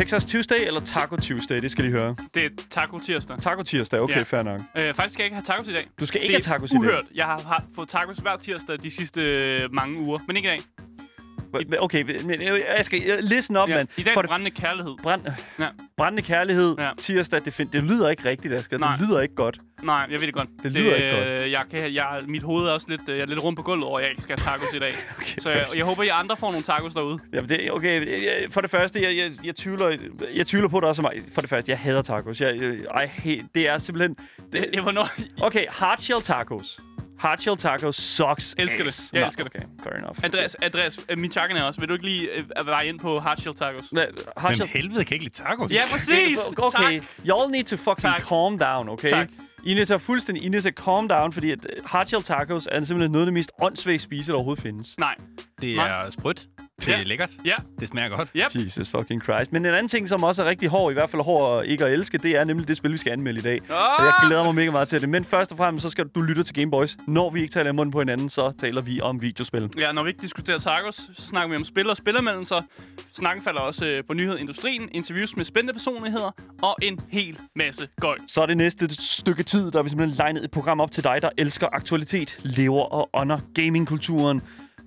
Texas 0.00 0.24
Tuesday 0.24 0.56
eller 0.66 0.80
Taco 0.80 1.16
Tuesday? 1.16 1.58
Det 1.58 1.70
skal 1.70 1.84
de 1.84 1.90
høre. 1.90 2.16
Det 2.34 2.44
er 2.44 2.48
taco 2.70 2.98
tirsdag. 2.98 3.38
Taco 3.42 3.62
tirsdag, 3.62 4.00
okay, 4.00 4.16
Ja. 4.18 4.22
fair 4.22 4.42
nok. 4.42 4.60
Øh, 4.76 4.94
faktisk 4.94 5.12
skal 5.14 5.22
jeg 5.22 5.26
ikke 5.26 5.34
have 5.34 5.44
tacos 5.44 5.68
i 5.68 5.72
dag. 5.72 5.80
Du 6.00 6.06
skal 6.06 6.22
ikke 6.22 6.34
det 6.36 6.44
have 6.46 6.54
tacos 6.58 6.70
i 6.70 6.74
er 6.74 6.78
dag. 6.78 6.88
uhørt. 6.88 7.04
Jeg 7.14 7.24
har, 7.24 7.42
har 7.46 7.64
fået 7.74 7.88
tacos 7.88 8.16
hver 8.18 8.36
tirsdag 8.36 8.82
de 8.82 8.90
sidste 8.90 9.20
øh, 9.20 9.72
mange 9.74 9.98
uger, 10.00 10.18
men 10.26 10.36
ikke 10.36 10.48
i 10.48 10.50
dag. 10.50 10.58
Okay, 11.78 12.02
men 12.24 12.42
øh, 12.42 12.60
jeg 12.76 12.84
skal 12.84 13.02
listen 13.20 13.56
op, 13.56 13.68
Ja. 13.68 13.76
mand. 13.76 13.88
I 13.96 14.02
dag 14.02 14.10
er 14.10 14.14
For 14.14 14.22
det 14.22 14.28
brændende 14.28 14.50
kærlighed. 14.50 14.94
Brænd, 15.02 15.22
Ja. 15.58 15.66
brændende 15.96 16.22
kærlighed, 16.22 16.74
Ja. 16.78 16.90
tirsdag, 16.98 17.44
det, 17.44 17.52
find, 17.54 17.68
det 17.70 17.82
lyder 17.84 18.08
ikke 18.10 18.24
rigtigt, 18.28 18.54
Asger. 18.54 18.78
Nej. 18.78 18.96
Det 18.96 19.08
lyder 19.08 19.20
ikke 19.20 19.34
godt. 19.34 19.58
Nej, 19.82 20.06
jeg 20.10 20.20
ved 20.20 20.26
det 20.26 20.34
godt. 20.34 20.48
Det 20.62 20.72
lyder 20.72 20.94
ikke 20.94 21.10
godt. 21.10 21.26
øh, 21.28 21.50
Jeg 21.50 21.62
kan, 21.70 21.94
jeg, 21.94 22.20
mit 22.26 22.42
hoved 22.42 22.66
er 22.66 22.72
også 22.72 22.86
lidt, 22.90 23.00
øh, 23.08 23.16
jeg 23.16 23.22
er 23.22 23.26
lidt 23.26 23.44
rundt 23.44 23.56
på 23.56 23.62
gulvet 23.62 23.84
over, 23.84 23.98
at 23.98 24.02
jeg 24.02 24.10
ikke 24.10 24.22
skal 24.22 24.38
have 24.40 24.58
tacos 24.58 24.74
i 24.74 24.78
dag. 24.78 24.94
Okay, 25.18 25.38
Så 25.38 25.50
jeg, 25.50 25.66
jeg 25.76 25.84
håber, 25.84 26.02
at 26.02 26.06
I 26.06 26.10
andre 26.10 26.36
får 26.36 26.50
nogle 26.50 26.62
tacos 26.62 26.94
derude. 26.94 27.18
Jamen, 27.32 27.48
det, 27.48 27.72
okay, 27.72 28.22
jeg- 28.24 28.46
for 28.52 28.60
det 28.60 28.70
første, 28.70 29.02
jeg, 29.02 29.16
jeg, 29.16 29.30
jeg, 29.44 29.56
tvivler, 29.56 29.96
jeg 30.34 30.46
tvivler 30.46 30.68
på 30.68 30.80
det 30.80 30.88
også 30.88 31.02
mig. 31.02 31.12
For 31.34 31.40
det 31.40 31.50
første, 31.50 31.70
jeg 31.70 31.78
hader 31.78 32.02
tacos. 32.02 32.40
Jeg, 32.40 32.60
jeg, 32.62 33.10
hate, 33.14 33.44
det 33.54 33.68
er 33.68 33.78
simpelthen... 33.78 34.16
Det, 34.52 34.66
det 34.74 34.84
var 34.84 34.90
noget... 34.92 35.10
Okay, 35.42 35.64
hardshell 35.68 36.20
tacos. 36.22 36.80
Hardshell 37.20 37.56
tacos 37.56 37.96
sucks 37.96 38.54
Elsker 38.58 38.78
det. 38.84 38.88
ass. 38.88 39.10
Jeg 39.12 39.20
Nå, 39.20 39.26
elsker 39.26 39.44
det. 39.44 39.56
Okay, 39.56 39.66
fair 39.82 39.92
enough. 39.92 40.16
Andreas, 40.22 40.54
Andreas 40.62 40.98
øh, 41.08 41.18
min 41.18 41.30
chakken 41.32 41.56
er 41.58 41.62
også. 41.62 41.80
Vil 41.80 41.88
du 41.88 41.92
ikke 41.94 42.04
lige 42.04 42.28
øh, 42.30 42.66
være 42.66 42.86
ind 42.86 43.00
på 43.00 43.18
hardshell 43.20 43.54
tacos? 43.56 43.84
Hvad, 43.92 44.06
Men 44.06 44.22
hardshell... 44.36 44.68
helvede 44.68 45.04
kan 45.04 45.14
ikke 45.14 45.24
lide 45.24 45.34
tacos. 45.34 45.72
Ja, 45.72 45.82
præcis! 45.90 46.38
Okay, 46.58 46.98
Tak. 47.00 47.08
y'all 47.24 47.50
need 47.50 47.64
to 47.64 47.76
fucking 47.76 47.98
Tak. 48.14 48.20
calm 48.22 48.58
down, 48.58 48.88
okay? 48.88 49.08
Tak. 49.08 49.28
I 49.64 49.74
need 49.74 49.86
to 49.86 49.98
fuldstændig, 49.98 50.44
I 50.44 50.48
need 50.48 50.62
to 50.62 50.70
calm 50.84 51.08
down, 51.08 51.32
fordi 51.32 51.50
at 51.50 51.58
øh, 51.76 51.84
hardshell 51.84 52.22
tacos 52.22 52.68
er 52.72 52.84
simpelthen 52.84 53.10
noget 53.12 53.22
af 53.24 53.26
det 53.26 53.34
mest 53.34 53.52
åndssvage 53.62 53.98
spise, 53.98 54.32
der 54.32 54.36
overhovedet 54.36 54.62
findes. 54.62 54.98
Nej. 54.98 55.14
Det 55.60 55.76
Nej. 55.76 56.06
er 56.06 56.10
sprødt. 56.10 56.46
Det 56.80 56.88
Ja. 56.88 57.00
er 57.00 57.04
lækkert. 57.04 57.30
Ja. 57.44 57.54
Det 57.80 57.88
smager 57.88 58.08
godt. 58.08 58.30
Yep. 58.36 58.46
Jesus 58.54 58.88
fucking 58.88 59.22
Christ. 59.22 59.52
Men 59.52 59.66
en 59.66 59.74
anden 59.74 59.88
ting, 59.88 60.08
som 60.08 60.24
også 60.24 60.42
er 60.44 60.48
rigtig 60.48 60.68
hård, 60.68 60.92
i 60.92 60.94
hvert 60.94 61.10
fald 61.10 61.22
hård 61.22 61.64
ikke 61.64 61.84
at 61.84 61.92
elske, 61.92 62.18
det 62.18 62.36
er 62.36 62.44
nemlig 62.44 62.68
det 62.68 62.76
spil, 62.76 62.92
vi 62.92 62.98
skal 62.98 63.12
anmelde 63.12 63.38
i 63.38 63.42
dag. 63.42 63.60
Og 63.98 64.04
jeg 64.04 64.12
glæder 64.26 64.44
mig 64.44 64.54
mega 64.54 64.70
meget 64.70 64.88
til 64.88 65.00
det. 65.00 65.08
Men 65.08 65.24
først 65.24 65.52
og 65.52 65.58
fremmest, 65.58 65.82
så 65.82 65.90
skal 65.90 66.04
du 66.14 66.20
lytte 66.20 66.42
til 66.42 66.54
Game 66.54 66.70
Boys. 66.70 66.96
Når 67.06 67.30
vi 67.30 67.40
ikke 67.40 67.52
taler 67.52 67.70
i 67.70 67.72
munden 67.72 67.92
på 67.92 67.98
hinanden, 67.98 68.30
så 68.30 68.52
taler 68.60 68.82
vi 68.82 69.00
om 69.00 69.22
videospil. 69.22 69.70
Ja, 69.78 69.92
når 69.92 70.02
vi 70.02 70.08
ikke 70.10 70.22
diskuterer 70.22 70.58
tacos, 70.58 70.94
så 71.14 71.22
snakker 71.26 71.48
vi 71.50 71.56
om 71.56 71.64
spil 71.64 71.90
og 71.90 71.96
spillermeldelser. 71.96 72.62
Snakken 73.14 73.44
falder 73.44 73.60
også 73.60 73.86
øh, 73.86 74.04
på 74.08 74.14
nyhedindustrien, 74.14 74.88
interviews 74.92 75.36
med 75.36 75.44
spændende 75.44 75.72
personligheder 75.72 76.30
og 76.62 76.76
en 76.82 77.00
hel 77.08 77.38
masse 77.56 77.88
gøj. 78.00 78.16
Så 78.28 78.42
er 78.42 78.46
det 78.46 78.56
næste 78.56 78.94
stykke 79.02 79.42
tid, 79.42 79.70
der 79.70 79.78
er 79.78 79.82
vi 79.82 79.88
simpelthen 79.88 80.16
legnet 80.18 80.44
et 80.44 80.50
program 80.50 80.80
op 80.80 80.90
til 80.92 81.04
dig, 81.04 81.18
der 81.22 81.30
elsker 81.38 81.66
aktualitet, 81.72 82.38
lever 82.42 82.82
og 82.84 83.10
ånder 83.14 83.38
gamingkulturen, 83.54 84.42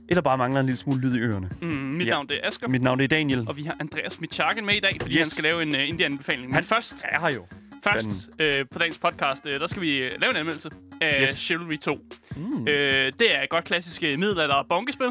eller 0.09 0.21
bare 0.21 0.37
mangler 0.37 0.59
en 0.59 0.65
lille 0.65 0.77
smule 0.77 1.01
lyd 1.01 1.15
i 1.15 1.19
ørerne. 1.19 1.49
Mm, 1.61 1.67
mit 1.67 2.07
Ja. 2.07 2.11
navn 2.11 2.27
det 2.29 2.39
er 2.43 2.47
Asger, 2.47 2.67
Mit 2.67 2.81
navn 2.81 2.99
er 3.01 3.07
Daniel. 3.07 3.45
og 3.47 3.57
vi 3.57 3.63
har 3.63 3.75
Andreas 3.79 4.21
Michakken 4.21 4.65
med 4.65 4.75
i 4.75 4.79
dag, 4.79 4.97
fordi 5.01 5.13
Yes. 5.13 5.19
han 5.21 5.29
skal 5.29 5.43
lave 5.43 5.61
en 5.61 5.69
uh, 5.69 5.89
Indian-befaling. 5.89 6.45
Men 6.47 6.53
Han- 6.53 6.63
først, 6.63 7.03
er 7.09 7.19
her 7.19 7.31
jo. 7.35 7.45
først 7.83 8.29
øh, 8.39 8.65
på 8.71 8.79
dagens 8.79 8.97
podcast, 8.97 9.47
øh, 9.47 9.59
der 9.59 9.67
skal 9.67 9.81
vi 9.81 9.97
øh, 9.97 10.11
lave 10.21 10.31
en 10.31 10.37
anmeldelse 10.37 10.69
af 11.01 11.19
Yes. 11.21 11.29
Chivalry 11.37 11.77
2. 11.77 11.97
Mm. 12.35 12.67
Øh, 12.67 13.11
det 13.19 13.35
er 13.37 13.41
et 13.41 13.49
godt 13.49 13.65
klassisk 13.65 14.03
øh, 14.03 14.19
middelalder 14.19 14.65
bonkespil. 14.69 15.07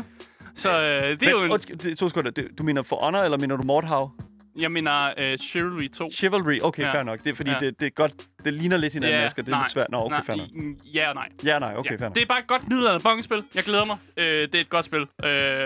Så 0.55 0.83
øh, 0.83 1.11
det 1.11 1.23
er 1.23 1.31
jo 1.31 1.37
Men, 1.39 1.47
en... 1.47 1.53
undskyld, 1.53 1.77
det- 1.77 1.99
to 1.99 2.09
sekunder. 2.09 2.31
Det- 2.31 2.49
Du 2.59 2.63
mener 2.63 2.83
For 2.83 2.97
Honor, 2.97 3.19
eller 3.23 3.39
mener 3.39 3.57
du 3.57 3.63
Mordhav? 3.67 4.11
Jeg 4.59 4.73
mener 4.73 5.13
øh, 5.19 5.39
Chivalry 5.39 5.89
2. 5.89 6.11
Chivalry, 6.11 6.59
okay, 6.63 6.83
Ja. 6.83 6.95
fair 6.95 7.03
nok. 7.03 7.25
Det 7.25 7.31
er 7.31 7.35
fordi, 7.35 7.51
Ja. 7.51 7.59
det, 7.61 7.81
det 7.81 7.87
er 7.87 7.91
godt... 7.91 8.13
Det 8.45 8.55
ligner 8.55 8.77
lidt 8.77 8.93
hinanden, 8.93 9.15
yeah, 9.17 9.25
Asger. 9.27 9.43
Det 9.43 9.53
er 9.53 9.57
nej, 9.57 9.65
lidt 9.65 9.73
svært. 9.73 9.87
Nå, 9.91 9.99
okay, 10.05 10.21
nej, 10.29 10.37
nok. 10.37 10.49
i- 10.85 10.91
Ja 10.95 11.09
og 11.09 11.15
nej. 11.15 11.29
Ja, 11.45 11.59
nej, 11.59 11.75
okay, 11.77 12.01
ja. 12.01 12.09
Det 12.09 12.23
er 12.23 12.27
bare 12.27 12.39
et 12.39 12.47
godt 12.47 12.69
middelalder 12.69 12.99
bonkespil. 13.01 13.45
Jeg 13.55 13.63
glæder 13.65 13.85
mig. 13.85 13.97
Øh, 14.17 14.25
det 14.25 14.55
er 14.55 14.61
et 14.61 14.69
godt 14.71 14.85
spil, 14.87 15.01
øh, 15.01 15.07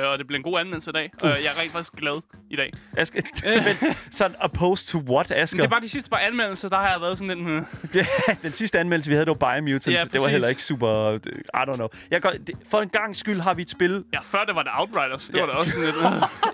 og 0.08 0.18
det 0.18 0.26
bliver 0.26 0.36
en 0.38 0.42
god 0.42 0.58
anmeldelse 0.60 0.90
i 0.90 0.92
dag. 0.92 1.10
Og 1.20 1.28
jeg 1.28 1.36
er 1.56 1.60
rent 1.60 1.72
faktisk 1.72 1.92
glad 1.92 2.22
i 2.50 2.56
dag. 2.56 2.72
Asger, 2.96 3.20
men 3.84 3.94
sådan 4.10 4.36
opposed 4.40 4.86
to 4.88 5.12
what, 5.12 5.30
Asger? 5.30 5.56
Men 5.56 5.60
det 5.60 5.66
er 5.66 5.70
bare 5.70 5.80
de 5.80 5.88
sidste 5.88 6.10
par 6.10 6.16
anmeldelser, 6.18 6.68
der 6.68 6.76
har 6.76 6.92
jeg 6.92 7.00
været 7.00 7.18
sådan 7.18 7.38
lidt... 7.38 7.96
Øh, 7.96 8.06
den 8.42 8.52
sidste 8.52 8.78
anmeldelse, 8.80 9.08
vi 9.10 9.14
havde, 9.14 9.26
det 9.26 9.36
var 9.40 9.54
Biomutant. 9.54 9.94
Ja, 9.96 10.00
det 10.04 10.12
var 10.12 10.18
præcis. 10.18 10.30
heller 10.30 10.48
ikke 10.48 10.62
super... 10.62 11.12
I 11.14 11.70
don't 11.70 11.74
know. 11.76 11.88
Jeg 12.10 12.22
går, 12.22 12.30
det, 12.30 12.54
for 12.70 12.80
en 12.82 12.88
gang 12.88 13.16
skyld 13.16 13.40
har 13.40 13.54
vi 13.54 13.62
et 13.62 13.70
spil. 13.70 14.04
ja, 14.12 14.18
før 14.22 14.44
det 14.44 14.54
var 14.54 14.62
det 14.62 14.72
Outriders. 14.74 15.26
Det 15.26 15.34
Ja. 15.34 15.40
var 15.40 15.46
da 15.46 15.52
også 15.52 15.70
sådan 15.70 15.86
lidt... 15.86 15.96
Øh. 15.96 16.02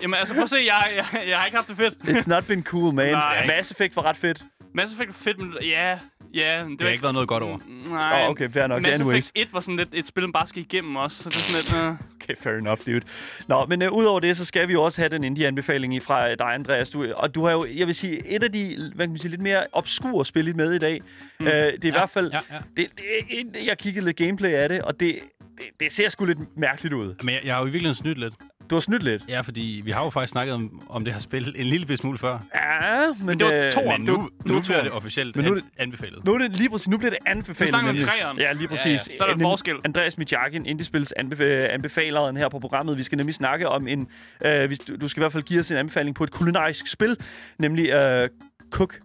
Jamen 0.01 0.19
altså, 0.19 0.33
prøv 0.33 0.43
at 0.43 0.49
se, 0.49 0.57
jeg, 0.65 0.91
jeg, 0.95 1.27
jeg 1.27 1.37
har 1.37 1.45
ikke 1.45 1.57
haft 1.57 1.67
det 1.67 1.77
fedt. 1.77 1.93
It's 1.93 2.27
not 2.29 2.47
been 2.47 2.63
cool, 2.63 2.93
man. 2.93 3.07
Nej. 3.11 3.47
Mass 3.47 3.71
Effect 3.71 3.95
var 3.95 4.03
ret 4.03 4.17
fedt. 4.17 4.43
Mass 4.75 4.93
Effect 4.93 5.07
var 5.07 5.13
fedt, 5.31 5.37
men 5.39 5.53
ja... 5.61 5.97
Ja, 6.33 6.63
det, 6.69 6.79
Det 6.79 6.81
har 6.81 6.91
ikke 6.91 7.03
været 7.03 7.13
noget 7.13 7.27
godt 7.29 7.43
over. 7.43 7.57
Nej, 7.89 8.23
Åh, 8.23 8.29
okay, 8.29 8.49
fair 8.49 8.67
nok. 8.67 8.81
Mass 8.81 9.01
Anyways. 9.01 9.17
Effect 9.35 9.47
1 9.49 9.53
var 9.53 9.59
sådan 9.59 9.77
lidt 9.77 9.89
et 9.93 10.07
spil, 10.07 10.23
man 10.23 10.33
bare 10.33 10.47
skal 10.47 10.61
igennem 10.61 10.95
også. 10.95 11.23
Så 11.23 11.29
det 11.29 11.35
er 11.35 11.39
sådan 11.39 11.79
lidt... 11.81 11.89
Øh. 11.89 11.95
Okay, 12.23 12.35
fair 12.41 12.53
enough, 12.53 12.79
dude. 12.85 13.01
Nå, 13.47 13.65
men 13.65 13.81
uh, 13.81 13.87
udover 13.97 14.19
det, 14.19 14.37
så 14.37 14.45
skal 14.45 14.67
vi 14.67 14.73
jo 14.73 14.83
også 14.83 15.01
have 15.01 15.09
den 15.09 15.23
indie-anbefaling 15.23 16.01
fra 16.03 16.25
uh, 16.27 16.33
dig, 16.39 16.53
Andreas. 16.53 16.89
Du, 16.89 17.13
og 17.13 17.35
du 17.35 17.43
har 17.45 17.51
jo, 17.51 17.65
jeg 17.75 17.87
vil 17.87 17.95
sige, 17.95 18.27
et 18.35 18.43
af 18.43 18.51
de 18.51 18.91
hvad 18.95 19.05
kan 19.05 19.11
man 19.11 19.19
sige, 19.19 19.31
lidt 19.31 19.41
mere 19.41 19.63
obskure 19.73 20.25
spil 20.25 20.55
med 20.55 20.73
i 20.73 20.77
dag. 20.79 21.01
Mm. 21.39 21.45
Uh, 21.45 21.51
det 21.51 21.83
er 21.83 21.87
i 21.87 21.89
hvert 21.89 22.09
fald... 22.09 22.31
Ja, 22.31 22.39
ja. 22.51 22.57
Det, 22.77 22.87
det, 22.97 23.03
et- 23.29 23.65
jeg 23.67 23.77
kiggede 23.77 24.05
lidt 24.05 24.17
gameplay 24.17 24.49
af 24.49 24.69
det, 24.69 24.81
og 24.81 24.99
det, 24.99 25.19
det, 25.57 25.65
det 25.79 25.91
ser 25.91 26.09
sgu 26.09 26.25
lidt 26.25 26.57
mærkeligt 26.57 26.93
ud. 26.93 27.15
Men 27.23 27.33
jeg, 27.35 27.41
jeg 27.43 27.53
har 27.53 27.61
jo 27.61 27.67
i 27.67 27.71
virkeligheden 27.71 27.95
snydt 28.03 28.17
lidt. 28.17 28.33
Du 28.69 28.75
har 28.75 28.79
snydt 28.79 29.03
lidt. 29.03 29.23
Ja, 29.29 29.41
fordi 29.41 29.81
vi 29.85 29.91
har 29.91 30.03
jo 30.03 30.09
faktisk 30.09 30.31
snakket 30.31 30.53
om, 30.55 30.83
om 30.89 31.05
det 31.05 31.13
her 31.13 31.21
spil 31.21 31.53
en 31.57 31.65
lille 31.65 31.97
smule 31.97 32.17
før. 32.17 32.39
Ja, 32.55 33.07
men, 33.17 33.25
Men 33.25 33.39
det 33.39 33.47
var 33.47 33.71
toeren. 33.71 34.01
Men 34.01 34.07
du- 34.07 34.17
nu, 34.17 34.29
du- 34.47 34.53
nu 34.53 34.61
bliver 34.61 34.83
det 34.83 34.91
officielt 34.91 35.35
Men 35.35 35.45
nu 35.45 35.51
er 35.51 35.55
an, 35.57 35.63
anbefalet. 35.77 36.25
Nu 36.25 36.33
er 36.33 36.37
det 36.37 36.57
lige 36.57 36.69
præcis, 36.69 36.87
nu 36.87 36.97
bliver 36.97 37.09
det 37.09 37.19
anbefalet. 37.25 37.59
Nu 37.73 37.77
snakker 37.79 37.91
vi 37.91 38.01
om 38.01 38.07
treeren. 38.07 38.37
Ja, 38.37 38.51
lige 38.53 38.67
præcis. 38.67 38.85
Ja, 38.85 38.91
ja. 38.91 39.17
Så 39.17 39.23
er 39.23 39.27
der 39.27 39.35
Nem- 39.35 39.41
forskel. 39.41 39.75
Andreas 39.85 40.17
Mijakin, 40.17 40.65
Indiespils 40.65 41.13
anbefa- 41.19 41.43
anbefaleren 41.73 42.37
her 42.37 42.49
på 42.49 42.59
programmet. 42.59 42.97
Vi 42.97 43.03
skal 43.03 43.17
nemlig 43.17 43.35
snakke 43.35 43.69
om 43.69 43.87
en... 43.87 44.07
Øh, 44.45 44.67
hvis 44.67 44.79
du, 44.79 44.95
du 44.95 45.07
skal 45.07 45.21
i 45.21 45.23
hvert 45.23 45.31
fald 45.31 45.43
give 45.43 45.59
os 45.59 45.71
en 45.71 45.77
anbefaling 45.77 46.15
på 46.15 46.23
et 46.23 46.31
kulinarisk 46.31 46.87
spil, 46.87 47.17
nemlig 47.59 47.89
øh, 47.89 48.29
Cook, 48.71 48.99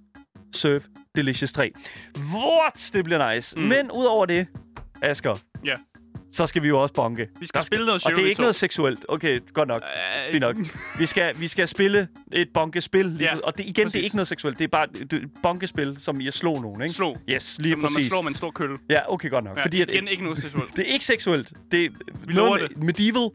Serve, 0.55 0.81
Delicious 1.17 1.53
3. 1.53 1.73
What? 2.35 2.91
Det 2.93 3.05
bliver 3.05 3.35
nice. 3.35 3.59
Mm. 3.59 3.65
Men 3.65 3.91
udover 3.91 4.27
det, 4.27 4.47
Asger, 5.03 5.35
Ja. 5.65 5.75
Så 6.33 6.47
skal 6.47 6.63
vi 6.63 6.69
jo 6.69 6.83
også 6.83 6.95
bonke. 6.95 7.29
Vi 7.41 7.47
skal 7.47 7.59
Der 7.59 7.65
spille 7.65 7.87
noget 7.87 8.07
Og 8.07 8.11
det 8.13 8.23
er 8.23 8.27
ikke 8.29 8.39
2. 8.39 8.43
noget 8.43 8.55
seksuelt. 8.55 9.07
Okay, 9.09 9.41
godt 9.53 9.69
nok. 9.69 9.83
Øh, 10.27 10.31
Fint 10.33 10.41
nok. 10.41 10.57
Vi 10.99 11.07
skal, 11.07 11.41
vi 11.41 11.49
skal 11.49 11.69
spille 11.69 12.09
et 12.33 12.49
bonkespil. 12.55 13.07
Lige, 13.07 13.23
Ja, 13.35 13.41
og 13.45 13.59
det, 13.59 13.63
igen, 13.65 13.75
det 13.75 13.81
er 13.81 13.85
præcis. 13.85 14.05
ikke 14.05 14.17
noget 14.17 14.29
seksuelt. 14.29 14.59
Det 14.59 14.65
er 14.65 14.69
bare 14.69 14.87
et 15.01 15.31
bonkespil, 15.43 15.97
som 16.01 16.21
i 16.21 16.27
at 16.27 16.35
slå 16.35 16.55
nogen, 16.55 16.83
ikke? 16.83 16.95
Slå. 16.95 17.17
Yes, 17.29 17.59
lige 17.59 17.73
Som 17.73 17.79
når 17.79 17.83
man 17.89 17.95
præcis. 17.95 18.09
slår 18.09 18.23
med 18.23 18.29
en 18.29 18.35
stor 18.35 18.51
kølle. 18.51 18.79
Ja, 18.91 19.13
okay, 19.13 19.31
godt 19.31 19.45
nok. 19.45 19.57
Ja, 19.57 19.65
Fordi 19.65 19.81
at, 19.81 19.91
igen 19.91 20.09
ikke 20.09 20.23
noget 20.23 20.39
seksuelt. 20.39 20.71
det 20.77 20.89
er 20.89 20.93
ikke 20.93 21.05
seksuelt. 21.05 21.53
Det 21.73 21.85
er 21.85 21.89
Vi 22.27 22.35
noget 22.35 22.61
med, 22.77 22.85
medieval. 22.87 23.29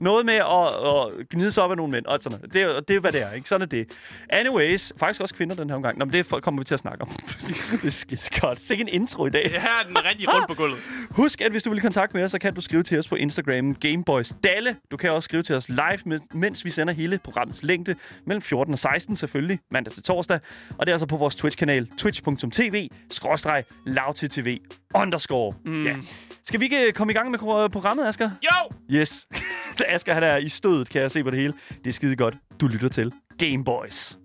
Noget 0.00 0.26
med 0.26 0.34
at, 0.34 0.66
at 0.66 1.28
gnide 1.28 1.52
sig 1.52 1.62
op 1.62 1.70
af 1.70 1.76
nogle 1.76 1.92
mænd. 1.92 2.06
Og 2.06 2.18
sådan 2.22 2.38
noget. 2.38 2.54
Det, 2.54 2.62
er, 2.62 2.80
det 2.80 2.96
er, 2.96 3.00
hvad 3.00 3.12
det 3.12 3.22
er, 3.22 3.32
ikke? 3.32 3.48
Sådan 3.48 3.62
er 3.62 3.66
det. 3.66 3.98
Anyways, 4.30 4.92
faktisk 4.96 5.20
også 5.20 5.34
kvinder 5.34 5.56
den 5.56 5.70
her 5.70 5.76
omgang. 5.76 5.98
Nå, 5.98 6.04
men 6.04 6.12
det 6.12 6.42
kommer 6.42 6.60
vi 6.60 6.64
til 6.64 6.74
at 6.74 6.80
snakke 6.80 7.02
om. 7.02 7.08
det 7.72 7.84
er 7.84 7.90
skide 7.90 8.40
godt. 8.40 8.60
Sikke 8.60 8.80
en 8.80 8.88
intro 8.88 9.26
i 9.26 9.30
dag. 9.30 9.50
Ja, 9.52 9.60
her 9.60 9.68
er 9.68 9.86
den 9.86 10.04
rigtig 10.04 10.34
rundt 10.34 10.48
på 10.48 10.54
gulvet. 10.54 10.78
Husk, 11.10 11.40
at 11.40 11.50
hvis 11.50 11.62
du 11.62 11.70
vil 11.70 11.78
i 11.78 11.80
kontakt 11.80 12.14
med 12.14 12.24
os, 12.24 12.30
så 12.30 12.38
kan 12.38 12.54
du 12.54 12.60
skrive 12.60 12.82
til 12.82 12.98
os 12.98 13.08
på 13.08 13.14
Instagram 13.14 13.74
Gameboys 13.74 14.32
Dalle. 14.44 14.76
Du 14.90 14.96
kan 14.96 15.10
også 15.10 15.24
skrive 15.24 15.42
til 15.42 15.56
os 15.56 15.68
live, 15.68 16.20
mens 16.32 16.64
vi 16.64 16.70
sender 16.70 16.94
hele 16.94 17.18
programmets 17.18 17.62
længde 17.62 17.94
mellem 18.26 18.42
14 18.42 18.72
og 18.72 18.78
16 18.78 19.16
selvfølgelig, 19.16 19.58
mandag 19.70 19.92
til 19.92 20.02
torsdag. 20.02 20.40
Og 20.78 20.86
det 20.86 20.92
er 20.92 20.94
altså 20.94 21.06
på 21.06 21.16
vores 21.16 21.36
Twitch-kanal, 21.36 21.88
twitch.tv, 21.98 22.88
skråstreg, 23.10 23.64
lavttv, 23.86 24.58
underscore. 24.94 25.54
Mm. 25.64 25.86
Ja. 25.86 25.96
Skal 26.44 26.60
vi 26.60 26.64
ikke 26.64 26.92
komme 26.92 27.12
i 27.12 27.14
gang 27.14 27.30
med 27.30 27.38
programmet, 27.68 28.06
Asger? 28.06 28.30
Jo! 28.44 28.74
Yes. 28.90 29.26
Asger, 29.94 30.14
han 30.14 30.22
er 30.22 30.36
i 30.36 30.48
stødet, 30.48 30.90
kan 30.90 31.02
jeg 31.02 31.10
se 31.10 31.24
på 31.24 31.30
det 31.30 31.38
hele. 31.38 31.54
Det 31.84 31.86
er 31.86 31.92
skide 31.92 32.16
godt. 32.16 32.34
Du 32.60 32.66
lytter 32.66 32.88
til 32.88 33.12
Gameboys. 33.38 34.18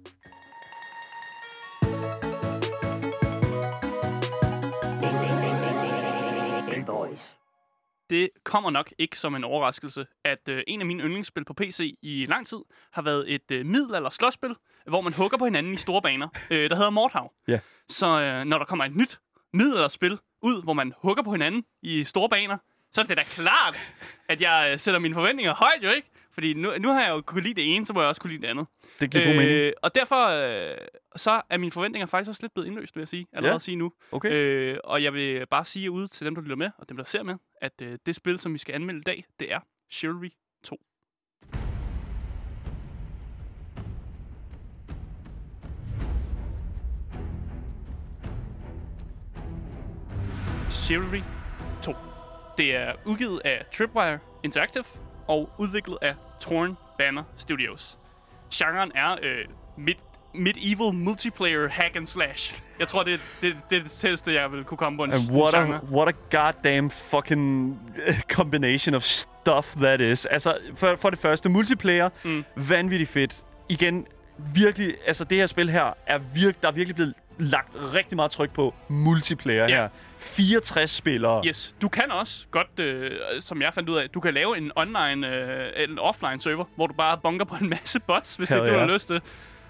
Det 8.09 8.29
kommer 8.43 8.69
nok 8.69 8.93
ikke 8.97 9.17
som 9.17 9.35
en 9.35 9.43
overraskelse, 9.43 10.05
at 10.25 10.49
øh, 10.49 10.63
en 10.67 10.79
af 10.79 10.85
mine 10.85 11.03
yndlingsspil 11.03 11.45
på 11.45 11.53
PC 11.53 11.97
i 12.01 12.25
lang 12.29 12.47
tid 12.47 12.57
har 12.91 13.01
været 13.01 13.33
et 13.33 13.51
øh, 13.51 13.65
middelalder 13.65 14.09
slåsspil, 14.09 14.55
hvor 14.87 15.01
man 15.01 15.13
hugger 15.13 15.37
på 15.37 15.45
hinanden 15.45 15.73
i 15.73 15.77
store 15.77 16.01
baner, 16.01 16.27
øh, 16.51 16.69
der 16.69 16.75
hedder 16.75 16.89
Mordhav. 16.89 17.31
Ja. 17.47 17.59
Så 17.89 18.07
øh, 18.07 18.45
når 18.45 18.57
der 18.57 18.65
kommer 18.65 18.85
et 18.85 18.95
nyt 18.95 19.19
middelalderspil 19.53 20.19
ud, 20.41 20.63
hvor 20.63 20.73
man 20.73 20.93
hugger 20.97 21.23
på 21.23 21.31
hinanden 21.31 21.63
i 21.81 22.03
store 22.03 22.29
baner, 22.29 22.57
så 22.91 23.01
er 23.01 23.05
det 23.05 23.17
da 23.17 23.23
klart, 23.23 23.77
at 24.29 24.41
jeg 24.41 24.69
øh, 24.73 24.79
sætter 24.79 24.99
mine 24.99 25.13
forventninger 25.13 25.53
højt, 25.55 25.83
jo 25.83 25.89
ikke? 25.89 26.07
Fordi 26.33 26.53
nu, 26.53 26.71
nu 26.79 26.87
har 26.93 27.01
jeg 27.01 27.09
jo 27.09 27.21
kunne 27.21 27.41
lide 27.43 27.53
det 27.53 27.75
ene, 27.75 27.85
så 27.85 27.93
må 27.93 27.99
jeg 28.01 28.07
også 28.09 28.21
kunne 28.21 28.31
lide 28.31 28.41
det 28.41 28.47
andet. 28.47 28.67
Det 28.99 29.11
giver 29.11 29.25
god 29.25 29.33
mening. 29.35 29.51
Øh, 29.59 29.73
og 29.83 29.95
derfor 29.95 30.27
øh, 30.27 30.77
så 31.15 31.41
er 31.49 31.57
mine 31.57 31.71
forventninger 31.71 32.05
faktisk 32.05 32.29
også 32.29 32.43
lidt 32.43 32.53
blevet 32.53 32.67
indløst, 32.67 32.95
vil 32.95 33.01
jeg 33.01 33.07
sige. 33.07 33.27
Allerede 33.33 33.51
Ja. 33.51 33.55
at 33.55 33.61
sige 33.61 33.75
nu. 33.75 33.91
Okay. 34.11 34.31
Øh, 34.31 34.77
og 34.83 35.03
jeg 35.03 35.13
vil 35.13 35.45
bare 35.47 35.65
sige 35.65 35.91
ud 35.91 36.07
til 36.07 36.25
dem, 36.25 36.35
der 36.35 36.41
lytter 36.41 36.55
med, 36.55 36.69
og 36.77 36.89
dem, 36.89 36.97
der 36.97 37.03
ser 37.03 37.23
med, 37.23 37.35
at 37.61 37.73
øh, 37.81 37.97
det 38.05 38.15
spil, 38.15 38.39
som 38.39 38.53
vi 38.53 38.57
skal 38.57 38.75
anmelde 38.75 38.99
i 38.99 39.03
dag, 39.03 39.25
det 39.39 39.53
er 39.53 39.59
Chivalry 39.91 40.29
2. 40.63 40.81
Chivalry 50.71 51.19
2. 51.19 51.38
Det 52.59 52.75
er 52.75 52.93
udgivet 53.05 53.41
af 53.45 53.65
Tripwire 53.71 54.19
Interactive 54.43 54.83
og 55.27 55.49
udviklet 55.57 55.97
af 56.01 56.13
Torn 56.39 56.77
Banner 56.97 57.23
Studios. 57.37 57.97
Genren 58.53 58.91
er 58.95 59.11
øh, 59.23 59.45
mid 59.77 59.93
medieval 60.33 60.93
multiplayer 60.93 61.67
hack 61.69 61.95
and 61.95 62.07
slash. 62.07 62.61
Jeg 62.79 62.87
tror, 62.87 63.03
det 63.03 63.13
er 63.13 63.17
det, 63.41 63.57
det, 63.69 63.77
er 63.77 63.81
det 63.83 63.91
tætteste, 63.91 64.33
jeg 64.33 64.51
vil 64.51 64.63
kunne 64.63 64.77
komme 64.77 64.97
på 64.97 65.03
en 65.03 65.11
And 65.11 65.31
what 65.31 65.53
a, 65.53 65.59
genre. 65.61 65.79
what 65.91 66.07
a 66.07 66.37
goddamn 66.37 66.91
fucking 66.91 67.79
eh, 68.05 68.21
combination 68.21 68.95
of 68.95 69.03
stuff 69.03 69.75
that 69.75 70.01
is. 70.01 70.25
Altså, 70.25 70.57
for, 70.75 70.95
for 70.95 71.09
det 71.09 71.19
første, 71.19 71.49
multiplayer, 71.49 72.09
mm. 72.23 72.45
vanvittigt 72.55 73.09
fedt. 73.09 73.43
Igen, 73.69 74.07
virkelig, 74.53 74.95
altså 75.07 75.23
det 75.23 75.37
her 75.37 75.45
spil 75.45 75.69
her, 75.69 75.93
er 76.07 76.17
virk, 76.17 76.61
der 76.61 76.67
er 76.67 76.71
virkelig 76.71 76.95
blevet 76.95 77.13
lagt 77.39 77.77
rigtig 77.95 78.15
meget 78.15 78.31
tryk 78.31 78.53
på 78.53 78.73
multiplayer 78.87 79.63
Ja. 79.63 79.75
her. 79.75 79.89
64 80.19 80.91
spillere. 80.91 81.41
Yes, 81.47 81.75
du 81.81 81.89
kan 81.89 82.11
også 82.11 82.45
godt, 82.51 82.79
øh, 82.79 83.11
som 83.39 83.61
jeg 83.61 83.73
fandt 83.73 83.89
ud 83.89 83.97
af, 83.97 84.09
du 84.09 84.19
kan 84.19 84.33
lave 84.33 84.57
en 84.57 84.71
online, 84.75 85.27
øh, 85.27 85.83
en 85.89 85.99
offline 85.99 86.39
server, 86.41 86.65
hvor 86.75 86.87
du 86.87 86.93
bare 86.93 87.17
bunker 87.23 87.45
på 87.45 87.55
en 87.61 87.69
masse 87.69 87.99
bots, 87.99 88.35
hvis 88.35 88.49
Hell 88.49 88.61
det 88.61 88.69
du 88.69 88.73
ja. 88.73 88.79
har 88.85 88.93
lyst 88.93 89.07
til. 89.07 89.21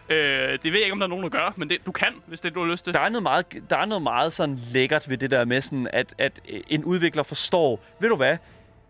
Øh, 0.10 0.18
det 0.52 0.64
ved 0.64 0.72
jeg 0.72 0.82
ikke, 0.82 0.92
om 0.92 1.00
der 1.00 1.06
er 1.06 1.10
nogen, 1.10 1.24
der 1.24 1.30
gør, 1.30 1.54
men 1.58 1.70
det, 1.70 1.78
du 1.86 1.92
kan, 1.92 2.08
hvis 2.26 2.42
det 2.42 2.56
du 2.56 2.64
har 2.66 2.72
lyst 2.72 2.84
til. 2.86 2.94
Der 2.94 3.00
er 3.00 3.10
noget 3.10 3.24
meget, 3.24 3.46
der 3.70 3.78
er 3.78 3.86
noget 3.86 4.02
meget 4.02 4.34
sådan 4.34 4.60
lækkert 4.74 5.10
ved 5.10 5.18
det 5.18 5.32
der 5.32 5.46
med 5.46 5.62
sådan, 5.62 5.88
at, 5.94 6.14
at 6.18 6.40
en 6.68 6.84
udvikler 6.84 7.24
forstår, 7.24 7.84
ved 8.00 8.10
du 8.10 8.16
hvad, 8.16 8.38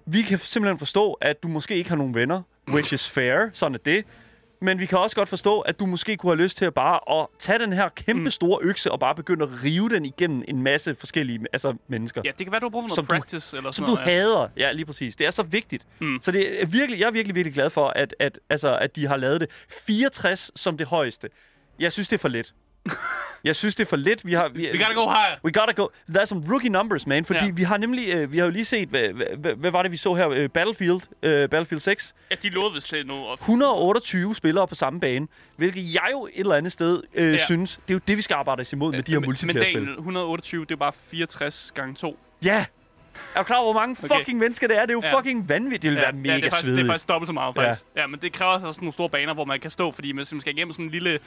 vi 0.05 0.21
kan 0.21 0.37
simpelthen 0.39 0.79
forstå, 0.79 1.13
at 1.13 1.43
du 1.43 1.47
måske 1.47 1.75
ikke 1.75 1.89
har 1.89 1.97
nogen 1.97 2.15
venner, 2.15 2.41
which 2.69 2.93
is 2.93 3.09
fair, 3.09 3.49
sådan 3.53 3.75
er 3.75 3.79
det. 3.79 4.05
Men 4.61 4.79
vi 4.79 4.85
kan 4.85 4.97
også 4.97 5.15
godt 5.15 5.29
forstå, 5.29 5.59
at 5.59 5.79
du 5.79 5.85
måske 5.85 6.17
kunne 6.17 6.29
have 6.35 6.43
lyst 6.43 6.57
til 6.57 6.65
at 6.65 6.73
bare 6.73 7.19
at 7.21 7.27
tage 7.39 7.59
den 7.59 7.73
her 7.73 7.89
kæmpe 7.89 8.31
store 8.31 8.59
økse 8.61 8.91
og 8.91 8.99
bare 8.99 9.15
begynde 9.15 9.43
at 9.45 9.63
rive 9.63 9.89
den 9.89 10.05
igennem 10.05 10.43
en 10.47 10.63
masse 10.63 10.95
forskellige 10.95 11.45
altså, 11.53 11.73
mennesker. 11.87 12.21
Ja, 12.25 12.31
det 12.37 12.45
kan 12.45 12.51
være, 12.51 12.59
du 12.59 12.65
har 12.65 12.69
brug 12.69 12.81
for 12.83 12.87
noget 12.87 12.95
Som 12.95 13.05
du- 13.05 13.09
practice 13.13 13.57
eller 13.57 13.71
Som 13.71 13.83
sådan 13.85 13.89
du 13.89 13.95
noget. 13.95 14.07
ja. 14.07 14.11
hader. 14.21 14.47
Ja, 14.57 14.71
lige 14.71 14.85
præcis. 14.85 15.15
Det 15.15 15.27
er 15.27 15.31
så 15.31 15.43
vigtigt. 15.43 15.85
Mm. 15.99 16.19
Så 16.21 16.31
det 16.31 16.61
er 16.61 16.65
virkelig, 16.65 16.99
jeg 16.99 17.07
er 17.07 17.11
virkelig, 17.11 17.35
virkelig 17.35 17.53
glad 17.53 17.69
for, 17.69 17.87
at, 17.87 18.15
at, 18.19 18.39
altså, 18.49 18.77
at 18.77 18.95
de 18.95 19.07
har 19.07 19.17
lavet 19.17 19.41
det. 19.41 19.49
64 19.69 20.51
som 20.55 20.77
det 20.77 20.87
højeste. 20.87 21.29
Jeg 21.79 21.91
synes, 21.93 22.07
det 22.07 22.15
er 22.15 22.19
for 22.21 22.27
lidt. 22.27 22.53
Jeg 23.43 23.55
synes, 23.55 23.75
det 23.75 23.85
er 23.85 23.89
for 23.89 23.95
lidt. 23.97 24.25
Vi 24.25 24.33
har, 24.33 24.49
vi, 24.49 24.71
We 24.71 24.77
gotta 24.77 24.93
go 24.93 25.07
higher. 25.09 25.35
We 25.45 25.51
gotta 25.51 25.71
go. 25.71 25.87
There's 26.11 26.25
some 26.25 26.43
rookie 26.51 26.69
numbers, 26.69 27.07
man. 27.07 27.25
Fordi 27.25 27.45
Ja. 27.45 27.51
vi 27.51 27.63
har 27.63 27.77
nemlig, 27.77 28.13
øh, 28.13 28.31
vi 28.31 28.37
har 28.37 28.45
jo 28.45 28.51
lige 28.51 28.65
set, 28.65 28.89
hvad, 28.89 29.01
hvad, 29.37 29.55
hvad 29.55 29.71
var 29.71 29.81
det, 29.83 29.91
vi 29.91 29.97
så 29.97 30.13
her? 30.15 30.29
Øh, 30.29 30.49
Battlefield, 30.49 31.01
øh, 31.23 31.49
Battlefield 31.49 31.79
6. 31.79 32.15
Ja, 32.31 32.35
de 32.43 32.49
lovede 32.49 32.73
vist 32.73 32.87
til 32.89 33.05
noget. 33.07 33.39
128 33.39 34.35
spillere 34.35 34.67
på 34.67 34.75
samme 34.75 34.99
bane, 34.99 35.27
hvilket 35.55 35.93
jeg 35.93 36.07
jo 36.11 36.25
et 36.25 36.31
eller 36.39 36.55
andet 36.55 36.71
sted 36.71 37.03
øh, 37.13 37.25
Ja. 37.27 37.31
ja. 37.31 37.45
synes, 37.45 37.75
det 37.87 37.93
er 37.93 37.95
jo 37.95 38.01
det, 38.07 38.17
vi 38.17 38.21
skal 38.21 38.35
arbejde 38.35 38.61
os 38.61 38.73
imod 38.73 38.91
med 38.91 39.03
de 39.03 39.11
her 39.11 39.19
men, 39.19 39.21
men 39.21 39.27
multiplayer-spil. 39.27 39.75
Daniel, 39.81 39.97
128, 39.97 40.65
det 40.65 40.71
er 40.71 40.75
bare 40.75 40.91
64 41.11 41.71
gange 41.75 41.95
2. 41.95 42.19
Ja! 42.45 42.65
Er 43.35 43.39
du 43.39 43.43
klar 43.43 43.57
over, 43.57 43.73
hvor 43.73 43.81
mange 43.81 43.95
Okay. 44.03 44.17
fucking 44.17 44.39
mennesker 44.39 44.67
det 44.67 44.77
er? 44.77 44.81
Det 44.81 44.89
er 44.89 44.93
jo 44.93 45.01
Ja. 45.03 45.17
fucking 45.17 45.49
vanvittigt. 45.49 45.81
Det 45.83 45.91
vil 45.91 45.97
være 45.97 46.11
mega 46.11 46.29
ja, 46.29 46.35
det 46.35 46.45
er, 46.45 46.49
faktisk, 46.49 46.63
det 46.65 46.71
er 46.71 46.75
svedigt. 46.75 46.87
faktisk 46.87 47.07
dobbelt 47.09 47.27
så 47.27 47.33
meget, 47.33 47.55
Ja. 47.55 47.61
faktisk. 47.61 47.85
Ja. 47.95 48.01
ja, 48.01 48.07
men 48.07 48.19
det 48.21 48.33
kræver 48.33 48.51
også 48.51 48.71
sådan 48.71 48.83
nogle 48.83 48.93
store 48.93 49.09
baner, 49.09 49.33
hvor 49.33 49.45
man 49.45 49.59
kan 49.59 49.71
stå, 49.71 49.91
fordi 49.91 50.11
hvis 50.15 50.31
man 50.31 50.41
skal 50.41 50.53
igennem 50.57 50.71
sådan 50.71 50.85
en 50.85 50.91
lille 50.91 51.19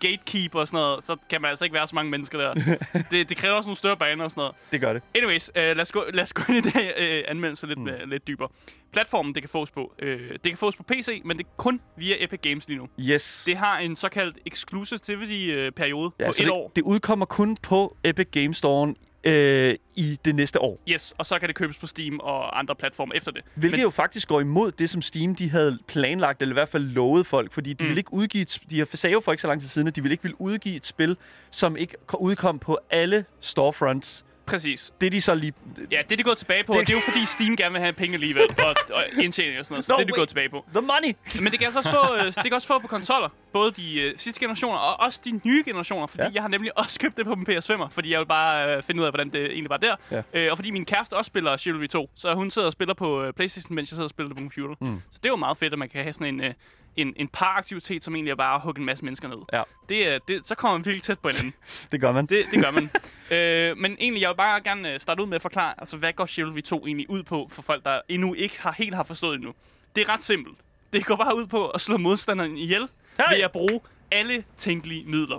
gatekeep 0.00 0.54
og 0.54 0.66
sådan 0.68 0.76
noget, 0.78 1.04
så 1.04 1.16
kan 1.30 1.40
man 1.42 1.48
altså 1.50 1.64
ikke 1.64 1.74
være 1.74 1.86
så 1.86 1.94
mange 1.94 2.10
mennesker 2.10 2.38
der. 2.38 2.54
så 2.94 3.04
det, 3.10 3.28
det 3.28 3.36
kræver 3.36 3.54
også 3.54 3.68
nogle 3.68 3.76
større 3.78 3.96
baner 3.96 4.24
og 4.24 4.30
sådan 4.30 4.40
noget. 4.40 4.54
Det 4.72 4.80
gør 4.80 4.92
det. 4.92 5.02
Anyways, 5.14 5.50
uh, 5.50 5.54
lad, 5.62 5.80
os 5.80 5.92
gå, 5.92 6.04
lad 6.12 6.22
os 6.22 6.32
gå 6.32 6.42
ind 6.48 6.66
i 6.66 6.70
det 6.70 6.74
uh, 6.76 7.30
anmeldelse 7.30 7.66
lidt, 7.66 7.78
mm. 7.78 7.84
uh, 8.02 8.08
lidt 8.10 8.26
dybere. 8.26 8.48
Platformen, 8.92 9.34
det 9.34 9.42
kan 9.42 9.48
fås 9.48 9.70
på, 9.70 9.92
uh, 10.02 10.08
det 10.08 10.42
kan 10.42 10.56
fås 10.56 10.76
på 10.76 10.82
PC, 10.82 11.22
men 11.24 11.38
det 11.38 11.44
er 11.44 11.48
kun 11.56 11.80
via 11.96 12.14
Epic 12.24 12.40
Games 12.42 12.68
lige 12.68 12.78
nu. 12.78 12.88
Yes. 13.00 13.42
Det 13.46 13.56
har 13.56 13.78
en 13.78 13.96
såkaldt 13.96 14.38
exclusivity-periode 14.46 16.10
ja, 16.18 16.24
på 16.24 16.30
et 16.30 16.38
det, 16.38 16.50
år. 16.50 16.72
det 16.76 16.82
udkommer 16.82 17.26
kun 17.26 17.56
på 17.62 17.96
Epic 18.04 18.28
Games 18.32 18.56
Store 18.56 18.94
øh, 19.24 19.74
i 19.94 20.18
det 20.24 20.34
næste 20.34 20.60
år. 20.60 20.80
Yes, 20.88 21.14
og 21.18 21.26
så 21.26 21.38
kan 21.38 21.48
det 21.48 21.56
købes 21.56 21.76
på 21.78 21.86
Steam 21.86 22.18
og 22.20 22.58
andre 22.58 22.74
platforme 22.74 23.16
efter 23.16 23.30
det. 23.32 23.42
Hvilket 23.54 23.78
Men- 23.78 23.82
jo 23.82 23.90
faktisk 23.90 24.28
går 24.28 24.40
imod 24.40 24.72
det, 24.72 24.90
som 24.90 25.02
Steam 25.02 25.34
de 25.34 25.50
havde 25.50 25.78
planlagt, 25.86 26.42
eller 26.42 26.52
i 26.52 26.54
hvert 26.54 26.68
fald 26.68 26.84
lovet 26.84 27.26
folk, 27.26 27.52
fordi 27.52 27.72
de 27.72 27.84
Mm. 27.84 27.88
ville 27.88 28.00
ikke 28.00 28.12
udgive 28.14 28.42
et, 28.42 28.58
de 28.70 28.86
sagde 28.94 29.12
jo 29.12 29.20
for 29.20 29.32
ikke 29.32 29.42
så 29.42 29.48
lang 29.48 29.60
tid 29.60 29.68
siden, 29.68 29.88
at 29.88 29.96
de 29.96 30.02
ville 30.02 30.12
ikke 30.12 30.22
ville 30.22 30.40
udgive 30.40 30.76
et 30.76 30.86
spil, 30.86 31.16
som 31.50 31.76
ikke 31.76 31.94
ko- 32.06 32.16
udkom 32.16 32.58
på 32.58 32.78
alle 32.90 33.24
storefronts. 33.40 34.24
Præcis. 34.46 34.92
Det 35.00 35.06
er 35.06 35.10
de 35.10 35.20
så 35.20 35.34
lige... 35.34 35.52
Ja, 35.90 35.98
det 36.08 36.12
er 36.12 36.16
de 36.16 36.22
gået 36.22 36.38
tilbage 36.38 36.64
på, 36.64 36.72
det... 36.72 36.80
og 36.80 36.86
det 36.86 36.92
er 36.92 36.96
jo 36.96 37.02
fordi 37.12 37.26
Steam 37.26 37.56
gerne 37.56 37.72
vil 37.72 37.80
have 37.80 37.92
penge 37.92 38.14
alligevel, 38.14 38.42
og, 38.58 38.74
og 38.92 39.04
indtjening 39.22 39.58
og 39.58 39.64
sådan 39.64 39.74
noget, 39.74 39.84
så 39.84 39.92
No, 39.92 39.96
det 39.98 40.02
er 40.02 40.06
de 40.06 40.12
gået 40.12 40.28
tilbage 40.28 40.48
på. 40.48 40.64
The 40.74 40.80
money! 40.80 41.12
Men 41.42 41.50
det 41.52 41.58
kan 41.58 41.66
altså 41.66 41.78
også 41.78 41.90
få, 41.90 42.14
øh, 42.16 42.24
det 42.26 42.34
kan 42.44 42.52
også 42.52 42.66
få 42.66 42.78
på 42.78 42.86
konsoller, 42.86 43.28
både 43.52 43.72
de 43.72 44.00
øh, 44.00 44.14
sidste 44.18 44.40
generationer 44.40 44.78
og 44.78 45.00
også 45.00 45.20
de 45.24 45.40
nye 45.44 45.62
generationer, 45.66 46.06
fordi 46.06 46.22
ja. 46.22 46.30
Jeg 46.34 46.42
har 46.42 46.48
nemlig 46.48 46.78
også 46.84 47.00
købt 47.00 47.16
det 47.16 47.26
på 47.26 47.34
min 47.34 47.46
PS5'er, 47.48 47.88
fordi 47.90 48.12
jeg 48.12 48.20
vil 48.20 48.26
bare 48.26 48.76
øh, 48.76 48.82
finde 48.82 49.00
ud 49.00 49.06
af, 49.06 49.12
hvordan 49.12 49.30
det 49.30 49.44
egentlig 49.46 49.70
var 49.70 49.76
der. 49.76 49.96
Ja. 50.10 50.22
Øh, 50.34 50.50
og 50.50 50.56
fordi 50.58 50.70
min 50.70 50.84
kæreste 50.84 51.14
også 51.16 51.26
spiller 51.28 51.56
Chivalry 51.56 51.86
2, 51.86 52.10
så 52.14 52.34
hun 52.34 52.50
sidder 52.50 52.66
og 52.66 52.72
spiller 52.72 52.94
på 52.94 53.22
øh, 53.22 53.32
Playstation, 53.32 53.74
mens 53.74 53.90
jeg 53.90 53.94
sidder 53.94 54.04
og 54.06 54.10
spiller 54.10 54.28
det 54.28 54.36
på 54.36 54.40
computer. 54.42 54.74
Mm. 54.80 55.00
Så 55.10 55.18
det 55.22 55.28
er 55.28 55.32
jo 55.32 55.36
meget 55.36 55.56
fedt, 55.58 55.72
at 55.72 55.78
man 55.78 55.88
kan 55.88 56.02
have 56.02 56.12
sådan 56.12 56.34
en, 56.34 56.44
øh, 56.44 56.54
en, 56.96 57.12
en 57.16 57.28
paraktivitet, 57.28 58.04
som 58.04 58.14
egentlig 58.14 58.30
er 58.30 58.34
bare 58.36 58.54
at 58.54 58.60
hugge 58.60 58.78
en 58.78 58.86
masse 58.86 59.04
mennesker 59.04 59.28
ned. 59.28 59.36
Ja. 59.52 59.62
Det, 59.88 60.08
er- 60.12 60.16
det, 60.28 60.46
så 60.46 60.54
kommer 60.54 60.78
man 60.78 60.84
virkelig 60.84 61.02
tæt 61.02 61.18
på 61.18 61.28
hinanden. 61.28 61.54
Det 61.92 62.00
gør 62.00 62.12
man. 62.12 62.26
Det, 62.26 62.44
det 62.50 62.64
gør 62.64 62.70
man. 62.70 62.90
øh, 63.38 63.76
men 63.78 63.96
egentlig, 64.00 64.20
jeg 64.20 64.28
vil 64.30 64.36
bare 64.36 64.60
gerne 64.60 64.92
øh, 64.94 65.00
starte 65.00 65.22
ud 65.22 65.26
med 65.26 65.36
at 65.36 65.42
forklare, 65.42 65.74
altså, 65.78 65.96
hvad 65.96 66.12
går 66.12 66.26
Chivalry 66.26 66.60
2 66.62 66.86
egentlig 66.86 67.10
ud 67.10 67.22
på, 67.22 67.48
for 67.52 67.62
folk, 67.62 67.84
der 67.84 68.00
endnu 68.08 68.34
ikke 68.34 68.60
har 68.60 68.72
helt 68.78 68.94
har 68.94 69.02
forstået 69.02 69.34
endnu. 69.34 69.52
Det 69.96 70.00
er 70.08 70.08
ret 70.12 70.22
simpelt. 70.22 70.58
Det 70.92 71.06
går 71.06 71.16
bare 71.16 71.36
ud 71.36 71.46
på 71.46 71.68
at 71.68 71.80
slå 71.80 71.96
modstanderen 71.96 72.56
ihjel 72.56 72.88
Hey! 73.28 73.36
ved 73.36 73.42
at 73.44 73.52
bruge 73.52 73.80
alle 74.10 74.44
tænkelige 74.56 75.04
midler. 75.04 75.38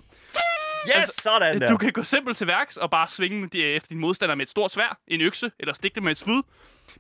Yes, 0.87 0.95
altså, 0.95 1.19
sådan 1.23 1.61
der. 1.61 1.67
Du 1.67 1.77
kan 1.77 1.91
gå 1.91 2.03
simpelt 2.03 2.37
til 2.37 2.47
værks 2.47 2.77
og 2.77 2.89
bare 2.91 3.07
svinge 3.07 3.47
de, 3.47 3.63
efter 3.63 3.89
din 3.89 3.99
modstander 3.99 4.35
med 4.35 4.45
et 4.45 4.49
stort 4.49 4.71
svær, 4.73 4.97
en 5.07 5.21
økse, 5.21 5.51
eller 5.59 5.73
stikke 5.73 5.95
det 5.95 6.03
med 6.03 6.11
et 6.11 6.17
spyd. 6.17 6.41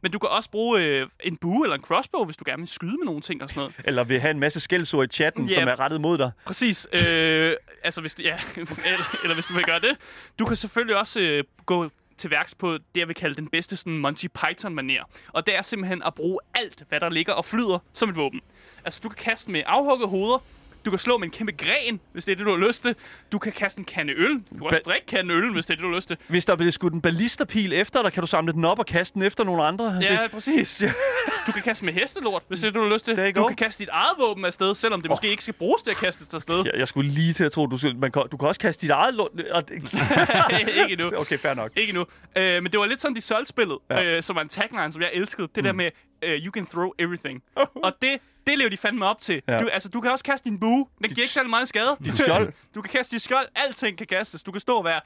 Men 0.01 0.11
du 0.11 0.19
kan 0.19 0.29
også 0.29 0.49
bruge 0.49 0.81
øh, 0.81 1.07
en 1.23 1.37
bue 1.37 1.65
eller 1.65 1.75
en 1.75 1.81
crossbow, 1.81 2.25
hvis 2.25 2.37
du 2.37 2.43
gerne 2.47 2.59
vil 2.61 2.67
skyde 2.69 2.97
med 2.97 3.05
nogle 3.05 3.21
ting 3.21 3.43
og 3.43 3.49
sådan 3.49 3.59
noget. 3.59 3.73
Eller 3.85 4.03
vil 4.03 4.19
have 4.19 4.31
en 4.31 4.39
masse 4.39 4.59
skældsord 4.59 5.05
i 5.05 5.07
chatten, 5.07 5.45
Ja. 5.45 5.53
som 5.53 5.63
er 5.67 5.79
rettet 5.79 6.01
mod 6.01 6.17
dig. 6.17 6.31
Præcis. 6.45 6.87
Øh, 6.93 7.53
altså, 7.83 8.01
hvis 8.01 8.13
du, 8.15 8.21
ja, 8.23 8.39
eller, 8.57 9.19
eller 9.23 9.33
hvis 9.33 9.45
du 9.45 9.53
vil 9.53 9.63
gøre 9.63 9.79
det. 9.79 9.97
Du 10.39 10.45
kan 10.45 10.55
selvfølgelig 10.55 10.95
også 10.97 11.19
øh, 11.19 11.43
gå 11.65 11.89
til 12.17 12.29
værks 12.31 12.55
på 12.55 12.73
det, 12.73 12.81
jeg 12.95 13.07
vil 13.07 13.15
kalde 13.15 13.35
den 13.35 13.47
bedste 13.47 13.77
sådan 13.77 13.97
Monty 13.97 14.25
Python-manér. 14.37 15.03
Og 15.27 15.45
det 15.45 15.55
er 15.55 15.61
simpelthen 15.61 16.03
at 16.03 16.13
bruge 16.15 16.39
alt, 16.55 16.83
hvad 16.89 16.99
der 16.99 17.09
ligger 17.09 17.33
og 17.33 17.45
flyder 17.45 17.79
som 17.93 18.09
et 18.09 18.15
våben. 18.15 18.41
Altså, 18.85 18.99
du 19.03 19.09
kan 19.09 19.17
kaste 19.23 19.51
med 19.51 19.63
afhugget 19.65 20.09
hoveder. 20.09 20.43
Du 20.85 20.89
kan 20.89 20.99
slå 20.99 21.17
med 21.17 21.27
en 21.27 21.31
kæmpe 21.31 21.51
gren, 21.51 21.99
hvis 22.11 22.25
det 22.25 22.31
er 22.31 22.35
det, 22.35 22.45
du 22.45 22.51
har 22.51 22.67
lyst 22.67 22.83
til. 22.83 22.95
Du 23.31 23.39
kan 23.39 23.51
kaste 23.51 23.79
en 23.79 23.85
kande 23.85 24.13
øl. 24.13 24.29
Du 24.33 24.57
kan 24.57 24.63
også 24.63 24.81
drikke 24.85 25.07
kande 25.07 25.33
øl, 25.33 25.51
hvis 25.51 25.65
det 25.65 25.73
er 25.73 25.75
det, 25.75 25.83
du 25.83 25.89
har 25.89 25.95
lyst 25.95 26.07
til. 26.07 26.17
Hvis 26.27 26.45
der 26.45 26.55
bliver 26.55 26.71
skudt 26.71 26.93
en 26.93 27.01
ballisterpil 27.01 27.73
efter 27.73 28.01
dig, 28.01 28.13
kan 28.13 28.21
du 28.21 28.27
samle 28.27 28.53
den 28.53 28.65
op 28.65 28.79
og 28.79 28.85
kaste 28.85 29.13
den 29.13 29.21
efter 29.21 29.43
nogle 29.43 29.63
andre. 29.63 29.99
Ja, 30.01 30.23
Det, 30.23 30.31
præcis. 30.31 30.83
Du 31.47 31.51
kan 31.51 31.61
kaste 31.61 31.85
med 31.85 31.93
hestelort, 31.93 32.43
hvis 32.47 32.59
det 32.59 32.67
er 32.67 32.71
det, 32.71 32.75
du 32.75 32.83
har 32.83 32.93
lyst 32.93 33.05
til. 33.05 33.17
Du 33.35 33.41
go. 33.41 33.47
kan 33.47 33.55
kaste 33.55 33.83
dit 33.83 33.89
eget 33.91 34.15
våben 34.19 34.45
afsted, 34.45 34.75
selvom 34.75 35.01
det 35.01 35.09
måske 35.09 35.29
ikke 35.29 35.43
skal 35.43 35.53
bruges 35.53 35.81
til 35.81 35.91
at 35.91 35.97
kaste 35.97 36.25
det 36.25 36.33
afsted. 36.33 36.63
jeg, 36.65 36.73
jeg 36.77 36.87
skulle 36.87 37.09
lige 37.11 37.33
til 37.33 37.43
at 37.43 37.51
tro, 37.51 37.65
du, 37.67 37.77
skal, 37.77 37.95
man 37.95 38.11
kan, 38.11 38.23
du 38.31 38.37
kan 38.37 38.47
også 38.47 38.61
kaste 38.61 38.81
dit 38.81 38.91
eget 38.91 39.13
lort. 39.13 39.31
ikke 40.59 40.91
endnu. 40.93 41.11
okay, 41.17 41.37
fair 41.37 41.53
nok. 41.53 41.71
Ikke 41.75 41.93
nu. 41.93 42.05
Øh, 42.35 42.63
men 42.63 42.71
det 42.71 42.79
var 42.79 42.85
lidt 42.85 43.01
sådan, 43.01 43.15
de 43.15 43.21
solgte 43.21 43.49
spillet. 43.49 43.77
Ja. 43.89 44.03
øh, 44.03 44.23
som 44.23 44.35
var 44.35 44.41
en 44.41 44.49
tagline, 44.49 44.91
som 44.91 45.01
jeg 45.01 45.09
elskede. 45.13 45.47
Det 45.55 45.57
mm. 45.57 45.63
der 45.63 45.71
med, 45.71 45.91
uh, 46.25 46.45
you 46.45 46.51
can 46.51 46.65
throw 46.65 46.91
everything. 46.99 47.43
og 47.85 47.93
det, 48.01 48.19
det 48.47 48.57
lever 48.57 48.69
de 48.69 48.77
fandme 48.77 49.05
op 49.05 49.21
til. 49.21 49.41
Ja. 49.47 49.59
Du, 49.59 49.67
altså, 49.67 49.89
du 49.89 50.01
kan 50.01 50.11
også 50.11 50.23
kaste 50.23 50.49
din 50.49 50.59
bue. 50.59 50.87
Den 51.01 51.09
giver 51.09 51.21
ikke 51.23 51.33
særlig 51.33 51.49
meget 51.49 51.67
skade. 51.67 51.97
Dit 52.05 52.17
skjold. 52.17 52.53
du 52.75 52.81
kan 52.81 52.89
kaste 52.91 53.15
dit 53.15 53.21
skjold. 53.21 53.47
Alting 53.55 53.97
kan 53.97 54.07
kastes. 54.07 54.43
Du 54.43 54.51
kan 54.51 54.61
stå 54.61 54.77
og 54.77 54.85
være 54.85 55.01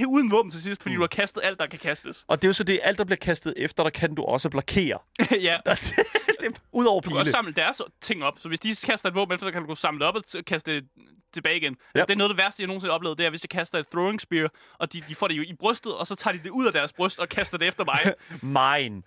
øh, 0.00 0.08
uden 0.08 0.30
våben 0.30 0.50
til 0.50 0.62
sidst, 0.62 0.82
fordi 0.82 0.94
mm. 0.94 0.98
du 0.98 1.02
har 1.02 1.08
kastet 1.08 1.40
alt, 1.44 1.58
der 1.58 1.66
kan 1.66 1.78
kastes. 1.78 2.24
Og 2.28 2.42
det 2.42 2.46
er 2.46 2.48
jo 2.48 2.52
så 2.52 2.64
det, 2.64 2.80
alt 2.82 2.98
der 2.98 3.04
bliver 3.04 3.16
kastet 3.16 3.54
efter, 3.56 3.82
der 3.82 3.90
kan 3.90 4.14
du 4.14 4.22
også 4.22 4.48
blokere. 4.48 4.98
ja. 5.30 5.58
det, 5.66 5.96
det, 6.40 6.60
Udover 6.72 7.00
Du 7.00 7.10
kan 7.10 7.18
også 7.18 7.28
pile. 7.28 7.32
samle 7.32 7.52
deres 7.52 7.82
ting 8.00 8.24
op. 8.24 8.38
Så 8.38 8.48
hvis 8.48 8.60
de 8.60 8.76
kaster 8.86 9.08
et 9.08 9.14
våben 9.14 9.34
efter, 9.34 9.46
så 9.46 9.50
kan 9.50 9.62
du 9.62 9.68
gå 9.68 9.74
samle 9.74 10.04
op 10.04 10.14
og 10.14 10.24
kaste 10.46 10.74
det 10.74 10.84
tilbage 11.32 11.56
igen. 11.56 11.76
Ja. 11.94 11.98
Altså, 11.98 12.06
det 12.06 12.12
er 12.12 12.18
noget 12.18 12.30
af 12.30 12.36
det 12.36 12.44
værste, 12.44 12.60
jeg 12.62 12.66
nogensinde 12.66 12.90
har 12.90 12.94
oplevet. 12.94 13.18
Det 13.18 13.26
er, 13.26 13.30
hvis 13.30 13.44
jeg 13.44 13.50
kaster 13.50 13.78
et 13.78 13.88
throwing 13.88 14.20
spear, 14.20 14.50
og 14.78 14.92
de, 14.92 15.02
de 15.08 15.14
får 15.14 15.28
det 15.28 15.34
jo 15.34 15.42
i 15.42 15.54
brystet, 15.60 15.94
og 15.94 16.06
så 16.06 16.14
tager 16.14 16.36
de 16.36 16.42
det 16.42 16.50
ud 16.50 16.66
af 16.66 16.72
deres 16.72 16.92
bryst 16.92 17.18
og 17.18 17.28
kaster 17.28 17.58
det 17.58 17.68
efter 17.68 17.84
mig. 17.84 18.14
Mine. 18.42 19.02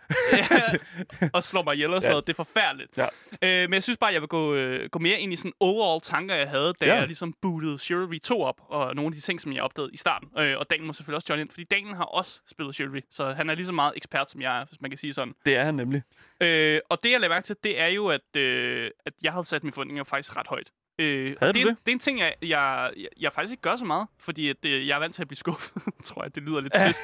og 1.33 1.43
slår 1.45 1.63
mig 1.63 1.73
ihjel 1.73 1.93
og 1.93 2.01
sådan 2.01 2.09
Ja. 2.09 2.13
noget. 2.13 2.27
Det 2.27 2.33
er 2.33 2.35
forfærdeligt. 2.43 2.97
Ja. 2.97 3.07
Øh, 3.41 3.69
men 3.69 3.73
jeg 3.73 3.83
synes 3.83 3.97
bare, 3.97 4.13
jeg 4.13 4.21
vil 4.21 4.27
gå, 4.27 4.53
øh, 4.53 4.89
gå 4.89 4.99
mere 4.99 5.19
ind 5.19 5.33
i 5.33 5.35
sådan 5.35 5.53
overall 5.59 6.01
tanker, 6.01 6.35
jeg 6.35 6.49
havde, 6.49 6.73
da 6.79 6.85
Ja. 6.85 6.95
jeg 6.95 7.05
ligesom 7.07 7.33
bootede 7.41 7.77
Chivalry 7.77 8.19
2 8.19 8.41
op, 8.41 8.61
og 8.67 8.95
nogle 8.95 9.07
af 9.07 9.13
de 9.13 9.19
ting, 9.21 9.41
som 9.41 9.53
jeg 9.53 9.63
opdagede 9.63 9.93
i 9.93 9.97
starten. 9.97 10.29
Øh, 10.39 10.57
og 10.57 10.69
Daniel 10.69 10.85
må 10.87 10.93
selvfølgelig 10.93 11.15
også 11.15 11.25
join 11.29 11.39
ind, 11.41 11.49
fordi 11.49 11.63
Daniel 11.63 11.95
har 11.95 12.03
også 12.05 12.39
spillet 12.51 12.75
Chivalry, 12.75 12.99
så 13.11 13.31
han 13.33 13.49
er 13.49 13.55
lige 13.55 13.65
så 13.65 13.71
meget 13.71 13.93
ekspert, 13.95 14.31
som 14.31 14.41
jeg 14.41 14.59
er, 14.61 14.65
hvis 14.65 14.81
man 14.81 14.91
kan 14.91 14.97
sige 14.97 15.13
sådan. 15.13 15.33
Det 15.45 15.55
er 15.55 15.63
han 15.63 15.73
nemlig. 15.75 16.01
Øh, 16.41 16.79
og 16.89 17.03
det, 17.03 17.11
jeg 17.11 17.19
lagde 17.19 17.29
mærke 17.33 17.45
til, 17.45 17.55
det 17.63 17.79
er 17.81 17.87
jo, 17.87 18.07
at, 18.07 18.35
øh, 18.37 18.91
at 19.05 19.13
jeg 19.23 19.31
havde 19.31 19.45
sat 19.45 19.63
mine 19.63 19.73
forventninger 19.73 20.03
faktisk 20.03 20.35
ret 20.37 20.47
højt. 20.47 20.71
Øh, 20.99 21.33
Havde 21.39 21.53
det, 21.53 21.61
du 21.63 21.67
er- 21.67 21.71
det? 21.73 21.85
det 21.85 21.91
er 21.91 21.95
en 21.95 21.99
ting, 21.99 22.19
jeg, 22.19 22.33
jeg, 22.41 22.91
jeg, 22.97 23.07
jeg 23.19 23.33
faktisk 23.33 23.51
ikke 23.51 23.61
gør 23.61 23.75
så 23.75 23.85
meget, 23.85 24.07
fordi 24.19 24.49
at, 24.49 24.57
øh, 24.65 24.87
jeg 24.87 24.95
er 24.95 24.99
vant 24.99 25.15
til 25.15 25.21
at 25.21 25.27
blive 25.27 25.37
skuffet, 25.37 25.83
tror 26.05 26.23
jeg. 26.23 26.35
Det 26.35 26.43
lyder 26.43 26.59
lidt 26.61 26.73
trist. 26.73 27.01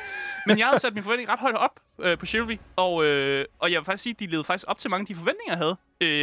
Men 0.47 0.59
jeg 0.59 0.67
havde 0.67 0.79
sat 0.79 0.93
min 0.93 1.03
forventning 1.03 1.29
ret 1.29 1.39
højt 1.39 1.55
op 1.55 1.79
øh, 1.99 2.17
på 2.17 2.25
Chivalry, 2.25 2.57
og, 2.75 3.05
øh, 3.05 3.45
og 3.59 3.71
jeg 3.71 3.79
vil 3.79 3.85
faktisk 3.85 4.03
sige, 4.03 4.13
at 4.13 4.19
de 4.19 4.25
levede 4.27 4.43
faktisk 4.43 4.65
op 4.67 4.79
til 4.79 4.89
mange 4.89 5.01
af 5.01 5.07
de 5.07 5.15
forventninger, 5.15 5.53
jeg 5.53 5.57
havde, 5.57 5.75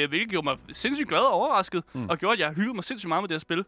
øh, 0.03 0.09
hvilket 0.09 0.31
gjorde 0.31 0.45
mig 0.45 0.57
sindssygt 0.73 1.09
glad 1.09 1.21
og 1.21 1.33
overrasket, 1.33 1.83
mm. 1.93 2.09
og 2.09 2.19
gjorde, 2.19 2.33
at 2.33 2.39
jeg 2.41 2.53
hyggede 2.53 2.75
mig 2.75 2.85
sindssygt 2.85 3.09
meget 3.09 3.23
med 3.23 3.29
det 3.29 3.35
her 3.35 3.39
spil. 3.39 3.65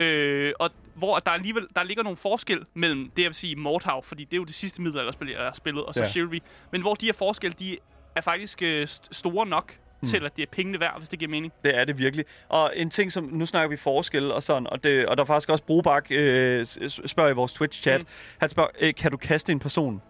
Øh, 0.00 0.52
og 0.58 0.70
hvor 0.94 1.18
der 1.18 1.30
alligevel 1.30 1.66
der 1.76 1.82
ligger 1.82 2.02
nogle 2.02 2.16
forskel 2.16 2.64
mellem 2.74 3.10
det, 3.10 3.22
jeg 3.22 3.28
vil 3.28 3.34
sige, 3.34 3.56
Mordhav, 3.56 4.02
fordi 4.02 4.24
det 4.24 4.32
er 4.32 4.36
jo 4.36 4.44
det 4.44 4.54
sidste 4.54 4.82
middelalderspil, 4.82 5.28
jeg 5.28 5.38
har 5.38 5.52
spillet, 5.52 5.84
og 5.84 5.94
så 5.94 6.00
Ja. 6.00 6.04
ja. 6.04 6.10
Chivalry. 6.10 6.38
Men 6.70 6.80
hvor 6.80 6.94
de 6.94 7.06
her 7.06 7.12
forskelle, 7.12 7.54
de 7.58 7.78
er 8.16 8.20
faktisk 8.20 8.62
øh, 8.62 8.82
st- 8.90 9.08
store 9.12 9.46
nok 9.46 9.76
mm. 10.02 10.08
til, 10.08 10.24
at 10.26 10.36
det 10.36 10.42
er 10.42 10.46
pengene 10.52 10.80
værd, 10.80 10.98
hvis 10.98 11.08
det 11.08 11.18
giver 11.18 11.30
mening. 11.30 11.52
Det 11.64 11.78
er 11.78 11.84
det 11.84 11.98
virkelig. 11.98 12.24
Og 12.48 12.72
en 12.76 12.90
ting, 12.90 13.12
som 13.12 13.24
nu 13.32 13.46
snakker 13.46 13.68
vi 13.68 13.76
forskel 13.76 14.32
og 14.32 14.42
sådan, 14.42 14.66
og, 14.66 14.84
det, 14.84 15.06
og 15.06 15.16
der 15.16 15.22
er 15.22 15.26
faktisk 15.26 15.48
også 15.48 15.64
Brobak 15.64 16.06
øh, 16.10 16.66
spørger 17.06 17.30
i 17.30 17.34
vores 17.34 17.52
Twitch-chat. 17.52 18.00
Mm. 18.00 18.06
Han 18.38 18.48
spørger, 18.48 18.70
øh, 18.80 18.94
kan 18.94 19.10
du 19.10 19.16
kaste 19.16 19.52
en 19.52 19.58
person? 19.58 20.02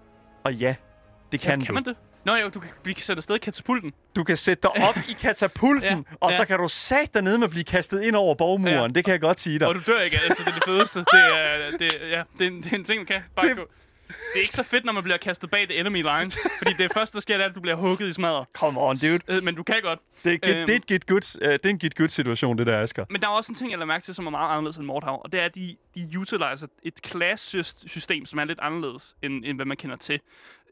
Og 0.44 0.54
ja, 0.54 0.74
det 1.32 1.40
kan, 1.40 1.50
ja, 1.50 1.56
du. 1.56 1.64
kan 1.64 1.74
man 1.74 1.84
det? 1.84 1.96
Nå 2.24 2.34
jo, 2.34 2.48
du 2.48 2.60
kan, 2.60 2.70
kan 2.84 2.94
sætte 2.98 3.18
afsted 3.20 3.34
i 3.34 3.38
katapulten. 3.38 3.92
Du 4.16 4.24
kan 4.24 4.36
sætte 4.36 4.62
dig 4.62 4.70
op 4.88 4.96
i 5.08 5.12
katapulten, 5.12 5.82
ja, 5.82 5.96
Ja, 5.96 6.02
og 6.20 6.32
så 6.32 6.38
ja. 6.42 6.44
kan 6.44 6.58
du 6.58 6.68
sat 6.68 7.14
dernede 7.14 7.38
med 7.38 7.44
at 7.44 7.50
blive 7.50 7.64
kastet 7.64 8.02
ind 8.02 8.16
over 8.16 8.34
borgmuren. 8.34 8.76
Ja. 8.76 8.86
Det 8.88 9.04
kan 9.04 9.12
jeg 9.12 9.20
godt 9.20 9.40
sige 9.40 9.58
dig. 9.58 9.68
Og 9.68 9.74
du 9.74 9.80
dør 9.86 10.00
ikke, 10.00 10.18
altså 10.28 10.42
det 10.44 10.50
er 10.50 10.54
det 10.54 10.64
fedeste. 10.64 10.98
Det 10.98 11.06
er, 11.12 11.76
det, 11.78 11.92
ja, 12.10 12.22
det 12.38 12.46
er, 12.46 12.50
en, 12.50 12.62
det 12.62 12.72
er 12.72 12.76
en 12.76 12.84
ting, 12.84 12.98
man 12.98 13.06
kan. 13.06 13.22
Bare 13.36 13.48
Det- 13.48 13.58
det... 14.08 14.16
Det 14.32 14.38
er 14.38 14.42
ikke 14.42 14.54
så 14.54 14.62
fedt, 14.62 14.84
når 14.84 14.92
man 14.92 15.02
bliver 15.02 15.16
kastet 15.16 15.50
bag 15.50 15.68
det 15.68 15.80
enemy 15.80 16.02
lines, 16.02 16.38
fordi 16.58 16.72
det 16.78 16.92
første, 16.94 17.14
der 17.14 17.20
sker, 17.20 17.36
det 17.36 17.44
er, 17.44 17.48
at 17.48 17.54
du 17.54 17.60
bliver 17.60 17.74
hugget 17.76 18.08
i 18.08 18.12
smadret. 18.12 18.46
Come 18.52 18.80
on, 18.80 18.96
dude. 18.96 19.18
Øh, 19.28 19.42
Men 19.42 19.54
du 19.54 19.62
kan 19.62 19.82
godt. 19.82 19.98
Det 20.24 20.32
er, 20.32 20.38
get, 20.48 20.56
Øhm. 20.56 20.66
det 20.66 20.72
er, 20.72 20.76
et 20.76 20.86
get 20.86 21.06
good, 21.06 21.36
uh, 21.42 21.52
det 21.52 21.66
er 21.66 21.70
en 21.70 21.78
get 21.78 21.94
good 21.96 22.08
situation, 22.08 22.58
det 22.58 22.66
der, 22.66 22.80
Asger. 22.82 23.04
Men 23.10 23.22
der 23.22 23.28
er 23.28 23.32
også 23.32 23.52
en 23.52 23.56
ting, 23.56 23.70
jeg 23.70 23.78
lader 23.78 23.86
mærke 23.86 24.04
til, 24.04 24.14
som 24.14 24.26
er 24.26 24.30
meget 24.30 24.50
anderledes 24.50 24.76
end 24.76 24.86
Mordhav, 24.86 25.20
og 25.24 25.32
det 25.32 25.40
er, 25.40 25.44
at 25.44 25.54
de, 25.54 25.76
de 25.94 26.18
utiliser 26.18 26.66
et 26.82 26.94
class-system, 27.06 28.26
som 28.26 28.38
er 28.38 28.44
lidt 28.44 28.58
anderledes, 28.62 29.16
end, 29.22 29.44
end 29.44 29.58
hvad 29.58 29.66
man 29.66 29.76
kender 29.76 29.96
til. 29.96 30.20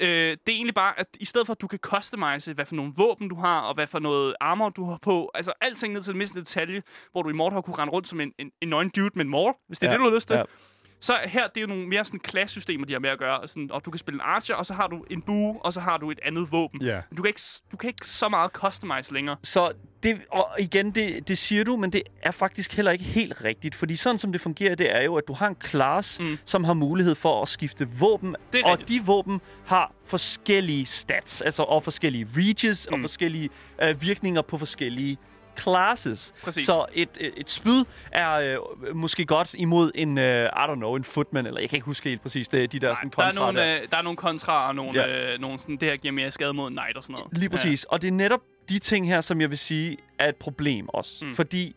Øh, 0.00 0.08
det 0.08 0.18
er 0.30 0.36
egentlig 0.46 0.74
bare, 0.74 1.00
at 1.00 1.06
i 1.20 1.24
stedet 1.24 1.46
for, 1.46 1.54
at 1.54 1.60
du 1.60 1.66
kan 1.66 1.78
customize, 1.78 2.52
hvad 2.52 2.64
for 2.66 2.74
nogle 2.74 2.92
våben 2.96 3.28
du 3.28 3.34
har, 3.34 3.60
og 3.60 3.74
hvad 3.74 3.86
for 3.86 3.98
noget 3.98 4.34
armor 4.40 4.68
du 4.68 4.90
har 4.90 4.98
på, 5.02 5.30
altså 5.34 5.52
alting 5.60 5.92
ned 5.94 6.02
til 6.02 6.10
den 6.12 6.18
mindste 6.18 6.38
detalje, 6.40 6.82
hvor 7.12 7.22
du 7.22 7.28
i 7.28 7.32
Mordhav 7.32 7.62
kunne 7.62 7.76
rende 7.78 7.92
rundt 7.92 8.08
som 8.08 8.20
en, 8.20 8.32
en, 8.38 8.52
en 8.60 8.68
nøgen 8.68 8.88
dude 8.96 9.10
med 9.14 9.24
en 9.24 9.30
maul, 9.30 9.52
hvis 9.68 9.78
det 9.78 9.86
er 9.86 9.90
Ja, 9.90 9.98
det, 9.98 10.04
du 10.04 10.08
har 10.10 10.14
lyst 10.16 10.28
til. 10.28 10.36
ja. 10.36 10.42
Så 11.00 11.18
her, 11.24 11.48
det 11.48 11.56
er 11.56 11.60
jo 11.60 11.66
nogle 11.66 11.86
mere 11.86 12.04
sådan 12.04 12.20
klasse-systemer, 12.20 12.86
de 12.86 12.92
har 12.92 13.00
med 13.00 13.10
at 13.10 13.18
gøre. 13.18 13.48
Sådan, 13.48 13.70
og 13.72 13.84
du 13.84 13.90
kan 13.90 13.98
spille 13.98 14.16
en 14.16 14.20
archer, 14.24 14.54
og 14.54 14.66
så 14.66 14.74
har 14.74 14.86
du 14.86 15.04
en 15.10 15.22
bue, 15.22 15.64
og 15.64 15.72
så 15.72 15.80
har 15.80 15.96
du 15.96 16.10
et 16.10 16.18
andet 16.24 16.52
våben. 16.52 16.82
Ja. 16.82 17.00
Du, 17.16 17.22
kan 17.22 17.28
ikke, 17.28 17.40
du 17.72 17.76
kan 17.76 17.88
ikke 17.88 18.06
så 18.06 18.28
meget 18.28 18.50
customize 18.50 19.12
længere. 19.12 19.36
Så 19.42 19.72
det, 20.02 20.20
og 20.30 20.48
igen, 20.58 20.90
det, 20.90 21.28
det 21.28 21.38
siger 21.38 21.64
du, 21.64 21.76
men 21.76 21.92
det 21.92 22.02
er 22.22 22.30
faktisk 22.30 22.76
heller 22.76 22.92
ikke 22.92 23.04
helt 23.04 23.44
rigtigt. 23.44 23.74
Fordi 23.74 23.96
sådan 23.96 24.18
som 24.18 24.32
det 24.32 24.40
fungerer, 24.40 24.74
det 24.74 24.96
er 24.96 25.02
jo, 25.02 25.16
at 25.16 25.28
du 25.28 25.32
har 25.32 25.48
en 25.48 25.56
class, 25.64 26.20
mm. 26.20 26.38
Som 26.44 26.64
har 26.64 26.74
mulighed 26.74 27.14
for 27.14 27.42
at 27.42 27.48
skifte 27.48 27.88
våben. 27.88 28.36
Det 28.52 28.64
og 28.64 28.70
rigtigt. 28.70 28.88
de 28.88 29.06
våben 29.06 29.40
har 29.66 29.92
forskellige 30.06 30.86
stats, 30.86 31.42
altså 31.42 31.62
og 31.62 31.84
forskellige 31.84 32.28
reaches, 32.36 32.88
mm. 32.90 32.94
og 32.94 33.00
forskellige 33.00 33.50
øh, 33.82 34.02
virkninger 34.02 34.42
på 34.42 34.58
forskellige 34.58 35.18
classes. 35.58 36.34
Præcis. 36.42 36.66
Så 36.66 36.84
et, 36.94 37.08
et, 37.20 37.32
et 37.36 37.50
spyd 37.50 37.84
er 38.12 38.30
øh, 38.32 38.96
måske 38.96 39.24
godt 39.26 39.54
imod 39.54 39.92
en, 39.94 40.18
øh, 40.18 40.44
I 40.44 40.48
don't 40.48 40.74
know, 40.74 40.94
en 40.96 41.04
footman, 41.04 41.46
eller 41.46 41.60
jeg 41.60 41.68
kan 41.70 41.76
ikke 41.76 41.84
huske 41.86 42.08
helt 42.08 42.22
præcis 42.22 42.48
det, 42.48 42.72
de 42.72 42.78
der 42.78 42.94
sådan 42.94 43.10
der, 43.16 43.22
er 43.22 43.24
kontra 43.24 43.44
nogle, 43.52 43.74
øh, 43.80 43.88
der 43.90 43.96
er 43.96 44.02
nogle 44.02 44.16
kontra 44.16 44.68
og 44.68 44.74
nogle, 44.74 45.00
Ja. 45.02 45.32
øh, 45.34 45.40
nogle 45.40 45.58
sådan, 45.58 45.76
det 45.76 45.88
her 45.88 45.96
giver 45.96 46.12
mere 46.12 46.30
skade 46.30 46.52
mod 46.52 46.68
en 46.68 46.74
knight 46.74 46.96
og 46.96 47.02
sådan 47.02 47.12
noget. 47.14 47.38
Lige 47.38 47.48
præcis. 47.50 47.86
Ja. 47.90 47.92
Og 47.94 48.02
det 48.02 48.08
er 48.08 48.12
netop 48.12 48.40
de 48.68 48.78
ting 48.78 49.08
her, 49.08 49.20
som 49.20 49.40
jeg 49.40 49.50
vil 49.50 49.58
sige, 49.58 49.96
er 50.18 50.28
et 50.28 50.36
problem 50.36 50.88
også. 50.88 51.24
Mm. 51.24 51.34
Fordi 51.34 51.76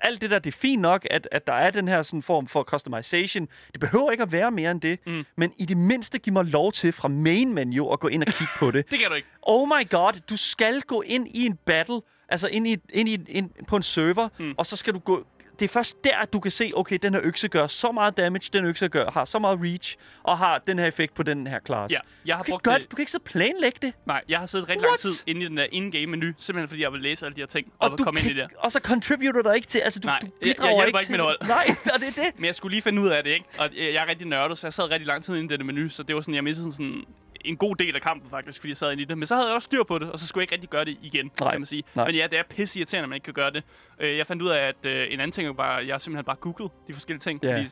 alt 0.00 0.20
det 0.20 0.30
der, 0.30 0.38
det 0.38 0.54
er 0.54 0.58
fint 0.58 0.82
nok, 0.82 1.06
at, 1.10 1.28
at 1.32 1.46
der 1.46 1.52
er 1.52 1.70
den 1.70 1.88
her 1.88 2.02
sådan 2.02 2.22
form 2.22 2.46
for 2.46 2.62
customization. 2.62 3.48
Det 3.72 3.80
behøver 3.80 4.10
ikke 4.10 4.22
at 4.22 4.32
være 4.32 4.50
mere 4.50 4.70
end 4.70 4.80
det. 4.80 4.98
Mm. 5.06 5.24
Men 5.36 5.52
i 5.58 5.64
det 5.64 5.76
mindste 5.76 6.18
giv 6.18 6.32
mig 6.32 6.44
lov 6.44 6.72
til 6.72 6.92
fra 6.92 7.08
main 7.08 7.54
menu 7.54 7.90
at 7.92 8.00
gå 8.00 8.08
ind 8.08 8.22
og 8.22 8.32
kigge 8.32 8.52
på 8.56 8.70
det. 8.70 8.86
Det 8.90 8.98
kan 8.98 9.08
du 9.08 9.14
ikke. 9.14 9.28
Oh 9.42 9.68
my 9.68 9.88
god, 9.90 10.12
du 10.30 10.36
skal 10.36 10.80
gå 10.80 11.02
ind 11.02 11.28
i 11.30 11.46
en 11.46 11.56
battle, 11.66 12.00
altså 12.28 12.48
ind, 12.48 12.66
i, 12.68 12.76
ind, 12.90 13.08
i, 13.08 13.18
ind 13.28 13.50
på 13.68 13.76
en 13.76 13.82
server, 13.82 14.28
mm. 14.38 14.54
Og 14.58 14.66
så 14.66 14.76
skal 14.76 14.94
du 14.94 14.98
gå... 14.98 15.26
Det 15.58 15.64
er 15.64 15.68
først 15.68 16.04
der, 16.04 16.16
at 16.18 16.32
du 16.32 16.40
kan 16.40 16.50
se, 16.50 16.70
okay, 16.76 16.98
den 17.02 17.14
her 17.14 17.20
økse 17.24 17.48
gør 17.48 17.66
så 17.66 17.92
meget 17.92 18.16
damage, 18.16 18.50
den 18.52 18.64
økse 18.64 18.88
gør, 18.88 19.10
har 19.10 19.24
så 19.24 19.38
meget 19.38 19.58
reach, 19.62 19.96
og 20.22 20.38
har 20.38 20.58
den 20.58 20.78
her 20.78 20.86
effekt 20.86 21.14
på 21.14 21.22
den 21.22 21.46
her 21.46 21.58
class. 21.66 21.92
Ja, 21.94 21.98
jeg 22.26 22.36
har 22.36 22.42
Du 22.42 22.46
kan, 22.46 22.52
brugt 22.52 22.62
gøre, 22.64 22.78
det. 22.78 22.90
du 22.90 22.96
kan 22.96 23.02
ikke 23.02 23.12
så 23.12 23.18
planlægge 23.18 23.78
det. 23.82 23.92
Nej, 24.06 24.22
jeg 24.28 24.38
har 24.38 24.46
siddet 24.46 24.68
rigtig 24.68 24.88
What? 24.88 25.04
lang 25.04 25.14
tid 25.14 25.24
inde 25.26 25.40
i 25.42 25.44
den 25.48 25.56
der 25.56 25.66
in-game 25.72 26.06
menu, 26.06 26.32
simpelthen 26.38 26.68
fordi 26.68 26.82
jeg 26.82 26.92
vil 26.92 27.00
læse 27.00 27.26
alle 27.26 27.36
de 27.36 27.40
her 27.40 27.46
ting 27.46 27.72
og, 27.78 27.90
og 27.90 27.98
du 27.98 28.04
komme 28.04 28.20
ind 28.20 28.30
i 28.30 28.32
kan- 28.32 28.42
det. 28.42 28.56
Og 28.58 28.72
så 28.72 28.80
contributor 28.82 29.42
der 29.42 29.52
ikke 29.52 29.66
til, 29.66 29.78
altså 29.78 30.00
du, 30.00 30.06
Nej, 30.08 30.18
du 30.22 30.26
jeg- 30.26 30.46
jeg 30.46 30.54
bidrager 30.56 30.74
hjælper 30.74 30.98
ikke 30.98 31.04
ikke 31.04 31.12
mit 31.12 31.20
hold. 31.20 31.38
Nej, 31.56 31.66
og 31.94 32.00
det 32.00 32.08
er 32.08 32.22
det. 32.22 32.32
Men 32.36 32.44
jeg 32.44 32.54
skulle 32.54 32.72
lige 32.74 32.82
finde 32.82 33.02
ud 33.02 33.08
af 33.08 33.24
det, 33.24 33.30
ikke? 33.30 33.44
Og 33.58 33.68
jeg 33.76 33.94
jeg 33.94 34.02
er 34.04 34.08
rigtig 34.08 34.26
nørdet, 34.26 34.58
så 34.58 34.66
jeg 34.66 34.72
sad 34.72 34.90
rigtig 34.90 35.06
lang 35.06 35.24
tid 35.24 35.36
inde 35.36 35.54
i 35.54 35.56
det 35.56 35.66
menu, 35.66 35.88
så 35.88 36.02
det 36.02 36.14
var 36.16 36.20
sådan, 36.22 36.34
jeg 36.34 36.44
mistede 36.44 36.72
sådan, 36.72 36.72
sådan 36.72 37.04
en 37.46 37.56
god 37.56 37.76
del 37.76 37.94
af 37.94 38.02
kampen 38.02 38.30
faktisk, 38.30 38.58
fordi 38.60 38.68
jeg 38.68 38.76
sad 38.76 38.92
inde 38.92 39.02
i 39.02 39.06
det. 39.06 39.18
Men 39.18 39.26
så 39.26 39.34
havde 39.34 39.46
jeg 39.48 39.54
også 39.54 39.66
styr 39.66 39.82
på 39.84 39.98
det, 39.98 40.10
og 40.10 40.18
så 40.18 40.26
skulle 40.26 40.42
jeg 40.42 40.44
ikke 40.44 40.52
rigtig 40.54 40.70
gøre 40.70 40.84
det 40.84 40.96
igen, 41.02 41.30
Nej, 41.40 41.50
kan 41.50 41.60
man 41.60 41.66
sige. 41.66 41.82
nej. 41.94 42.06
Men 42.06 42.14
ja, 42.14 42.26
det 42.30 42.38
er 42.38 42.42
pisse 42.50 42.78
irriterende, 42.78 43.02
at 43.02 43.08
man 43.08 43.16
ikke 43.16 43.24
kan 43.24 43.34
gøre 43.34 43.50
det. 43.50 43.62
Øh, 44.00 44.16
Jeg 44.18 44.26
fandt 44.26 44.42
ud 44.42 44.48
af, 44.48 44.58
at 44.68 44.76
øh, 44.86 45.06
en 45.12 45.20
anden 45.20 45.32
ting 45.32 45.48
er 45.48 45.52
bare, 45.52 45.86
jeg 45.86 46.00
simpelthen 46.00 46.24
bare 46.24 46.36
googlet 46.36 46.70
de 46.88 46.92
forskellige 46.92 47.20
ting, 47.20 47.40
Ja. 47.42 47.52
fordi 47.52 47.62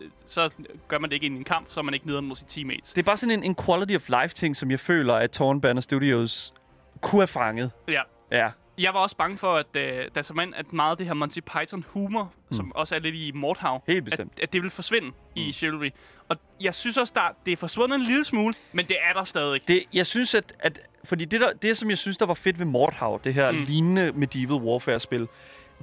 øh, 0.00 0.08
så 0.26 0.50
gør 0.88 0.98
man 0.98 1.10
det 1.10 1.14
ikke 1.14 1.26
i 1.26 1.30
en 1.30 1.44
kamp, 1.44 1.66
så 1.70 1.80
er 1.80 1.84
man 1.84 1.94
ikke 1.94 2.06
nede 2.06 2.22
mod 2.22 2.36
sine 2.36 2.48
teammates. 2.48 2.92
Det 2.92 2.98
er 2.98 3.04
bare 3.06 3.16
sådan 3.16 3.38
en, 3.38 3.44
en 3.44 3.56
quality 3.66 3.94
of 3.96 4.08
life 4.08 4.34
ting, 4.34 4.56
som 4.56 4.70
jeg 4.70 4.80
føler, 4.80 5.14
at 5.14 5.30
Torn 5.30 5.60
Banner 5.60 5.82
Studios 5.82 6.54
kunne 7.00 7.20
have 7.20 7.26
fanget. 7.26 7.70
Ja. 7.88 8.02
Ja. 8.32 8.50
Jeg 8.78 8.94
var 8.94 9.00
også 9.00 9.16
bange 9.16 9.38
for, 9.38 9.56
at, 9.56 9.76
øh, 9.76 10.08
da 10.14 10.22
som 10.22 10.36
mand, 10.36 10.54
at 10.54 10.72
meget 10.72 10.90
af 10.90 10.96
det 10.96 11.06
her 11.06 11.14
Monty 11.14 11.38
Python 11.40 11.84
humor, 11.88 12.32
mm. 12.50 12.56
som 12.56 12.72
også 12.74 12.94
er 12.94 12.98
lidt 12.98 13.14
i 13.14 13.32
Mordhav, 13.34 13.82
Helt 13.86 13.98
at, 13.98 14.04
bestemt. 14.04 14.32
at 14.42 14.52
det 14.52 14.62
vil 14.62 14.70
forsvinde 14.70 15.08
mm. 15.08 15.14
i 15.34 15.52
Chivalry. 15.52 15.90
Og 16.28 16.36
jeg 16.60 16.74
synes 16.74 16.98
også, 16.98 17.12
der, 17.16 17.22
det 17.46 17.52
er 17.52 17.56
forsvundet 17.56 17.96
en 17.96 18.02
lille 18.02 18.24
smule, 18.24 18.54
men 18.72 18.86
det 18.86 18.96
er 19.08 19.12
der 19.12 19.24
stadig. 19.24 19.68
Det, 19.68 19.84
jeg 19.92 20.06
synes, 20.06 20.34
at, 20.34 20.54
at 20.58 20.80
fordi 21.04 21.24
det, 21.24 21.40
der, 21.40 21.52
det, 21.52 21.78
som 21.78 21.90
jeg 21.90 21.98
synes, 21.98 22.16
der 22.16 22.26
var 22.26 22.34
fedt 22.34 22.58
ved 22.58 22.66
Mordhav, 22.66 23.20
det 23.24 23.34
her. 23.34 23.50
Mm. 23.50 23.58
lignende 23.68 24.12
medieval 24.12 24.56
warfare-spil, 24.56 25.28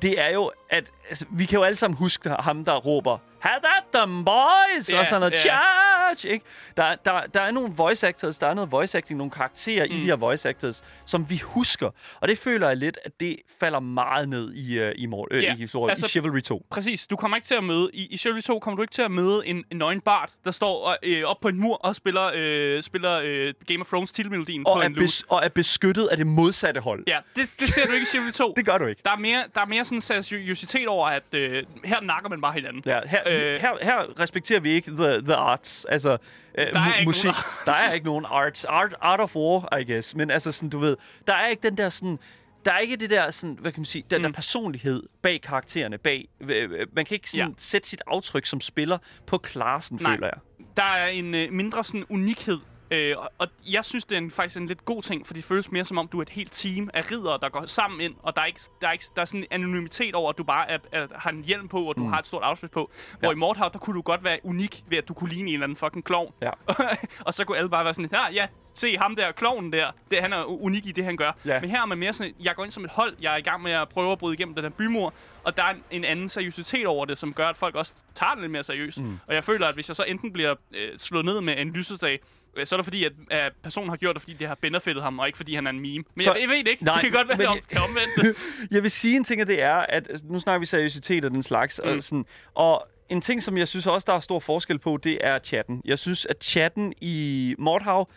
det 0.01 0.22
er 0.22 0.29
jo, 0.29 0.51
at 0.69 0.91
altså, 1.10 1.25
vi 1.31 1.46
kan 1.46 1.58
jo 1.58 1.63
alle 1.63 1.75
sammen 1.75 1.98
huske 1.98 2.29
ham, 2.29 2.65
der 2.65 2.75
råber, 2.75 3.17
Have 3.39 3.60
that 3.63 3.84
them 3.93 4.25
boys! 4.25 4.91
Ja, 4.91 5.00
og 5.00 5.05
sådan 5.05 5.19
noget, 5.19 5.38
charge! 5.39 6.29
Ikke? 6.29 6.46
Der, 6.77 6.96
der, 7.05 7.22
der 7.34 7.41
er 7.41 7.51
nogle 7.51 7.74
voice 7.75 8.08
actors, 8.08 8.38
der 8.38 8.48
er 8.48 8.53
noget 8.53 8.72
voice 8.72 8.98
acting, 8.98 9.17
nogle 9.17 9.31
karakterer 9.31 9.86
mm. 9.86 9.96
i 9.96 9.98
de 9.98 10.05
her 10.05 10.15
voice 10.15 10.50
actors, 10.50 10.84
som 11.05 11.29
vi 11.29 11.38
husker. 11.38 11.89
Og 12.19 12.27
det 12.27 12.38
føler 12.38 12.67
jeg 12.67 12.77
lidt, 12.77 12.98
at 13.05 13.19
det 13.19 13.36
falder 13.60 13.79
meget 13.79 14.29
ned 14.29 14.53
i, 14.53 14.79
uh, 14.79 14.91
i, 14.96 15.05
mor, 15.05 15.27
øh, 15.31 15.43
i, 15.43 15.48
historien, 15.48 15.89
altså- 15.89 16.05
i 16.05 16.10
Chivalry 16.10 16.41
2. 16.41 16.65
Præcis, 16.69 17.08
du 17.08 17.15
kommer 17.15 17.38
ikke 17.38 17.48
til 17.48 17.55
at 17.55 17.63
møde, 17.63 17.89
i, 17.93 18.08
i 18.12 18.17
Chivalry 18.17 18.41
2 18.41 18.60
kommer 18.60 18.75
du 18.75 18.81
ikke 18.81 18.93
til 18.93 19.01
at 19.01 19.12
møde 19.12 19.41
en, 19.46 19.63
en 19.72 19.77
nøgen 19.77 20.01
der 20.46 20.51
står 20.51 20.96
øh, 21.03 21.24
op 21.24 21.39
på 21.39 21.48
en 21.48 21.60
mur 21.60 21.75
og 21.75 21.96
spiller, 21.96 22.31
øh, 22.36 22.84
spiller 22.84 23.19
øh, 23.24 23.53
Game 23.67 23.81
of 23.81 23.88
Thrones 23.88 24.12
titelmelodien 24.12 24.63
på 24.63 24.69
Og 24.69 24.81
er, 24.81 24.86
en 24.86 24.96
bes, 24.96 25.24
og 25.29 25.41
er 25.43 25.50
beskyttet 25.50 26.08
af 26.08 26.17
det 26.17 26.27
modsatte 26.27 26.81
hold. 26.81 27.03
Ja, 27.08 27.19
det, 27.36 27.50
det 27.60 27.69
ser 27.69 27.86
du 27.86 27.91
ikke 27.91 28.03
i 28.03 28.05
Chivalry 28.05 28.31
2. 28.31 28.53
Det 28.58 28.65
gør 28.65 28.77
du 28.77 28.86
ikke. 28.86 29.01
Der 29.05 29.12
er 29.12 29.17
mere, 29.17 29.43
der 29.55 29.62
er 29.62 29.65
mere 29.65 29.86
sådan 29.86 30.24
seriøsitet 30.24 30.88
over, 30.88 31.08
at 31.08 31.24
øh, 31.34 31.63
her 31.86 32.01
nakker 32.01 32.29
man 32.29 32.41
bare 32.41 32.53
hinanden. 32.53 32.84
Ja, 32.86 33.00
her, 33.05 33.19
øh, 33.29 33.62
her, 33.62 33.69
her 33.81 34.19
respekterer 34.19 34.59
vi 34.59 34.69
ikke 34.69 34.91
the, 34.91 35.21
the 35.21 35.36
arts. 35.36 35.86
Altså, 35.86 36.17
øh, 36.57 36.74
Der 36.74 36.79
er 36.79 36.93
ikke 36.93 37.09
musik. 37.09 37.25
nogen 37.25 37.36
arts. 37.38 37.65
Der 37.65 37.71
er 37.89 37.93
ikke 37.93 38.05
nogen 38.05 38.25
arts. 38.29 38.65
Art, 38.65 38.95
art 39.01 39.19
of 39.19 39.36
war, 39.36 39.77
I 39.77 39.91
guess. 39.91 40.15
Men 40.15 40.31
altså, 40.31 40.51
sådan, 40.51 40.69
du 40.69 40.79
ved, 40.79 40.98
der 41.27 41.33
er 41.33 41.48
ikke 41.48 41.63
den 41.63 41.77
der 41.77 41.89
sådan... 41.89 42.19
Der 42.65 42.71
er 42.74 42.79
ikke 42.79 42.95
det 42.95 43.09
der, 43.09 43.31
sådan, 43.31 43.57
hvad 43.62 43.71
kan 43.71 43.79
man 43.79 43.86
sige, 43.86 44.03
den 44.12 44.21
der 44.21 44.27
Mm. 44.27 44.33
personlighed 44.33 45.03
bag 45.21 45.41
karaktererne, 45.41 45.98
bag... 45.98 46.27
øh, 46.50 46.88
Man 46.93 47.05
kan 47.05 47.15
ikke 47.15 47.29
sådan 47.29 47.48
Ja. 47.50 47.53
sætte 47.57 47.89
sit 47.89 48.01
aftryk 48.07 48.45
som 48.45 48.62
spiller 48.62 48.98
på 49.25 49.38
klassen, 49.38 50.00
Nej. 50.01 50.12
føler 50.15 50.27
jeg. 50.27 50.38
Der 50.77 50.83
er 50.83 51.07
en 51.07 51.36
øh, 51.36 51.51
mindre 51.51 51.83
sådan 51.83 52.05
unikhed. 52.09 52.57
Øh, 52.91 53.15
og, 53.38 53.48
jeg 53.72 53.86
synes, 53.86 54.05
det 54.05 54.15
er 54.15 54.19
en, 54.19 54.31
faktisk 54.31 54.58
en 54.58 54.65
lidt 54.65 54.86
god 54.86 55.03
ting, 55.03 55.27
for 55.27 55.34
det 55.34 55.43
føles 55.43 55.72
mere 55.72 55.86
som 55.86 55.98
om, 55.98 56.08
du 56.08 56.17
er 56.17 56.22
et 56.22 56.29
helt 56.29 56.51
team 56.51 56.89
af 56.93 57.12
ridere, 57.12 57.39
der 57.41 57.50
går 57.50 57.65
sammen 57.65 58.01
ind, 58.01 58.15
og 58.24 58.36
der 58.36 58.41
er, 58.41 58.46
ikke, 58.46 58.62
der 58.81 58.88
er, 58.88 58.91
ikke, 58.91 59.05
der 59.15 59.22
er 59.22 59.25
sådan 59.25 59.39
en 59.39 59.48
anonymitet 59.51 60.15
over, 60.15 60.29
at 60.29 60.38
du 60.38 60.43
bare 60.43 60.69
er, 60.69 60.77
er, 60.91 61.08
har 61.15 61.29
en 61.29 61.43
hjelm 61.43 61.67
på, 61.67 61.84
og 61.84 61.96
du 61.96 62.03
mm. 62.03 62.12
har 62.12 62.19
et 62.19 62.27
stort 62.27 62.41
outfit 62.46 62.72
på. 62.72 62.91
Hvor 63.19 63.29
Ja. 63.29 63.34
i 63.34 63.36
Mordhav, 63.36 63.69
der 63.74 63.79
kunne 63.79 63.96
du 63.96 64.01
godt 64.01 64.24
være 64.24 64.39
unik 64.43 64.84
ved, 64.88 64.98
at 64.98 65.08
du 65.08 65.13
kunne 65.13 65.29
ligne 65.29 65.50
en 65.50 65.53
eller 65.53 65.63
anden 65.63 65.75
fucking 65.75 66.05
klovn. 66.05 66.34
Ja. 66.41 66.50
og 67.25 67.34
så 67.34 67.46
kunne 67.46 67.58
alle 67.58 67.69
bare 67.69 67.86
være 67.86 67.93
sådan, 67.93 68.10
ja, 68.13 68.29
ja, 68.31 68.48
se 68.74 68.98
ham 68.98 69.15
der, 69.15 69.31
klovnen 69.31 69.74
der, 69.74 69.91
det, 70.12 70.22
han 70.22 70.34
er 70.34 70.43
unik 70.43 70.86
i 70.86 70.91
det, 70.91 71.03
han 71.05 71.17
gør. 71.17 71.31
Ja. 71.46 71.60
Men 71.60 71.69
her 71.69 71.81
er 71.81 71.86
man 71.86 71.98
mere 71.98 72.13
sådan, 72.13 72.34
jeg 72.43 72.55
går 72.55 72.63
ind 72.63 72.72
som 72.72 72.86
et 72.86 72.91
hold, 72.91 73.15
jeg 73.22 73.34
er 73.34 73.38
i 73.38 73.41
gang 73.41 73.63
med 73.63 73.72
at 73.72 73.89
prøve 73.89 74.12
at 74.12 74.17
bryde 74.19 74.34
igennem 74.34 74.55
den 74.55 74.63
her 74.63 74.69
bymur, 74.72 75.13
og 75.43 75.58
der 75.58 75.63
er 75.63 75.69
en, 75.69 75.84
en 75.91 76.03
anden 76.05 76.29
seriøsitet 76.29 76.88
over 76.88 77.05
det, 77.05 77.17
som 77.17 77.34
gør, 77.34 77.48
at 77.48 77.58
folk 77.58 77.75
også 77.75 77.93
tager 78.15 78.31
det 78.34 78.41
lidt 78.41 78.51
mere 78.51 78.63
seriøst. 78.63 79.01
Mm. 79.01 79.19
Og 79.27 79.36
jeg 79.36 79.43
føler, 79.43 79.67
at 79.67 79.74
hvis 79.74 79.89
jeg 79.89 79.96
så 79.96 80.03
enten 80.03 80.34
bliver 80.34 80.55
øh, 80.74 80.89
slået 81.00 81.25
ned 81.25 81.41
med 81.41 81.58
en 81.58 81.69
lysesdag, 81.72 82.19
så 82.65 82.75
er 82.75 82.77
det 82.77 82.86
fordi, 82.86 83.03
at, 83.03 83.12
at 83.32 83.53
personen 83.63 83.89
har 83.89 83.98
gjort 83.98 84.15
det, 84.15 84.22
fordi 84.22 84.34
det 84.34 84.48
har 84.48 84.56
benefittet 84.62 85.03
ham, 85.03 85.20
og 85.20 85.27
ikke 85.27 85.38
fordi 85.38 85.56
han 85.56 85.65
er 85.68 85.72
en 85.72 85.79
meme. 85.79 86.03
Men 86.15 86.24
Så- 86.24 86.34
jeg, 86.34 86.41
jeg 86.41 86.50
ved 86.50 86.58
det 86.58 86.68
ikke. 86.68 86.84
Nej, 86.84 87.01
det 87.01 87.12
kan 87.12 87.12
godt 87.25 87.39
være, 87.39 87.53
men- 87.56 87.63
det 87.70 87.77
omvendt. 87.77 88.38
jeg 88.75 88.84
vil 88.84 88.91
sige 88.91 89.15
en 89.15 89.24
ting, 89.24 89.41
og 89.41 89.48
det 89.48 89.62
er, 89.62 89.75
at 89.75 90.08
altså, 90.10 90.25
nu 90.29 90.39
snakker 90.39 90.60
vi 90.60 90.65
seriøsitet 90.65 91.25
og 91.25 91.32
den 91.32 91.44
slags. 91.44 91.82
Mm. 91.84 91.89
Og, 91.89 92.03
sådan, 92.03 92.25
og 92.56 92.88
en 93.10 93.22
ting, 93.22 93.44
som 93.44 93.58
jeg 93.58 93.68
synes 93.68 93.88
også, 93.88 94.06
der 94.08 94.13
er 94.13 94.20
stor 94.20 94.39
forskel 94.39 94.79
på, 94.79 95.00
det 95.03 95.18
er 95.22 95.39
chatten. 95.39 95.82
Jeg 95.86 96.00
synes, 96.00 96.25
at 96.25 96.44
chatten 96.44 96.94
i 97.01 97.56
Mordhav 97.58 98.10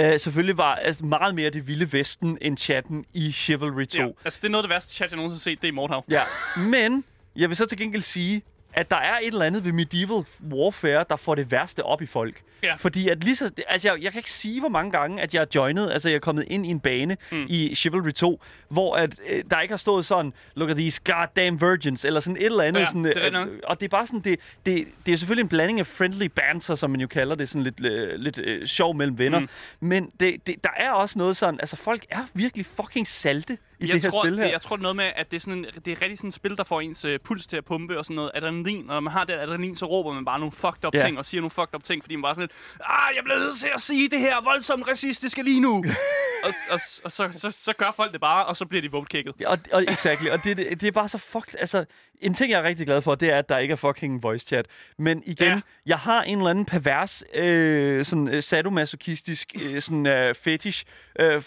øh, 0.00 0.20
selvfølgelig 0.20 0.58
var 0.58 0.74
altså, 0.74 1.04
meget 1.04 1.34
mere 1.34 1.50
det 1.50 1.66
vilde 1.68 1.92
vesten, 1.92 2.38
end 2.40 2.58
chatten 2.58 3.04
i 3.14 3.32
Chivalry 3.32 3.84
2. 3.84 3.98
ja. 4.02 4.08
Altså, 4.24 4.38
det 4.42 4.48
er 4.48 4.50
noget 4.50 4.62
af 4.64 4.68
det 4.68 4.74
værste 4.74 4.94
chat, 4.94 5.10
jeg 5.10 5.16
nogensinde 5.16 5.38
har 5.38 5.50
set, 5.56 5.60
det 5.60 5.68
er 5.68 5.72
i 5.72 5.74
Mordhav. 5.74 6.04
Ja, 6.10 6.22
men 6.56 7.04
jeg 7.36 7.48
vil 7.48 7.56
så 7.56 7.66
til 7.66 7.78
gengæld 7.78 8.02
sige, 8.02 8.42
at 8.76 8.90
der 8.90 8.96
er 8.96 9.18
et 9.18 9.26
eller 9.26 9.44
andet 9.44 9.64
ved 9.64 9.72
medieval 9.72 10.24
warfare, 10.52 11.04
der 11.10 11.16
får 11.16 11.34
det 11.34 11.50
værste 11.50 11.82
op 11.82 12.02
i 12.02 12.06
folk. 12.06 12.42
Ja. 12.62 12.74
Fordi 12.74 13.08
at 13.08 13.24
lige 13.24 13.36
så, 13.36 13.50
altså 13.68 13.88
jeg, 13.88 14.02
jeg 14.02 14.12
kan 14.12 14.18
ikke 14.18 14.30
sige, 14.30 14.60
hvor 14.60 14.68
mange 14.68 14.90
gange, 14.90 15.22
at 15.22 15.34
jeg 15.34 15.40
er 15.40 15.46
joinet, 15.54 15.90
altså 15.90 16.08
jeg 16.08 16.16
er 16.16 16.20
kommet 16.20 16.44
ind 16.46 16.66
i 16.66 16.68
en 16.68 16.80
bane 16.80 17.16
mm. 17.32 17.46
i 17.48 17.74
Chivalry 17.74 18.10
2, 18.10 18.42
hvor 18.68 18.96
at, 18.96 19.20
øh, 19.28 19.44
der 19.50 19.60
ikke 19.60 19.72
har 19.72 19.76
stået 19.76 20.06
sådan, 20.06 20.32
look 20.54 20.70
at 20.70 20.76
these 20.76 21.00
goddamn 21.04 21.60
virgins, 21.60 22.04
eller 22.04 22.20
sådan 22.20 22.36
et 22.36 22.44
eller 22.44 22.64
andet. 22.64 22.80
Ja, 22.80 22.86
sådan, 22.86 23.04
det 23.04 23.16
øh, 23.16 23.46
og 23.64 23.80
det 23.80 23.86
er 23.86 23.88
bare 23.88 24.06
sådan, 24.06 24.20
det, 24.20 24.40
det, 24.66 24.86
det 25.06 25.12
er 25.12 25.16
selvfølgelig 25.16 25.42
en 25.42 25.48
blanding 25.48 25.80
af 25.80 25.86
friendly 25.86 26.26
banter, 26.26 26.74
som 26.74 26.90
man 26.90 27.00
jo 27.00 27.06
kalder 27.06 27.34
det, 27.34 27.48
sådan 27.48 27.62
lidt, 27.62 27.86
øh, 27.86 28.14
lidt 28.18 28.38
øh, 28.38 28.66
sjov 28.66 28.94
mellem 28.94 29.18
venner. 29.18 29.38
Mm. 29.38 29.48
Men 29.80 30.10
det, 30.20 30.46
det, 30.46 30.64
der 30.64 30.70
er 30.76 30.90
også 30.90 31.18
noget 31.18 31.36
sådan, 31.36 31.60
altså 31.60 31.76
folk 31.76 32.06
er 32.10 32.26
virkelig 32.34 32.66
fucking 32.66 33.06
salte 33.06 33.58
i 33.80 33.86
jeg 33.86 33.94
det 33.94 34.02
her 34.02 34.10
tror, 34.10 34.22
spil 34.24 34.36
her. 34.38 34.44
Det, 34.44 34.52
jeg 34.52 34.62
tror 34.62 34.76
noget 34.76 34.96
med, 34.96 35.12
at 35.16 35.30
det 35.30 35.36
er, 35.36 35.40
sådan 35.40 35.58
en, 35.58 35.66
det 35.84 35.92
er 35.92 36.02
rigtig 36.02 36.18
sådan 36.18 36.28
et 36.28 36.34
spil, 36.34 36.56
der 36.56 36.64
får 36.64 36.80
ens 36.80 37.04
øh, 37.04 37.18
puls 37.20 37.46
til 37.46 37.56
at 37.56 37.64
pumpe 37.64 37.98
og 37.98 38.04
sådan 38.04 38.14
noget 38.16 38.30
adrenalin. 38.34 38.80
Og 38.90 38.94
når 38.94 39.00
man 39.00 39.12
har 39.12 39.24
det 39.24 39.32
adrenalin, 39.32 39.76
så 39.76 39.86
råber 39.86 40.12
man 40.12 40.24
bare 40.24 40.38
nogle 40.38 40.52
fucked 40.52 40.84
up 40.84 40.94
Ja. 40.94 41.04
ting 41.04 41.18
og 41.18 41.26
siger 41.26 41.40
nogle 41.40 41.50
fucked 41.50 41.74
up 41.74 41.82
ting, 41.82 42.02
fordi 42.04 42.16
man 42.16 42.22
bare 42.22 42.34
sådan 42.34 42.42
lidt, 42.48 42.52
ah, 42.80 43.16
jeg 43.16 43.24
bliver 43.24 43.38
nødt 43.38 43.58
til 43.58 43.68
at 43.74 43.80
sige 43.80 44.08
det 44.08 44.20
her 44.20 44.34
voldsomt 44.44 44.88
racistiske 44.88 45.42
lige 45.42 45.60
nu. 45.60 45.84
og 46.44 46.52
og, 46.70 46.80
og 47.04 47.12
så, 47.12 47.28
så, 47.32 47.50
så, 47.50 47.72
gør 47.72 47.90
folk 47.96 48.12
det 48.12 48.20
bare, 48.20 48.46
og 48.46 48.56
så 48.56 48.64
bliver 48.66 48.82
de 48.82 48.90
votekicket. 48.90 49.34
Ja, 49.40 49.50
Og, 49.50 49.58
og 49.72 49.82
exactly, 49.82 50.28
og 50.28 50.44
det, 50.44 50.56
det, 50.56 50.80
det 50.80 50.86
er 50.86 50.92
bare 50.92 51.08
så 51.08 51.18
fucked. 51.18 51.54
Altså, 51.60 51.84
en 52.20 52.34
ting, 52.34 52.50
jeg 52.50 52.58
er 52.58 52.62
rigtig 52.62 52.86
glad 52.86 53.02
for, 53.02 53.14
det 53.14 53.30
er, 53.32 53.38
at 53.38 53.48
der 53.48 53.58
ikke 53.58 53.72
er 53.72 53.76
fucking 53.76 54.22
voice 54.22 54.46
chat. 54.46 54.66
Men 54.98 55.22
igen, 55.26 55.48
Ja. 55.48 55.60
jeg 55.86 55.98
har 55.98 56.22
en 56.22 56.38
eller 56.38 56.50
anden 56.50 56.64
pervers, 56.64 57.24
øh, 57.34 58.04
sådan 58.04 58.28
øh, 58.28 58.42
sadomasochistisk 58.42 59.52
øh, 59.64 59.80
sådan, 59.82 60.06
øh, 60.06 60.34
fetish, 60.34 60.84
øh, 61.18 61.34
øh, 61.36 61.42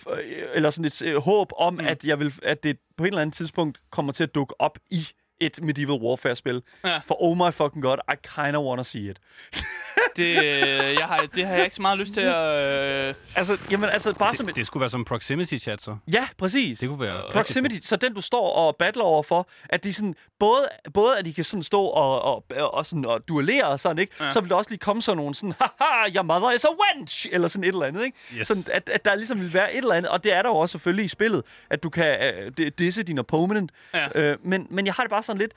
eller 0.54 0.70
sådan 0.70 0.86
et 0.86 1.02
øh, 1.02 1.16
håb 1.16 1.52
om, 1.58 1.74
mm. 1.74 1.80
at, 1.80 2.04
jeg 2.04 2.20
vil, 2.20 2.34
at 2.44 2.64
det 2.64 2.78
på 2.98 3.04
et 3.04 3.08
eller 3.08 3.22
andet 3.22 3.36
tidspunkt 3.36 3.80
kommer 3.90 4.12
til 4.14 4.24
at 4.24 4.36
dukke 4.36 4.62
op 4.62 4.78
i 4.90 5.08
et 5.40 5.60
medieval 5.64 6.00
warfare-spil. 6.02 6.62
Ja. 6.86 6.98
For 6.98 7.24
oh 7.24 7.38
my 7.38 7.52
fucking 7.54 7.84
god, 7.84 7.98
I 8.12 8.16
kinda 8.36 8.60
wanna 8.60 8.84
see 8.84 9.10
it. 9.10 9.18
Det, 10.16 10.24
øh, 10.26 10.94
jeg 11.00 11.06
har, 11.08 11.26
det 11.36 11.48
har 11.48 11.56
jeg 11.56 11.64
ikke 11.64 11.76
så 11.76 11.82
meget 11.82 12.00
lyst 12.00 12.14
til 12.14 12.22
at... 12.22 13.08
Øh, 13.08 13.14
Altså, 13.36 13.58
jamen, 13.72 13.90
altså 13.90 14.14
bare 14.14 14.36
som 14.36 14.46
Det, 14.46 14.52
et... 14.52 14.56
det 14.56 14.68
skulle 14.68 14.82
være 14.82 14.90
som 14.90 15.06
proximity 15.06 15.58
chat, 15.58 15.82
så. 15.82 15.98
Ja, 16.14 16.28
præcis. 16.38 16.80
Det 16.80 16.90
kunne 16.90 17.00
være... 17.00 17.16
rigtig 17.18 17.34
Proximity, 17.34 17.78
så 17.82 17.96
den 17.96 18.14
du 18.14 18.22
står 18.22 18.52
og 18.54 18.76
battler 18.76 19.04
over 19.04 19.24
for, 19.24 19.50
at 19.70 19.84
de 19.84 19.94
sådan, 19.94 20.16
både, 20.40 20.68
både 20.94 21.18
at 21.18 21.26
de 21.26 21.34
kan 21.34 21.44
sådan 21.44 21.64
stå 21.64 21.82
og, 21.84 22.22
og, 22.22 22.46
og, 22.74 22.86
sådan, 22.86 23.06
og 23.06 23.28
duellere 23.28 23.66
og 23.66 23.80
sådan, 23.80 23.98
ikke? 23.98 24.14
Ja. 24.20 24.32
Så 24.32 24.42
vil 24.42 24.50
der 24.50 24.56
også 24.56 24.72
lige 24.72 24.80
komme 24.80 25.02
sådan 25.02 25.18
nogle 25.18 25.36
sådan, 25.36 25.54
haha, 25.60 26.10
your 26.16 26.24
mother 26.24 26.52
is 26.52 26.66
a 26.66 26.68
wench, 26.68 27.28
eller 27.32 27.48
sådan 27.48 27.64
et 27.64 27.68
eller 27.68 27.86
andet, 27.86 28.04
ikke? 28.06 28.18
Yes. 28.38 28.48
Sådan, 28.48 28.64
at, 28.74 28.90
at 28.90 29.06
der 29.06 29.16
ligesom 29.16 29.40
vil 29.40 29.54
være 29.54 29.74
et 29.74 29.78
eller 29.78 29.96
andet, 29.96 30.12
og 30.12 30.24
det 30.24 30.34
er 30.34 30.42
der 30.42 30.50
jo 30.50 30.56
også 30.56 30.72
selvfølgelig 30.72 31.06
i 31.06 31.08
spillet, 31.08 31.44
at 31.70 31.84
du 31.84 31.90
kan 31.90 32.34
uh, 32.60 32.68
disse 32.80 33.04
din 33.04 33.20
opponent. 33.20 33.72
Ja. 33.94 34.08
Øh, 34.16 34.38
men, 34.44 34.68
men 34.70 34.86
jeg 34.86 34.94
har 34.94 35.04
det 35.04 35.10
bare 35.10 35.24
sådan 35.30 35.40
lidt, 35.40 35.52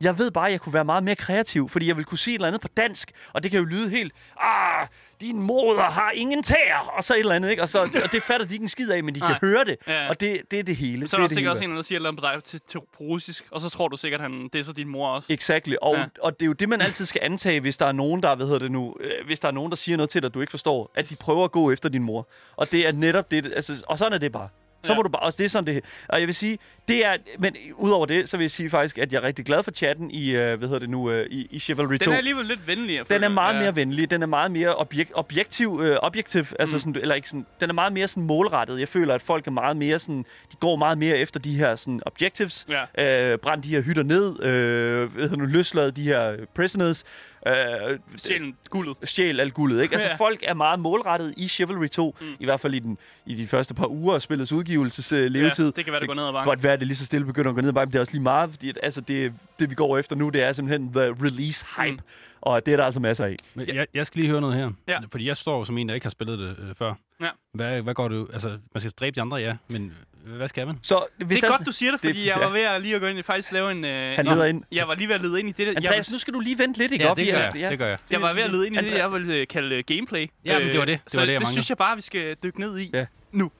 jeg 0.00 0.18
ved 0.18 0.30
bare, 0.30 0.46
at 0.46 0.52
jeg 0.52 0.60
kunne 0.60 0.72
være 0.72 0.84
meget 0.84 1.04
mere 1.04 1.14
kreativ, 1.14 1.68
fordi 1.68 1.88
jeg 1.88 1.96
vil 1.96 2.04
kunne 2.04 2.18
sige 2.18 2.34
et 2.34 2.38
eller 2.38 2.48
andet 2.48 2.60
på 2.60 2.68
dansk, 2.76 3.10
og 3.32 3.42
det 3.42 3.50
kan 3.50 3.60
jo 3.60 3.66
lyde 3.66 3.90
helt, 3.90 4.12
ah, 4.40 4.86
din 5.20 5.40
moder 5.42 5.82
har 5.82 6.10
ingen 6.10 6.42
tær, 6.42 6.92
og 6.96 7.04
så 7.04 7.14
et 7.14 7.18
eller 7.20 7.34
andet, 7.34 7.50
ikke? 7.50 7.62
Og, 7.62 7.68
så, 7.68 7.78
og 8.04 8.12
det 8.12 8.22
fatter 8.22 8.46
de 8.46 8.54
ikke 8.54 8.62
en 8.62 8.68
skid 8.68 8.90
af, 8.90 9.04
men 9.04 9.14
de 9.14 9.20
Nej. 9.20 9.28
kan 9.28 9.48
høre 9.48 9.64
det, 9.64 9.76
Ja. 9.86 10.08
og 10.08 10.20
det, 10.20 10.40
det 10.50 10.58
er 10.58 10.62
det 10.62 10.76
hele. 10.76 11.08
så 11.08 11.16
er 11.16 11.20
der 11.20 11.26
det 11.28 11.34
sikkert 11.34 11.50
også 11.50 11.64
en, 11.64 11.76
der 11.76 11.82
siger 11.82 12.00
noget 12.00 12.18
på 12.18 12.20
dig 12.26 12.44
til, 12.44 12.60
til, 12.68 12.80
russisk, 13.00 13.44
og 13.50 13.60
så 13.60 13.70
tror 13.70 13.88
du 13.88 13.96
sikkert, 13.96 14.20
han 14.20 14.48
det 14.52 14.58
er 14.58 14.62
så 14.62 14.72
din 14.72 14.88
mor 14.88 15.08
også. 15.08 15.32
Exactly. 15.32 15.74
Og, 15.82 15.96
ja. 15.96 16.04
og 16.22 16.32
det 16.40 16.42
er 16.42 16.46
jo 16.46 16.52
det, 16.52 16.68
man 16.68 16.80
altid 16.80 17.06
skal 17.06 17.20
antage, 17.24 17.60
hvis 17.60 17.76
der 17.78 17.86
er 17.86 17.92
nogen, 17.92 18.22
der, 18.22 18.34
hvad 18.34 18.46
hedder 18.46 18.58
det 18.60 18.70
nu, 18.72 18.96
øh, 19.00 19.26
hvis 19.26 19.40
der 19.40 19.48
er 19.48 19.52
nogen, 19.52 19.70
der 19.70 19.76
siger 19.76 19.96
noget 19.96 20.10
til 20.10 20.22
dig, 20.22 20.34
du 20.34 20.40
ikke 20.40 20.50
forstår, 20.50 20.90
at 20.94 21.10
de 21.10 21.16
prøver 21.16 21.44
at 21.44 21.52
gå 21.52 21.70
efter 21.70 21.88
din 21.88 22.02
mor. 22.02 22.28
Og 22.56 22.72
det 22.72 22.86
er 22.88 22.92
netop 22.92 23.30
det, 23.30 23.52
altså, 23.56 23.84
og 23.88 23.98
sådan 23.98 24.12
er 24.12 24.18
det 24.18 24.32
bare. 24.32 24.48
Så 24.84 24.92
Ja. 24.92 24.96
må 24.96 25.02
du 25.02 25.08
bare, 25.08 25.22
også 25.22 25.36
det 25.36 25.44
er 25.44 25.48
sådan 25.48 25.74
det 25.74 25.84
Og 26.08 26.18
jeg 26.20 26.26
vil 26.26 26.34
sige, 26.34 26.58
det 26.88 27.06
er, 27.06 27.16
men 27.38 27.56
udover 27.74 28.06
det, 28.06 28.28
så 28.28 28.36
vil 28.36 28.44
jeg 28.44 28.50
sige 28.50 28.70
faktisk, 28.70 28.98
at 28.98 29.12
jeg 29.12 29.18
er 29.18 29.22
rigtig 29.22 29.44
glad 29.44 29.62
for 29.62 29.70
chatten 29.70 30.10
i, 30.10 30.30
øh, 30.36 30.58
hvad 30.58 30.68
hedder 30.68 30.78
det 30.78 30.90
nu, 30.90 31.10
øh, 31.10 31.26
i, 31.30 31.46
i 31.50 31.58
Chivalry 31.58 31.96
2. 31.98 32.04
Den 32.04 32.12
er 32.12 32.16
alligevel 32.16 32.46
lidt 32.46 32.66
venligere. 32.66 33.04
Den 33.08 33.24
er 33.24 33.28
meget 33.28 33.54
ja. 33.54 33.60
mere 33.60 33.76
venlig, 33.76 34.10
den 34.10 34.22
er 34.22 34.26
meget 34.26 34.50
mere 34.50 34.74
objek- 34.74 35.12
objektiv, 35.14 35.80
øh, 35.84 35.96
objektiv, 36.02 36.44
altså 36.58 36.76
Mm. 36.76 36.80
sådan, 36.80 36.96
eller 37.02 37.14
ikke 37.14 37.28
sådan, 37.28 37.46
den 37.60 37.70
er 37.70 37.74
meget 37.74 37.92
mere 37.92 38.08
sådan 38.08 38.22
målrettet. 38.22 38.80
Jeg 38.80 38.88
føler, 38.88 39.14
at 39.14 39.22
folk 39.22 39.46
er 39.46 39.50
meget 39.50 39.76
mere 39.76 39.98
sådan, 39.98 40.24
de 40.52 40.56
går 40.60 40.76
meget 40.76 40.98
mere 40.98 41.16
efter 41.18 41.40
de 41.40 41.56
her 41.56 41.76
sådan 41.76 42.00
objectives, 42.06 42.66
Ja. 42.96 43.32
øh, 43.32 43.38
brænd 43.38 43.62
de 43.62 43.68
her 43.68 43.80
hytter 43.80 44.02
ned, 44.02 44.42
øh, 44.44 45.12
hvad 45.12 45.22
hedder 45.22 45.36
nu, 45.36 45.44
løslade 45.44 45.90
de 45.90 46.02
her 46.02 46.36
prisoners, 46.54 47.04
øh, 47.48 48.52
guldet. 48.70 48.96
stjæl 49.04 49.40
alt 49.40 49.54
guldet, 49.54 49.82
ikke? 49.82 49.92
Altså, 49.94 50.08
Ja. 50.08 50.14
folk 50.14 50.40
er 50.42 50.54
meget 50.54 50.80
målrettet 50.80 51.34
i 51.36 51.48
Chivalry 51.48 51.86
2, 51.88 52.16
Mm. 52.20 52.26
i 52.40 52.44
hvert 52.44 52.60
fald 52.60 52.74
i, 52.74 52.78
den, 52.78 52.98
i 53.26 53.34
de 53.34 53.46
første 53.46 53.74
par 53.74 53.86
uger 53.86 54.14
af 54.14 54.22
spillets 54.22 54.52
udgivelses 54.52 55.12
øh, 55.12 55.24
levetid. 55.30 55.64
Ja, 55.64 55.70
det 55.76 55.84
kan 55.84 55.92
være, 55.92 56.00
det 56.00 56.08
går 56.08 56.14
ned 56.14 56.22
ad 56.22 56.26
Det 56.28 56.34
bakken. 56.34 56.50
godt 56.50 56.62
være, 56.62 56.72
at 56.72 56.78
det 56.80 56.86
lige 56.88 56.96
så 56.96 57.06
stille 57.06 57.26
begynder 57.26 57.50
at 57.50 57.54
gå 57.54 57.60
ned 57.60 57.68
ad 57.68 57.74
bakken, 57.74 57.92
det 57.92 57.98
er 57.98 58.00
også 58.00 58.12
lige 58.12 58.22
meget, 58.22 58.50
fordi 58.50 58.68
at, 58.68 58.78
altså, 58.82 59.00
det, 59.00 59.32
det, 59.58 59.70
vi 59.70 59.74
går 59.74 59.98
efter 59.98 60.16
nu, 60.16 60.28
det 60.28 60.42
er 60.42 60.52
simpelthen 60.52 60.92
the 60.92 61.02
release 61.02 61.66
hype, 61.76 61.92
Mm. 61.92 61.98
og 62.40 62.66
det 62.66 62.72
er 62.72 62.76
der 62.76 62.84
altså 62.84 63.00
masser 63.00 63.24
af. 63.24 63.36
Men 63.54 63.68
jeg, 63.68 63.86
jeg 63.94 64.06
skal 64.06 64.20
lige 64.20 64.30
høre 64.30 64.40
noget 64.40 64.56
her. 64.56 64.70
Ja. 64.88 64.98
Fordi 65.10 65.26
jeg 65.26 65.36
står 65.36 65.64
som 65.64 65.78
en, 65.78 65.88
der 65.88 65.94
ikke 65.94 66.04
har 66.04 66.10
spillet 66.10 66.38
det 66.38 66.56
øh, 66.68 66.74
før. 66.74 66.94
Ja. 67.20 67.28
Hvad, 67.54 67.82
hvad 67.82 67.94
går 67.94 68.08
du... 68.08 68.28
Altså, 68.32 68.48
man 68.48 68.80
skal 68.80 68.90
dræbe 69.00 69.14
de 69.14 69.20
andre, 69.20 69.36
ja. 69.36 69.56
Men 69.68 69.92
hvad 70.26 70.48
skal 70.48 70.66
man? 70.66 70.76
Så, 70.82 71.06
hvis 71.16 71.28
Det 71.28 71.36
er 71.36 71.40
der 71.40 71.56
godt, 71.56 71.66
du 71.66 71.72
siger 71.72 71.92
det, 71.92 72.02
det- 72.02 72.08
fordi 72.08 72.26
jeg 72.28 72.36
ja. 72.38 72.44
var 72.44 72.52
ved 72.52 72.60
at 72.60 72.82
lige 72.82 72.94
at 72.94 73.00
gå 73.00 73.06
ind 73.06 73.18
og 73.18 73.24
faktisk 73.24 73.52
lave 73.52 73.70
en... 73.70 73.84
Øh, 73.84 74.16
Han 74.16 74.24
leder 74.26 74.44
ind. 74.44 74.62
Jeg 74.72 74.88
var 74.88 74.94
lige 74.94 75.08
ved 75.08 75.14
at 75.14 75.20
lede 75.22 75.40
ind 75.40 75.48
i 75.48 75.52
det. 75.52 75.66
der. 75.66 75.72
Andreas, 75.76 76.08
jeg, 76.08 76.12
nu 76.14 76.18
skal 76.18 76.34
du 76.34 76.40
lige 76.40 76.58
vente 76.58 76.78
lidt, 76.78 76.92
ikke? 76.92 77.04
Ja, 77.04 77.10
op 77.10 77.16
det 77.16 77.26
gør 77.32 77.50
jeg. 77.54 77.70
Det 77.70 77.78
gør 77.78 77.86
jeg. 77.86 77.98
jeg 78.10 78.22
var 78.22 78.32
ved 78.34 78.42
at 78.42 78.50
lede 78.50 78.66
ind 78.66 78.76
i 78.76 78.78
det, 78.78 78.90
jeg 78.98 79.12
vil 79.12 79.30
øh, 79.30 79.46
kalde 79.46 79.76
øh, 79.76 79.84
gameplay. 79.86 80.30
Ja, 80.44 80.58
men 80.58 80.68
det 80.68 80.78
var 80.78 80.84
det. 80.84 81.00
Det 81.04 81.12
så 81.12 81.18
var 81.20 81.26
det, 81.26 81.32
jeg 81.32 81.40
det 81.40 81.48
synes 81.48 81.68
jeg 81.68 81.76
bare, 81.78 81.96
vi 81.96 82.02
skal 82.02 82.36
dykke 82.42 82.60
ned 82.60 82.78
i 82.78 82.90
Ja. 82.94 83.06
nu. 83.32 83.50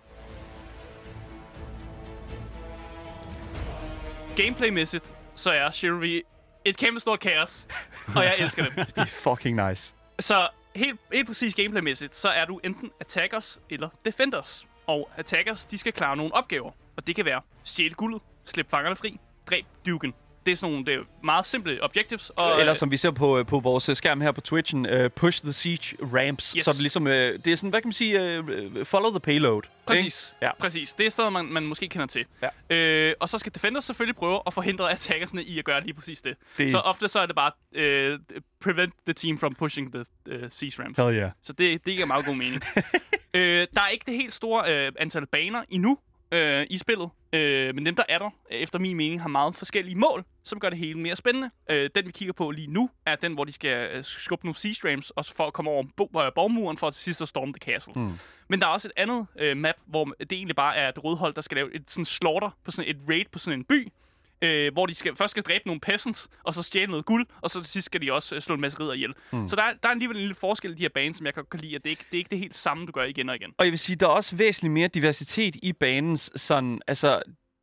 Gameplaymæssigt, 4.37 5.05
så 5.35 5.51
er 5.51 5.71
Chivalry 5.71 6.21
et 6.65 6.77
kæmpe 6.77 7.01
stort 7.01 7.21
kaos, 7.21 7.67
og 8.15 8.25
jeg 8.25 8.35
elsker 8.39 8.65
det. 8.65 8.73
Det 8.97 8.99
er 8.99 9.05
fucking 9.05 9.69
nice. 9.69 9.95
Så 10.21 10.49
helt, 10.79 11.01
helt 11.13 11.27
præcis 11.27 11.55
gameplaymæssigt, 11.55 12.17
så 12.17 12.29
er 12.29 12.45
du 12.45 12.61
enten 12.65 12.91
attackers 13.01 13.61
eller 13.71 13.89
defenders. 14.05 14.67
Og 14.87 15.11
attackers, 15.17 15.67
de 15.67 15.79
skal 15.79 15.93
klare 15.93 16.17
nogle 16.17 16.35
opgaver. 16.35 16.71
Og 16.97 17.07
det 17.07 17.17
kan 17.17 17.25
være 17.25 17.41
stjæle 17.65 17.95
guldet, 17.95 18.23
slippe 18.45 18.71
fangerne 18.71 18.97
fri, 18.97 19.21
dræb 19.47 19.65
duken. 19.87 20.15
Det 20.49 20.53
er 20.53 20.57
sådan 20.57 20.73
nogle 20.73 20.87
det 20.87 20.95
er 20.95 20.99
meget 21.25 21.47
simple 21.47 21.83
objectives. 21.83 22.31
Og, 22.31 22.61
Eller 22.61 22.75
som 22.75 22.91
vi 22.91 22.97
ser 22.97 23.11
på, 23.11 23.39
øh, 23.39 23.47
på 23.47 23.61
vores 23.61 23.89
øh, 23.89 23.97
skærm 23.97 24.21
her 24.21 24.33
på 24.33 24.41
Twitchen, 24.41 24.87
uh, 25.01 25.11
push 25.17 25.43
the 25.43 25.53
siege 25.53 25.97
ramps. 26.15 26.53
Yes. 26.57 26.65
Så 26.65 26.73
det, 26.73 26.81
ligesom, 26.81 27.03
uh, 27.07 27.11
det 27.13 27.47
er 27.47 27.57
sådan, 27.57 27.71
hvad 27.71 27.81
kan 27.81 27.89
man 27.89 27.93
sige, 27.93 28.39
uh, 28.41 28.85
follow 28.87 29.11
the 29.11 29.21
payload. 29.21 29.63
Præcis. 29.87 30.35
Ikke? 30.37 30.47
Ja. 30.47 30.51
Præcis. 30.59 30.95
Det 30.95 31.07
er 31.07 31.11
sådan 31.11 31.33
man, 31.33 31.45
man 31.45 31.63
måske 31.63 31.89
kender 31.89 32.07
til. 32.07 32.25
Ja. 32.71 32.77
Øh, 32.77 33.15
og 33.21 33.29
så 33.29 33.39
skal 33.39 33.55
defenders 33.55 33.85
selvfølgelig 33.85 34.17
prøve 34.17 34.41
at 34.47 34.55
forhindre 34.55 34.93
attackersne 34.93 35.43
i 35.45 35.59
at 35.59 35.65
gøre 35.65 35.81
lige 35.83 35.95
præcis 35.95 36.23
det. 36.23 36.37
Det- 36.59 36.71
Så 36.71 36.79
ofte 36.79 37.09
så 37.09 37.19
er 37.21 37.27
det 37.27 37.35
bare 37.35 37.51
øh, 37.75 38.19
prevent 38.61 38.95
the 39.07 39.13
team 39.15 39.39
from 39.39 39.55
pushing 39.55 39.93
the 39.95 40.05
uh, 40.31 40.35
siege 40.51 40.83
ramps. 40.83 40.99
Hell 40.99 41.17
yeah. 41.17 41.31
Så 41.43 41.53
det, 41.53 41.87
det 41.87 41.95
giver 41.95 42.07
meget 42.07 42.25
god 42.27 42.35
mening. 42.35 42.63
øh, 43.35 43.67
der 43.75 43.81
er 43.81 43.89
ikke 43.89 44.05
det 44.07 44.15
helt 44.15 44.35
store 44.35 44.87
øh, 44.87 44.93
antal 44.99 45.27
baner 45.27 45.63
endnu 45.69 45.99
øh, 46.33 46.67
i 46.71 46.79
spillet, 46.79 47.11
øh, 47.33 47.75
men 47.75 47.87
dem, 47.87 47.97
der 47.97 48.03
er 48.09 48.19
der, 48.19 48.31
efter 48.51 48.79
min 48.79 48.97
mening, 48.97 49.21
har 49.21 49.29
meget 49.29 49.55
forskellige 49.55 49.97
mål, 49.97 50.25
som 50.45 50.61
gør 50.61 50.69
det 50.69 50.79
hele 50.79 50.99
mere 50.99 51.17
spændende. 51.17 51.51
Øh, 51.71 51.91
den, 51.95 52.07
vi 52.07 52.13
kigger 52.13 52.33
på 52.33 52.51
lige 52.51 52.67
nu, 52.67 52.91
er 53.07 53.17
den, 53.17 53.35
hvor 53.35 53.45
de 53.45 53.53
skal 53.53 53.91
øh, 53.97 54.05
skubbe 54.05 54.47
nogle 54.47 54.59
siege 54.59 54.93
ramps, 54.93 55.11
også 55.11 55.35
for 55.37 55.47
at 55.47 55.53
komme 55.53 55.71
over 55.71 55.85
bo- 55.97 56.11
øh, 56.21 56.33
borgmuren, 56.35 56.77
for 56.79 56.91
til 56.91 57.03
sidst 57.03 57.23
at 57.23 57.29
storme 57.29 57.53
the 57.53 57.73
castle. 57.73 57.93
Mm. 57.97 58.13
Men 58.49 58.61
der 58.61 58.67
er 58.67 58.71
også 58.71 58.89
et 58.89 58.93
andet 58.97 59.27
øh, 59.39 59.57
map, 59.57 59.75
hvor 59.87 60.05
det 60.05 60.33
egentlig 60.33 60.57
bare 60.57 60.77
er 60.77 60.89
et 60.89 61.05
rødhold, 61.05 61.35
der 61.35 61.41
skal 61.41 61.55
lave 61.55 61.75
et 61.75 61.83
sådan 61.87 62.05
slaughter, 62.05 62.51
på 62.65 62.71
sådan 62.71 62.91
et 62.91 62.97
raid 63.09 63.25
på 63.33 63.39
sådan 63.39 63.59
en 63.59 63.65
by, 63.65 63.89
øh, 64.43 64.73
hvor 64.73 64.87
de 64.87 64.95
skal, 64.95 65.17
først 65.17 65.31
skal 65.31 65.43
dræbe 65.43 65.63
nogle 65.67 65.81
peasants, 65.81 66.29
og 66.45 66.55
så 66.55 66.63
stjæle 66.63 66.91
noget 66.91 67.05
guld, 67.07 67.27
og 67.41 67.51
så 67.51 67.61
til 67.63 67.71
sidst 67.73 67.87
skal 67.87 68.01
de 68.03 68.13
også 68.13 68.35
øh, 68.35 68.41
slå 68.41 68.55
en 68.55 68.61
masse 68.61 68.81
ridder 68.81 68.93
ihjel. 68.93 69.15
Mm. 69.33 69.49
Så 69.49 69.57
der, 69.57 69.63
er- 69.63 69.75
der 69.83 69.89
er 69.89 69.93
alligevel 69.93 70.17
en 70.17 70.21
lille 70.21 70.35
forskel 70.35 70.71
i 70.71 70.75
de 70.75 70.83
her 70.83 70.89
baner, 70.95 71.15
som 71.15 71.27
jeg 71.27 71.35
godt 71.35 71.51
kan 71.51 71.61
lide, 71.61 71.75
at 71.75 71.85
det 71.85 71.91
ikke 71.91 72.05
det 72.11 72.17
er 72.17 72.19
ikke 72.19 72.31
det 72.31 72.39
helt 72.39 72.57
samme, 72.57 72.87
du 72.87 72.93
gør 72.93 73.05
igen 73.05 73.29
og 73.29 73.37
igen. 73.37 73.55
Og 73.59 73.65
jeg 73.65 73.71
vil 73.73 73.79
sige, 73.79 73.97
der 73.97 74.07
er 74.07 74.11
også 74.11 74.37
væsentligt 74.37 74.73
mere 74.73 74.89
diversitet 74.89 75.57
i 75.63 75.73
banens 75.73 76.31
sådan, 76.37 76.81
altså, 76.87 77.23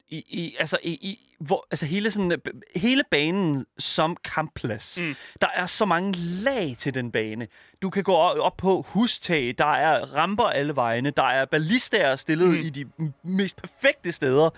i, 0.09 0.17
i, 0.27 0.55
altså, 0.59 0.77
i, 0.83 0.91
i, 0.91 1.34
hvor, 1.39 1.67
altså 1.71 1.85
hele, 1.85 2.11
sådan, 2.11 2.31
øh, 2.31 2.37
hele 2.75 3.03
banen 3.11 3.65
som 3.77 4.17
kampplads. 4.23 4.99
Mm. 5.01 5.15
Der 5.41 5.47
er 5.55 5.65
så 5.65 5.85
mange 5.85 6.19
lag 6.19 6.75
til 6.79 6.93
den 6.93 7.11
bane. 7.11 7.47
Du 7.81 7.89
kan 7.89 8.03
gå 8.03 8.13
op 8.15 8.57
på 8.57 8.85
hustag, 8.89 9.55
der 9.57 9.73
er 9.73 10.15
ramper 10.15 10.43
alle 10.43 10.75
vegne, 10.75 11.09
der 11.09 11.23
er 11.23 11.45
ballistager 11.45 12.15
stillet 12.15 12.47
mm. 12.47 12.65
i 12.65 12.69
de 12.69 12.85
mest 13.23 13.61
perfekte 13.61 14.11
steder. 14.11 14.49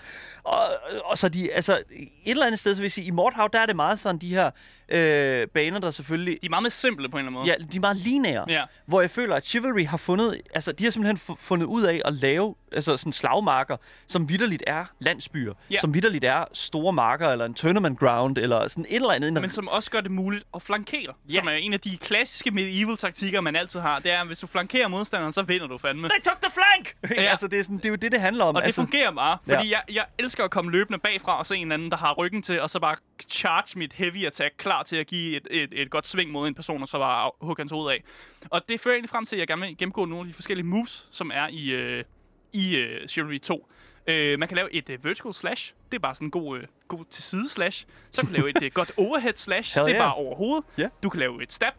Og, 0.42 0.68
og 1.04 1.18
så 1.18 1.28
de, 1.28 1.52
altså, 1.52 1.82
et 1.90 2.08
eller 2.24 2.46
andet 2.46 2.60
sted, 2.60 2.74
så 2.74 2.80
vil 2.80 2.84
jeg 2.84 2.92
sige, 2.92 3.06
i 3.06 3.10
Mordhav, 3.10 3.48
der 3.52 3.60
er 3.60 3.66
det 3.66 3.76
meget 3.76 3.98
sådan 3.98 4.18
de 4.18 4.28
her 4.28 4.50
øh, 4.88 5.48
baner, 5.48 5.78
der 5.78 5.90
selvfølgelig 5.90 6.38
De 6.42 6.46
er 6.46 6.50
meget 6.50 6.62
mere 6.62 6.70
simple 6.70 7.08
på 7.08 7.16
en 7.16 7.18
eller 7.18 7.30
anden 7.30 7.40
måde. 7.40 7.46
Ja, 7.46 7.64
de 7.72 7.76
er 7.76 7.80
meget 7.80 7.96
lineære. 7.96 8.44
Ja. 8.48 8.64
Hvor 8.86 9.00
jeg 9.00 9.10
føler, 9.10 9.36
at 9.36 9.44
Chivalry 9.44 9.86
har 9.86 9.96
fundet... 9.96 10.40
Altså, 10.54 10.72
de 10.72 10.84
har 10.84 10.90
simpelthen 10.90 11.16
fu- 11.16 11.36
fundet 11.40 11.66
ud 11.66 11.82
af 11.82 12.02
at 12.04 12.14
lave 12.14 12.54
altså, 12.72 12.96
sådan 12.96 13.12
slagmarker, 13.12 13.76
som 14.06 14.28
vidderligt 14.28 14.62
er 14.66 14.84
landsbyer. 14.98 15.54
Ja. 15.70 15.78
Som 15.78 15.94
vidderligt 15.94 16.24
er 16.24 16.44
store 16.68 16.92
marker, 16.92 17.28
eller 17.28 17.44
en 17.44 17.54
tournament 17.54 17.98
ground, 17.98 18.38
eller 18.38 18.68
sådan 18.68 18.86
et 18.88 18.94
eller 18.96 19.10
andet. 19.10 19.32
Men 19.32 19.50
som 19.50 19.68
også 19.68 19.90
gør 19.90 20.00
det 20.00 20.10
muligt 20.10 20.44
at 20.54 20.62
flankere. 20.62 21.14
Ja. 21.30 21.34
Som 21.34 21.48
er 21.48 21.52
en 21.52 21.72
af 21.72 21.80
de 21.80 21.96
klassiske 21.96 22.50
medieval-taktikker, 22.50 23.40
man 23.40 23.56
altid 23.56 23.80
har. 23.80 23.98
Det 23.98 24.12
er, 24.12 24.20
at 24.20 24.26
hvis 24.26 24.38
du 24.38 24.46
flankerer 24.46 24.88
modstanderen, 24.88 25.32
så 25.32 25.42
vinder 25.42 25.66
du 25.66 25.78
fandme. 25.78 26.08
They 26.08 26.20
took 26.22 26.40
the 26.42 26.50
flank! 26.52 26.96
Ja. 27.22 27.22
altså, 27.30 27.46
det 27.46 27.58
er, 27.58 27.62
sådan, 27.62 27.76
det 27.76 27.84
er 27.84 27.88
jo 27.88 27.94
det, 27.94 28.12
det 28.12 28.20
handler 28.20 28.44
om. 28.44 28.54
Og 28.54 28.62
det 28.62 28.66
altså, 28.66 28.80
fungerer 28.82 29.12
bare, 29.12 29.38
fordi 29.42 29.68
Ja. 29.68 29.70
jeg, 29.88 29.94
jeg 29.94 30.04
elsker 30.18 30.44
at 30.44 30.50
komme 30.50 30.70
løbende 30.70 30.98
bagfra 30.98 31.38
og 31.38 31.46
se 31.46 31.56
en 31.56 31.72
anden, 31.72 31.90
der 31.90 31.96
har 31.96 32.14
ryggen 32.14 32.42
til, 32.42 32.60
og 32.60 32.70
så 32.70 32.80
bare 32.80 32.96
charge 33.30 33.78
mit 33.78 33.92
heavy 33.92 34.26
attack, 34.26 34.54
klar 34.58 34.82
til 34.82 34.96
at 34.96 35.06
give 35.06 35.36
et, 35.36 35.46
et, 35.50 35.68
et 35.72 35.90
godt 35.90 36.08
sving 36.08 36.30
mod 36.30 36.48
en 36.48 36.54
person, 36.54 36.82
og 36.82 36.88
så 36.88 36.98
bare 36.98 37.30
hugge 37.40 37.60
hans 37.60 37.72
hoved 37.72 37.90
af. 37.92 38.02
Og 38.50 38.68
det 38.68 38.80
fører 38.80 38.94
egentlig 38.94 39.10
frem 39.10 39.24
til, 39.24 39.36
at 39.36 39.40
jeg 39.40 39.46
gerne 39.48 39.62
vil 39.62 39.76
gennemgå 39.78 40.04
nogle 40.04 40.20
af 40.22 40.28
de 40.28 40.34
forskellige 40.34 40.66
moves, 40.66 41.08
som 41.10 41.30
er 41.34 41.48
i, 41.50 41.70
øh, 41.70 42.04
i 42.52 42.76
øh, 42.76 43.08
Chivalry 43.08 43.38
2. 43.38 43.68
Øh, 44.08 44.38
man 44.38 44.48
kan 44.48 44.56
lave 44.56 44.72
et 44.72 44.88
øh, 44.88 45.04
vertical 45.04 45.34
slash. 45.34 45.74
Det 45.90 45.96
er 45.96 46.00
bare 46.00 46.14
sådan 46.14 46.26
en 46.26 46.30
god, 46.30 46.58
øh, 46.58 46.64
god 46.88 47.04
til 47.10 47.22
side 47.22 47.48
slash. 47.48 47.86
Så 48.10 48.22
kan 48.22 48.30
du 48.30 48.36
lave 48.36 48.50
et 48.50 48.62
øh, 48.62 48.70
godt 48.74 48.92
overhead 48.96 49.32
slash. 49.36 49.74
Hell 49.74 49.86
det 49.86 49.94
er 49.94 50.00
yeah. 50.00 50.08
bare 50.08 50.14
over 50.14 50.36
hovedet. 50.36 50.64
Ja. 50.78 50.88
Du 51.02 51.08
kan 51.08 51.20
lave 51.20 51.42
et 51.42 51.52
stab. 51.52 51.72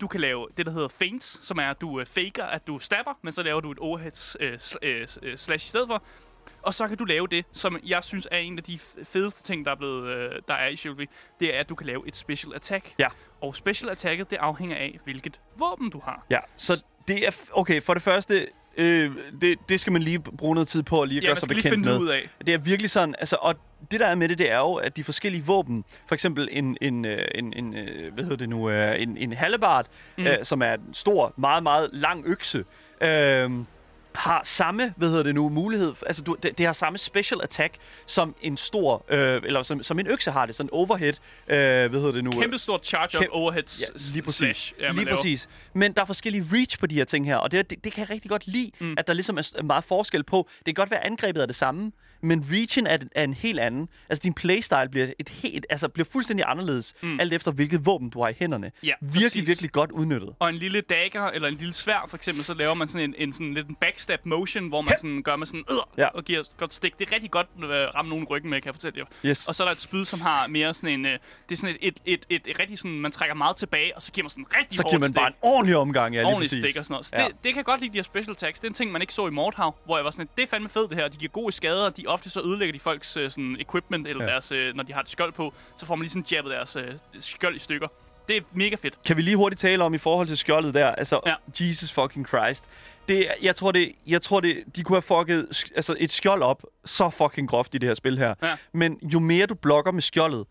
Du 0.00 0.06
kan 0.06 0.20
lave 0.20 0.48
det, 0.56 0.66
der 0.66 0.72
hedder 0.72 0.88
feints, 0.88 1.46
som 1.46 1.58
er, 1.58 1.70
at 1.70 1.80
du 1.80 2.00
øh, 2.00 2.06
faker, 2.06 2.44
at 2.44 2.66
du 2.66 2.78
stabber, 2.78 3.14
men 3.22 3.32
så 3.32 3.42
laver 3.42 3.60
du 3.60 3.70
et 3.70 3.78
overhead 3.78 4.36
øh, 4.40 4.58
øh, 4.82 5.08
øh, 5.22 5.38
slash 5.38 5.66
i 5.66 5.68
stedet 5.68 5.88
for. 5.88 6.02
Og 6.62 6.74
så 6.74 6.88
kan 6.88 6.96
du 6.96 7.04
lave 7.04 7.26
det, 7.26 7.44
som 7.52 7.78
jeg 7.84 8.04
synes 8.04 8.28
er 8.30 8.38
en 8.38 8.58
af 8.58 8.64
de 8.64 8.78
fedeste 9.04 9.42
ting, 9.42 9.64
der 9.64 9.70
er, 9.70 9.74
blevet, 9.74 10.08
øh, 10.08 10.42
der 10.48 10.54
er 10.54 10.68
i 10.68 10.76
Chivalry. 10.76 11.06
Det 11.40 11.54
er, 11.54 11.60
at 11.60 11.68
du 11.68 11.74
kan 11.74 11.86
lave 11.86 12.08
et 12.08 12.16
special 12.16 12.54
attack. 12.54 12.94
Ja. 12.98 13.08
Og 13.40 13.56
special 13.56 13.90
attacket, 13.90 14.30
det 14.30 14.36
afhænger 14.36 14.76
af, 14.76 15.00
hvilket 15.04 15.40
våben 15.56 15.90
du 15.90 16.00
har. 16.04 16.26
Ja, 16.30 16.38
så 16.56 16.84
det 17.08 17.26
er... 17.26 17.30
Okay, 17.52 17.82
for 17.82 17.94
det 17.94 18.02
første... 18.02 18.48
Øh, 18.76 19.12
det, 19.40 19.58
det 19.68 19.80
skal 19.80 19.92
man 19.92 20.02
lige 20.02 20.18
bruge 20.18 20.54
noget 20.54 20.68
tid 20.68 20.82
på 20.82 21.02
at 21.02 21.08
lige 21.08 21.20
Ja, 21.20 21.26
gøre 21.26 21.36
sig 21.36 21.48
bekendt 21.48 21.68
finde 21.68 21.88
med. 21.88 21.94
det 21.94 22.00
ud 22.00 22.08
af. 22.08 22.28
Det 22.46 22.54
er 22.54 22.58
virkelig 22.58 22.90
sådan, 22.90 23.14
altså, 23.18 23.36
og 23.40 23.54
det 23.90 24.00
der 24.00 24.06
er 24.06 24.14
med 24.14 24.28
det, 24.28 24.38
det 24.38 24.50
er 24.50 24.58
jo, 24.58 24.74
at 24.74 24.96
de 24.96 25.04
forskellige 25.04 25.44
våben, 25.44 25.84
for 26.06 26.14
eksempel 26.14 26.48
en, 26.52 26.76
en, 26.80 27.04
øh, 27.04 27.28
en, 27.34 27.52
en 27.52 27.76
øh, 27.76 28.14
hvad 28.14 28.24
hedder 28.24 28.36
det 28.36 28.48
nu, 28.48 28.70
øh, 28.70 29.02
en, 29.02 29.16
en 29.16 29.32
halebard, 29.32 29.86
mm. 30.18 30.26
øh, 30.26 30.36
som 30.42 30.62
er 30.62 30.72
en 30.74 30.94
stor, 30.94 31.34
meget, 31.36 31.62
meget 31.62 31.88
lang 31.92 32.22
økse, 32.26 32.64
øh, 33.00 33.50
har 34.14 34.40
samme, 34.44 34.94
hvad 34.96 35.08
hedder 35.08 35.22
det 35.22 35.34
nu, 35.34 35.48
mulighed, 35.48 35.92
altså 36.06 36.22
du, 36.22 36.36
det, 36.42 36.58
det 36.58 36.66
har 36.66 36.72
samme 36.72 36.98
special 36.98 37.40
attack, 37.42 37.74
som 38.06 38.34
en 38.42 38.56
stor, 38.56 39.04
øh, 39.08 39.42
eller 39.44 39.62
som, 39.62 39.82
som 39.82 39.98
en 39.98 40.06
økse 40.06 40.30
har 40.30 40.46
det, 40.46 40.54
sådan 40.54 40.66
en 40.66 40.70
overhead, 40.72 41.12
øh, 41.48 41.56
hvad 41.56 41.88
hedder 41.90 42.12
det 42.12 42.24
nu? 42.24 42.30
Kæmpe 42.30 42.58
stort 42.58 42.86
charge 42.86 43.18
Kæm- 43.18 43.28
overhead 43.30 43.80
Ja, 43.80 43.86
lige 44.12 44.22
præcis. 44.22 44.36
slash. 44.38 44.72
Ja, 44.80 44.88
lige 44.90 45.04
laver. 45.04 45.16
præcis. 45.16 45.48
Men 45.72 45.92
der 45.92 46.00
er 46.02 46.06
forskellige 46.06 46.44
reach 46.52 46.78
på 46.78 46.86
de 46.86 46.94
her 46.94 47.04
ting 47.04 47.26
her, 47.26 47.36
og 47.36 47.52
det, 47.52 47.70
det, 47.70 47.84
det 47.84 47.92
kan 47.92 48.00
jeg 48.00 48.10
rigtig 48.10 48.30
godt 48.30 48.46
lide, 48.46 48.70
mm. 48.80 48.94
at 48.98 49.06
der 49.06 49.12
ligesom 49.12 49.38
er 49.38 49.62
meget 49.62 49.84
forskel 49.84 50.22
på. 50.24 50.48
Det 50.58 50.64
kan 50.64 50.74
godt 50.74 50.90
være, 50.90 51.00
at 51.00 51.06
angrebet 51.06 51.42
er 51.42 51.46
det 51.46 51.56
samme, 51.56 51.92
men 52.20 52.46
reachen 52.52 52.86
er, 52.86 52.98
er 53.14 53.24
en 53.24 53.34
helt 53.34 53.60
anden. 53.60 53.88
Altså 54.08 54.22
din 54.22 54.34
playstyle 54.34 54.88
bliver, 54.90 55.06
et 55.18 55.28
helt, 55.28 55.66
altså, 55.70 55.88
bliver 55.88 56.06
fuldstændig 56.12 56.44
anderledes, 56.48 56.94
mm. 57.02 57.20
alt 57.20 57.32
efter 57.32 57.50
hvilket 57.52 57.86
våben 57.86 58.10
du 58.10 58.22
har 58.22 58.28
i 58.28 58.32
hænderne. 58.38 58.72
Ja, 58.82 58.92
virkelig, 59.00 59.22
præcis. 59.24 59.48
virkelig 59.48 59.72
godt 59.72 59.90
udnyttet. 59.90 60.34
Og 60.38 60.48
en 60.48 60.54
lille 60.54 60.80
dagger 60.80 61.22
eller 61.22 61.48
en 61.48 61.54
lille 61.54 61.74
svær, 61.74 62.06
for 62.08 62.16
eksempel, 62.16 62.44
så 62.44 62.54
laver 62.54 62.74
man 62.74 62.88
sådan 62.88 63.08
en, 63.08 63.14
en 63.18 63.32
sådan 63.32 63.54
lidt 63.54 63.68
en 63.68 63.76
backstab 64.06 64.26
motion, 64.26 64.68
hvor 64.68 64.80
man 64.82 64.94
sådan 64.96 65.22
gør 65.22 65.36
med 65.36 65.46
sådan 65.46 65.64
øh, 65.70 65.76
Ja. 65.98 66.06
og 66.08 66.24
giver 66.24 66.40
et 66.40 66.50
godt 66.56 66.74
stik. 66.74 66.98
Det 66.98 67.08
er 67.08 67.14
rigtig 67.14 67.30
godt 67.30 67.46
at 67.62 67.64
øh, 67.64 67.70
ramme 67.94 68.08
nogen 68.08 68.24
i 68.24 68.26
ryggen 68.30 68.50
med, 68.50 68.60
kan 68.60 68.66
jeg 68.66 68.74
fortælle 68.74 68.98
jer. 68.98 69.04
Yes. 69.30 69.46
Og 69.46 69.54
så 69.54 69.62
er 69.62 69.64
der 69.66 69.72
et 69.72 69.80
spyd, 69.80 70.04
som 70.04 70.20
har 70.20 70.46
mere 70.46 70.74
sådan 70.74 70.90
en... 70.90 71.06
Øh, 71.06 71.18
det 71.48 71.54
er 71.54 71.56
sådan 71.60 71.76
et, 71.80 71.96
et, 72.06 72.26
et, 72.30 72.42
et, 72.46 72.58
rigtig 72.58 72.78
sådan, 72.78 73.00
man 73.00 73.12
trækker 73.12 73.34
meget 73.34 73.56
tilbage, 73.56 73.96
og 73.96 74.02
så 74.02 74.12
giver 74.12 74.22
man 74.24 74.30
sådan 74.30 74.42
en 74.44 74.56
rigtig 74.58 74.76
Så 74.76 74.82
hårdt 74.82 74.90
giver 74.90 75.00
man 75.00 75.08
stik. 75.08 75.16
bare 75.16 75.26
en 75.28 75.34
ordentlig 75.42 75.76
omgang, 75.76 76.14
ja, 76.14 76.20
lige 76.20 76.26
ordentlig 76.26 76.50
præcis. 76.50 76.64
stik 76.64 76.76
og 76.80 76.84
sådan 76.84 76.92
noget. 76.92 77.06
Så 77.06 77.16
Ja. 77.16 77.24
det, 77.26 77.44
det 77.44 77.54
kan 77.54 77.64
godt 77.64 77.80
lide, 77.80 77.92
de 77.92 77.98
her 77.98 78.02
special 78.02 78.30
attacks. 78.32 78.60
Det 78.60 78.66
er 78.66 78.70
en 78.70 78.74
ting, 78.74 78.92
man 78.92 79.00
ikke 79.00 79.14
så 79.14 79.26
i 79.26 79.30
Mordhav, 79.30 79.74
hvor 79.84 79.96
jeg 79.96 80.04
var 80.04 80.10
sådan, 80.10 80.28
det 80.36 80.42
er 80.42 80.46
fandme 80.46 80.68
fedt 80.68 80.90
det 80.90 80.98
her. 80.98 81.08
De 81.08 81.16
giver 81.16 81.30
gode 81.32 81.52
skader, 81.52 81.90
de 81.90 82.06
ofte 82.06 82.30
så 82.30 82.40
ødelægger 82.40 82.72
de 82.72 82.80
folks 82.80 83.16
øh, 83.16 83.30
sådan, 83.30 83.56
equipment, 83.60 84.06
eller 84.06 84.24
ja. 84.24 84.30
deres, 84.30 84.52
øh, 84.52 84.74
når 84.74 84.82
de 84.82 84.92
har 84.92 85.00
et 85.00 85.10
skjold 85.10 85.32
på, 85.32 85.54
så 85.76 85.86
får 85.86 85.94
man 85.94 86.02
lige 86.02 86.10
sådan 86.10 86.26
jabbet 86.32 86.52
deres 86.52 86.76
øh, 86.76 86.84
skjold 87.20 87.56
i 87.56 87.58
stykker. 87.58 87.88
Det 88.28 88.36
er 88.36 88.40
mega 88.52 88.76
fedt. 88.76 88.98
Kan 89.06 89.16
vi 89.16 89.22
lige 89.22 89.36
hurtigt 89.36 89.60
tale 89.60 89.84
om 89.84 89.94
i 89.94 89.98
forhold 89.98 90.26
til 90.26 90.36
skjoldet 90.38 90.74
der? 90.74 90.86
Altså, 90.90 91.20
Ja. 91.26 91.34
Jesus 91.60 91.92
fucking 91.92 92.26
Christ. 92.28 92.64
Det, 93.08 93.28
jeg 93.42 93.56
tror, 93.56 93.72
det, 93.72 93.92
jeg 94.06 94.22
tror 94.22 94.40
det, 94.40 94.64
de 94.76 94.82
kunne 94.82 94.96
have 94.96 95.02
fucket 95.02 95.64
altså 95.74 95.96
et 95.98 96.12
skjold 96.12 96.42
op 96.42 96.62
så 96.84 97.10
fucking 97.10 97.48
groft 97.48 97.74
i 97.74 97.78
det 97.78 97.88
her 97.88 97.94
spil 97.94 98.18
her. 98.18 98.34
Ja. 98.42 98.56
Men 98.72 98.98
jo 99.02 99.18
mere 99.20 99.46
du 99.46 99.54
blokker 99.54 99.92
med 99.92 100.02
skjoldet, 100.02 100.46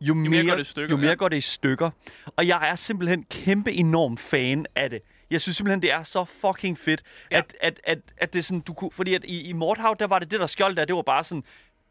jo, 0.00 0.14
mere, 0.14 0.44
går 0.46 0.54
det 0.54 0.60
i 0.60 0.64
stykker, 0.64 0.96
jo 0.96 1.00
mere 1.00 1.08
ja. 1.08 1.14
går 1.14 1.28
det 1.28 1.36
i 1.36 1.40
stykker. 1.40 1.90
Og 2.36 2.46
jeg 2.46 2.68
er 2.70 2.74
simpelthen 2.74 3.24
kæmpe 3.30 3.72
enorm 3.72 4.16
fan 4.18 4.66
af 4.76 4.90
det. 4.90 5.02
Jeg 5.30 5.40
synes 5.40 5.56
simpelthen, 5.56 5.82
det 5.82 5.92
er 5.92 6.02
så 6.02 6.24
fucking 6.24 6.78
fedt, 6.78 7.02
Ja. 7.30 7.36
at, 7.38 7.56
at, 7.60 7.80
at, 7.84 7.98
at 8.16 8.32
det 8.32 8.38
er 8.38 8.42
sådan, 8.42 8.60
du 8.60 8.72
kunne, 8.72 8.90
fordi 8.90 9.14
at 9.14 9.24
i, 9.24 9.42
i 9.48 9.52
Mordhav, 9.52 9.96
der 9.98 10.06
var 10.06 10.18
det 10.18 10.30
det 10.30 10.40
der 10.40 10.46
skjold 10.46 10.76
der, 10.76 10.84
det 10.84 10.96
var 10.96 11.02
bare 11.02 11.24
sådan, 11.24 11.44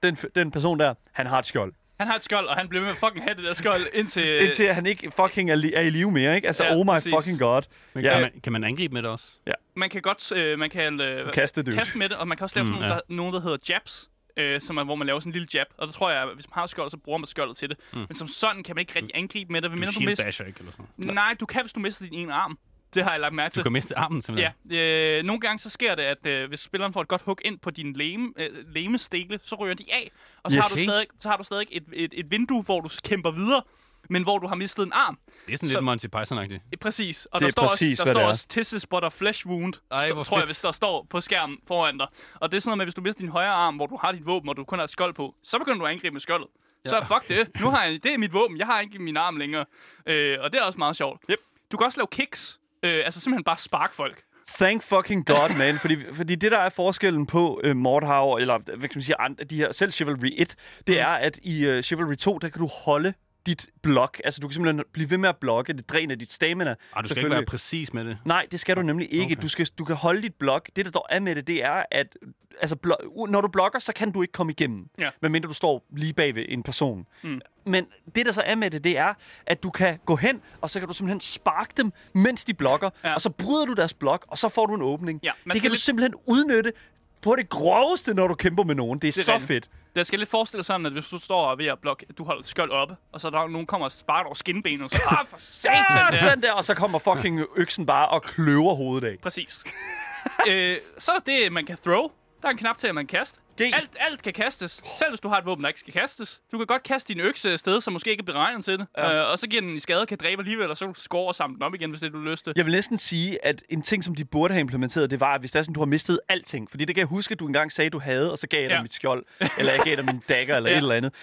den, 0.03 0.15
den 0.15 0.51
person 0.51 0.79
der, 0.79 0.93
han 1.11 1.25
har 1.27 1.39
et 1.39 1.45
skjold. 1.45 1.73
Han 1.99 2.07
har 2.07 2.15
et 2.15 2.23
skjold, 2.23 2.47
og 2.47 2.55
han 2.55 2.69
bliver 2.69 2.81
med 2.83 2.91
at 2.91 2.97
fucking 2.97 3.23
have 3.23 3.35
det 3.35 3.43
der 3.43 3.53
skjold 3.53 3.81
indtil... 3.93 4.45
Indtil 4.45 4.73
han 4.73 4.85
ikke 4.85 5.11
fucking 5.15 5.51
er, 5.51 5.55
li- 5.55 5.75
er 5.77 5.81
i 5.81 5.89
live 5.89 6.11
mere, 6.11 6.35
ikke? 6.35 6.47
Altså, 6.47 6.63
Ja, 6.63 6.75
oh 6.75 6.85
my 6.85 6.89
præcis. 6.89 7.13
fucking 7.17 7.39
god. 7.39 7.61
Men 7.93 8.03
Ja. 8.03 8.09
kan, 8.11 8.21
man, 8.21 8.31
kan 8.43 8.51
man 8.53 8.63
angribe 8.63 8.93
med 8.93 9.01
det 9.03 9.11
også? 9.11 9.27
Man 9.75 9.89
kan 9.89 10.01
godt... 10.01 10.31
Øh, 10.31 10.59
man 10.59 10.69
kan 10.69 11.01
øh, 11.01 11.33
Kaste 11.33 11.63
det. 11.63 11.73
kaste 11.73 11.97
med 11.97 12.09
det, 12.09 12.17
og 12.17 12.27
man 12.27 12.37
kan 12.37 12.43
også 12.43 12.55
lave 12.55 12.63
Mm, 12.63 12.67
sådan 12.67 12.81
nogle, 12.81 12.93
ja. 12.93 12.99
der, 13.09 13.15
nogle, 13.15 13.33
der 13.33 13.41
hedder 13.41 13.57
jabs. 13.69 14.09
Øh, 14.37 14.61
som 14.61 14.77
er, 14.77 14.83
hvor 14.83 14.95
man 14.95 15.07
laver 15.07 15.19
sådan 15.19 15.29
en 15.29 15.33
lille 15.33 15.47
jab. 15.53 15.67
Og 15.77 15.87
der 15.87 15.93
tror 15.93 16.09
jeg, 16.11 16.21
at 16.23 16.29
hvis 16.33 16.47
man 16.49 16.53
har 16.53 16.67
skjold, 16.67 16.89
så 16.89 16.97
bruger 16.97 17.17
man 17.17 17.27
skjoldet 17.27 17.57
til 17.57 17.69
det. 17.69 17.77
Mm. 17.93 17.99
Men 17.99 18.15
som 18.15 18.27
sådan 18.27 18.63
kan 18.63 18.75
man 18.75 18.81
ikke 18.81 18.95
rigtig 18.95 19.11
angribe 19.15 19.51
med 19.53 19.61
det. 19.61 19.67
Du 19.71 19.75
Medmindre 19.75 19.91
du, 19.91 19.93
shield 19.99 20.09
mister... 20.27 20.45
ikke, 20.45 20.59
eller 20.59 20.71
sådan. 20.71 20.85
Nej, 20.97 21.35
du 21.39 21.45
kan, 21.45 21.61
hvis 21.61 21.73
du 21.73 21.79
mister 21.79 22.05
din 22.05 22.13
ene 22.13 22.33
arm. 22.33 22.57
Det 22.93 23.03
har 23.03 23.11
jeg 23.11 23.19
lagt 23.19 23.33
mærke 23.33 23.51
Du 23.51 23.53
til. 23.53 23.63
kan 23.63 23.71
miste 23.71 23.97
armen, 23.97 24.21
simpelthen. 24.21 24.53
Ja, 24.71 25.17
øh, 25.17 25.23
nogle 25.23 25.39
gange 25.39 25.59
så 25.59 25.69
sker 25.69 25.95
det, 25.95 26.03
at 26.03 26.25
øh, 26.25 26.47
hvis 26.47 26.59
spilleren 26.59 26.93
får 26.93 27.01
et 27.01 27.07
godt 27.07 27.21
hug 27.21 27.39
ind 27.45 27.59
på 27.59 27.69
din 27.71 27.93
leme, 27.93 28.33
øh, 28.37 28.49
lemestele, 28.67 29.39
så 29.43 29.55
ryger 29.55 29.73
de 29.73 29.85
af. 29.93 30.11
Og 30.43 30.51
så, 30.51 30.57
Yes. 30.57 30.61
har, 30.63 30.69
du 30.69 30.75
stadig, 30.83 31.07
så 31.19 31.29
har 31.29 31.37
du 31.37 31.43
stadig 31.43 31.67
et, 31.71 31.83
et, 31.93 32.13
et 32.17 32.31
vindue, 32.31 32.63
hvor 32.63 32.79
du 32.81 32.89
kæmper 33.03 33.31
videre, 33.31 33.61
men 34.09 34.23
hvor 34.23 34.37
du 34.39 34.47
har 34.47 34.55
mistet 34.55 34.85
en 34.85 34.91
arm. 34.93 35.19
Det 35.47 35.53
er 35.53 35.57
sådan 35.57 35.69
Så- 35.69 35.77
lidt 35.77 35.83
Monty 35.85 36.05
Python-agtigt. 36.15 36.77
Præcis. 36.81 37.25
Og 37.25 37.39
Det 37.39 37.41
der 37.41 37.47
er 37.47 37.51
står 37.51 37.67
præcis, 37.67 37.99
også, 37.99 38.03
hvad 38.13 38.13
der 38.13 38.19
det 38.19 38.23
står 38.25 38.29
også 38.29 38.47
Tissus 38.47 38.81
spot 38.81 39.03
of 39.03 39.13
flesh 39.13 39.47
wound, 39.47 39.73
Ej, 39.91 40.11
hvor 40.11 40.23
tror 40.23 40.37
jeg, 40.37 40.45
hvis 40.45 40.59
der 40.61 40.71
står 40.71 41.07
på 41.09 41.21
skærmen 41.21 41.57
foran 41.67 41.97
dig. 41.97 42.07
Og 42.35 42.51
det 42.51 42.57
er 42.57 42.61
sådan 42.61 42.69
noget 42.69 42.77
med, 42.77 42.85
hvis 42.85 42.93
du 42.93 43.01
mister 43.01 43.19
din 43.21 43.29
højre 43.31 43.49
arm, 43.53 43.75
hvor 43.75 43.85
du 43.87 43.97
har 44.01 44.11
dit 44.11 44.25
våben, 44.25 44.49
og 44.49 44.57
du 44.57 44.63
kun 44.63 44.79
har 44.79 44.83
et 44.83 44.89
skjold 44.89 45.13
på, 45.13 45.35
så 45.43 45.59
begynder 45.59 45.79
du 45.79 45.85
at 45.85 45.91
angribe 45.91 46.13
med 46.13 46.21
skjoldet. 46.21 46.47
Så 46.85 47.01
fuck 47.07 47.27
det. 47.29 47.61
Nu 47.61 47.69
har 47.69 47.83
jeg, 47.83 48.03
det 48.03 48.13
er 48.13 48.17
mit 48.17 48.33
våben. 48.33 48.57
Jeg 48.57 48.65
har 48.67 48.79
ikke 48.81 48.99
min 48.99 49.17
arm 49.17 49.37
længere. 49.37 49.65
Øh, 50.05 50.37
og 50.41 50.51
det 50.51 50.59
er 50.59 50.63
også 50.63 50.79
meget 50.79 50.95
sjovt. 50.95 51.21
Yep. 51.29 51.39
Du 51.71 51.77
kan 51.77 51.85
også 51.85 51.99
lave 51.99 52.07
kicks. 52.11 52.59
Øh, 52.83 53.01
altså 53.05 53.19
simpelthen 53.21 53.43
bare 53.43 53.57
spark 53.57 53.93
folk. 53.93 54.21
Thank 54.57 54.83
fucking 54.83 55.25
God, 55.25 55.57
man. 55.57 55.79
fordi, 55.79 55.97
fordi 56.13 56.35
det, 56.35 56.51
der 56.51 56.57
er 56.57 56.69
forskellen 56.69 57.25
på 57.25 57.61
uh, 57.65 57.75
Mordhav, 57.75 58.33
eller 58.41 58.57
hvad 58.57 58.77
kan 58.89 58.91
man 58.95 59.01
sige, 59.03 59.19
andre, 59.21 59.43
de 59.43 59.55
her, 59.55 59.71
selv 59.71 59.91
Chivalry 59.91 60.29
1, 60.37 60.55
det 60.87 60.95
Mm. 60.95 60.99
er, 60.99 61.07
at 61.07 61.39
i 61.43 61.69
uh, 61.71 61.81
Chivalry 61.81 62.15
2, 62.15 62.37
der 62.37 62.49
kan 62.49 62.61
du 62.61 62.67
holde 62.85 63.13
dit 63.47 63.67
blok. 63.81 64.21
Altså, 64.23 64.39
du 64.41 64.47
kan 64.47 64.53
simpelthen 64.53 64.83
blive 64.93 65.09
ved 65.09 65.17
med 65.17 65.29
at 65.29 65.37
blokke. 65.37 65.73
Det 65.73 65.89
dræner 65.89 66.15
dit 66.15 66.31
stamina. 66.31 66.75
Ah, 66.95 67.03
du 67.03 67.09
skal 67.09 67.17
ikke 67.17 67.29
være 67.29 67.45
præcis 67.45 67.93
med 67.93 68.05
det. 68.05 68.17
Nej, 68.25 68.45
det 68.51 68.59
skal 68.59 68.75
du 68.75 68.81
nemlig 68.81 69.13
ikke. 69.13 69.25
Okay. 69.25 69.41
Du, 69.41 69.47
skal, 69.47 69.67
du 69.77 69.85
kan 69.85 69.95
holde 69.95 70.21
dit 70.21 70.33
blok. 70.35 70.69
Det, 70.75 70.85
der 70.85 70.91
dog 70.91 71.05
er 71.09 71.19
med 71.19 71.35
det, 71.35 71.47
det 71.47 71.63
er, 71.63 71.83
at 71.91 72.17
altså, 72.61 72.75
blo- 72.87 73.25
når 73.31 73.41
du 73.41 73.47
blokker, 73.47 73.79
så 73.79 73.93
kan 73.93 74.11
du 74.11 74.21
ikke 74.21 74.31
komme 74.31 74.51
igennem. 74.51 74.89
Ja. 74.99 75.09
Medmindre 75.21 75.47
du 75.49 75.53
står 75.53 75.85
lige 75.95 76.13
bag 76.13 76.35
ved 76.35 76.45
en 76.49 76.63
person. 76.63 77.07
Mm. 77.23 77.41
Men 77.65 77.85
det, 78.15 78.25
der 78.25 78.31
så 78.31 78.41
er 78.41 78.55
med 78.55 78.71
det, 78.71 78.83
det 78.83 78.97
er, 78.97 79.13
at 79.45 79.63
du 79.63 79.69
kan 79.69 79.99
gå 80.05 80.15
hen, 80.15 80.41
og 80.61 80.69
så 80.69 80.79
kan 80.79 80.87
du 80.87 80.93
simpelthen 80.93 81.19
sparke 81.19 81.73
dem, 81.77 81.91
mens 82.13 82.43
de 82.43 82.53
blokker. 82.53 82.89
Ja. 83.03 83.13
Og 83.13 83.21
så 83.21 83.29
bryder 83.29 83.65
du 83.65 83.73
deres 83.73 83.93
blok, 83.93 84.25
og 84.27 84.37
så 84.37 84.49
får 84.49 84.65
du 84.65 84.75
en 84.75 84.81
åbning. 84.81 85.19
Ja, 85.23 85.31
det 85.45 85.53
kan 85.53 85.61
du 85.61 85.69
lidt- 85.69 85.81
simpelthen 85.81 86.13
udnytte 86.25 86.73
på 87.21 87.35
det 87.35 87.49
groveste, 87.49 88.13
når 88.13 88.27
du 88.27 88.35
kæmper 88.35 88.63
med 88.63 88.75
nogen. 88.75 88.99
Det 88.99 89.07
er, 89.07 89.11
Det 89.11 89.19
er 89.19 89.23
så 89.25 89.33
rigtigt. 89.33 89.47
fedt. 89.47 89.69
Der 89.95 90.03
skal 90.03 90.19
lidt 90.19 90.29
forestille 90.29 90.63
sådan, 90.63 90.85
at 90.85 90.91
hvis 90.91 91.07
du 91.07 91.19
står 91.19 91.55
ved 91.55 91.65
at 91.65 91.79
blokke, 91.79 92.05
du 92.17 92.23
holder 92.23 92.43
skjold 92.43 92.71
oppe, 92.71 92.95
og 93.11 93.21
så 93.21 93.27
er 93.27 93.31
der 93.31 93.47
nogen 93.47 93.67
kommer 93.67 93.85
og 93.85 93.91
sparker 93.91 94.25
over 94.25 94.35
skinbenet, 94.35 94.81
og 94.83 94.89
så, 94.89 95.01
ah, 95.07 95.27
for 95.27 95.37
satan, 95.61 96.13
er. 96.13 96.29
den 96.33 96.43
der, 96.43 96.51
og 96.51 96.63
så 96.63 96.73
kommer 96.75 96.99
fucking 96.99 97.41
øksen 97.55 97.85
bare 97.85 98.07
og 98.07 98.23
kløver 98.23 98.75
hovedet 98.75 99.07
af. 99.07 99.15
Præcis. 99.21 99.63
øh, 100.49 100.77
så 100.99 101.11
er 101.11 101.19
det, 101.19 101.51
man 101.51 101.65
kan 101.65 101.77
throw. 101.85 102.07
Der 102.41 102.47
er 102.47 102.51
en 102.51 102.57
knap 102.57 102.77
til, 102.77 102.87
at 102.87 102.95
man 102.95 103.07
kan 103.07 103.19
kaste. 103.19 103.39
G. 103.57 103.61
Alt, 103.73 103.89
alt 103.99 104.21
kan 104.23 104.33
kastes, 104.33 104.81
selv 104.99 105.11
hvis 105.11 105.19
du 105.19 105.27
har 105.27 105.37
et 105.37 105.45
våben, 105.45 105.63
der 105.63 105.67
ikke 105.67 105.79
skal 105.79 105.93
kastes. 105.93 106.41
Du 106.51 106.57
kan 106.57 106.67
godt 106.67 106.83
kaste 106.83 107.13
din 107.13 107.21
økse 107.23 107.53
et 107.53 107.59
sted, 107.59 107.81
som 107.81 107.93
måske 107.93 108.11
ikke 108.11 108.21
er 108.21 108.25
beregnet 108.25 108.65
til 108.65 108.79
det. 108.79 108.87
Ja. 108.97 109.09
Ja. 109.09 109.23
Øh, 109.23 109.31
og 109.31 109.39
så 109.39 109.47
giver 109.47 109.61
den 109.61 109.75
i 109.75 109.79
skade 109.79 110.05
kan 110.05 110.17
dræbe 110.21 110.41
alligevel, 110.41 110.69
og 110.69 110.77
så 110.77 110.85
kan 110.85 110.93
du 110.93 110.99
score 110.99 111.27
og 111.27 111.35
samle 111.35 111.55
den 111.55 111.63
op 111.63 111.73
igen, 111.75 111.89
hvis 111.89 112.01
det 112.01 112.13
du 112.13 112.19
lyst 112.21 112.43
til. 112.43 112.53
Jeg 112.55 112.65
vil 112.65 112.73
næsten 112.73 112.97
sige, 112.97 113.45
at 113.45 113.63
en 113.69 113.81
ting, 113.81 114.03
som 114.03 114.15
de 114.15 114.25
burde 114.25 114.53
have 114.53 114.59
implementeret, 114.61 115.11
det 115.11 115.19
var, 115.19 115.33
at 115.33 115.39
hvis 115.39 115.51
det 115.51 115.59
er 115.59 115.63
sådan, 115.63 115.73
du 115.73 115.79
har 115.81 115.85
mistet 115.85 116.19
alting. 116.29 116.69
Fordi 116.69 116.85
det 116.85 116.95
kan 116.95 116.99
jeg 116.99 117.07
huske, 117.07 117.31
at 117.31 117.39
du 117.39 117.47
engang 117.47 117.71
sagde, 117.71 117.89
du 117.89 117.99
havde, 117.99 118.31
og 118.31 118.37
så 118.37 118.47
gav 118.47 118.61
jeg 118.61 118.69
dig 118.69 118.75
Ja. 118.75 118.81
mit 118.81 118.93
skjold. 118.93 119.25
Eller 119.57 119.71
jeg 119.73 119.81
gav 119.83 119.95
dig 119.95 120.05
min 120.05 120.21
dagger, 120.29 120.55
eller 120.57 120.69
Ja. 120.71 120.75
et 120.75 120.81
eller 120.81 120.95
andet. 120.95 121.13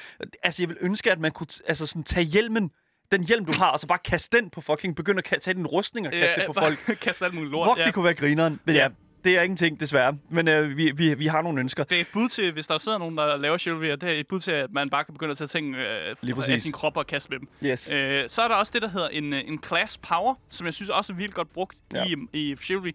Altså, 0.43 0.63
jeg 0.63 0.69
vil 0.69 0.77
ønske, 0.81 1.13
at 1.13 1.21
man 1.21 1.33
kunne 1.33 1.47
altså, 1.67 1.87
sådan, 1.87 2.05
tage 2.05 2.25
hjelmen, 2.25 2.71
den 3.13 3.25
hjelm, 3.25 3.45
du 3.45 3.53
har, 3.53 3.67
og 3.71 3.81
så 3.81 3.87
bare 3.87 3.99
kaste 4.05 4.37
den 4.41 4.51
på 4.51 4.61
fucking, 4.61 4.97
begynde 4.97 5.23
at 5.33 5.41
tage 5.43 5.55
din 5.55 5.67
rustning 5.67 6.07
og 6.07 6.13
kaste 6.13 6.41
det 6.41 6.47
på 6.47 6.53
folk. 6.53 6.79
kaste 7.03 7.25
alt 7.25 7.35
muligt 7.35 7.51
lort. 7.53 7.69
Fuck, 7.79 7.87
det 7.87 7.95
kunne 7.95 8.05
være 8.05 8.15
grineren. 8.15 8.61
Men 8.65 8.75
ja, 8.75 8.89
det 9.25 9.37
er 9.39 9.43
ingenting, 9.43 9.81
desværre. 9.81 10.17
Men 10.29 10.49
øh, 10.49 10.77
vi, 10.77 10.91
vi, 10.91 11.15
vi 11.15 11.27
har 11.27 11.43
nogle 11.43 11.61
ønsker. 11.61 11.85
Det 11.85 11.97
er 11.97 12.01
et 12.01 12.09
bud 12.13 12.29
til, 12.29 12.53
hvis 12.53 12.67
der 12.67 12.79
sidder 12.79 12.99
nogen, 12.99 13.17
der 13.17 13.37
laver 13.37 13.59
chivalry, 13.59 13.87
det 13.87 14.03
er 14.03 14.09
et 14.09 14.27
bud 14.27 14.41
til, 14.41 14.51
at 14.51 14.73
man 14.73 14.91
bare 14.91 15.05
kan 15.05 15.15
begynde 15.15 15.31
at 15.31 15.39
tage 15.39 15.49
ting 15.49 15.75
øh, 15.75 16.17
af 16.49 16.61
sin 16.61 16.73
krop 16.73 16.97
og 16.97 17.07
kaste 17.07 17.31
med 17.31 17.39
dem. 17.39 17.49
Yes. 17.65 17.91
Øh, 17.91 18.29
så 18.29 18.43
er 18.43 18.49
der 18.49 18.55
også 18.55 18.73
det, 18.75 18.83
der 18.83 18.89
hedder 18.89 19.09
en, 19.09 19.33
øh, 19.33 19.41
en 19.47 19.63
class 19.67 19.99
power, 19.99 20.35
som 20.51 20.67
jeg 20.67 20.75
synes 20.75 20.89
også 20.91 21.13
er 21.13 21.17
vildt 21.17 21.35
godt 21.35 21.53
brugt 21.53 21.77
Ja. 21.93 21.99
ja. 21.99 22.15
i, 22.33 22.51
i 22.51 22.57
Chivalry. 22.57 22.93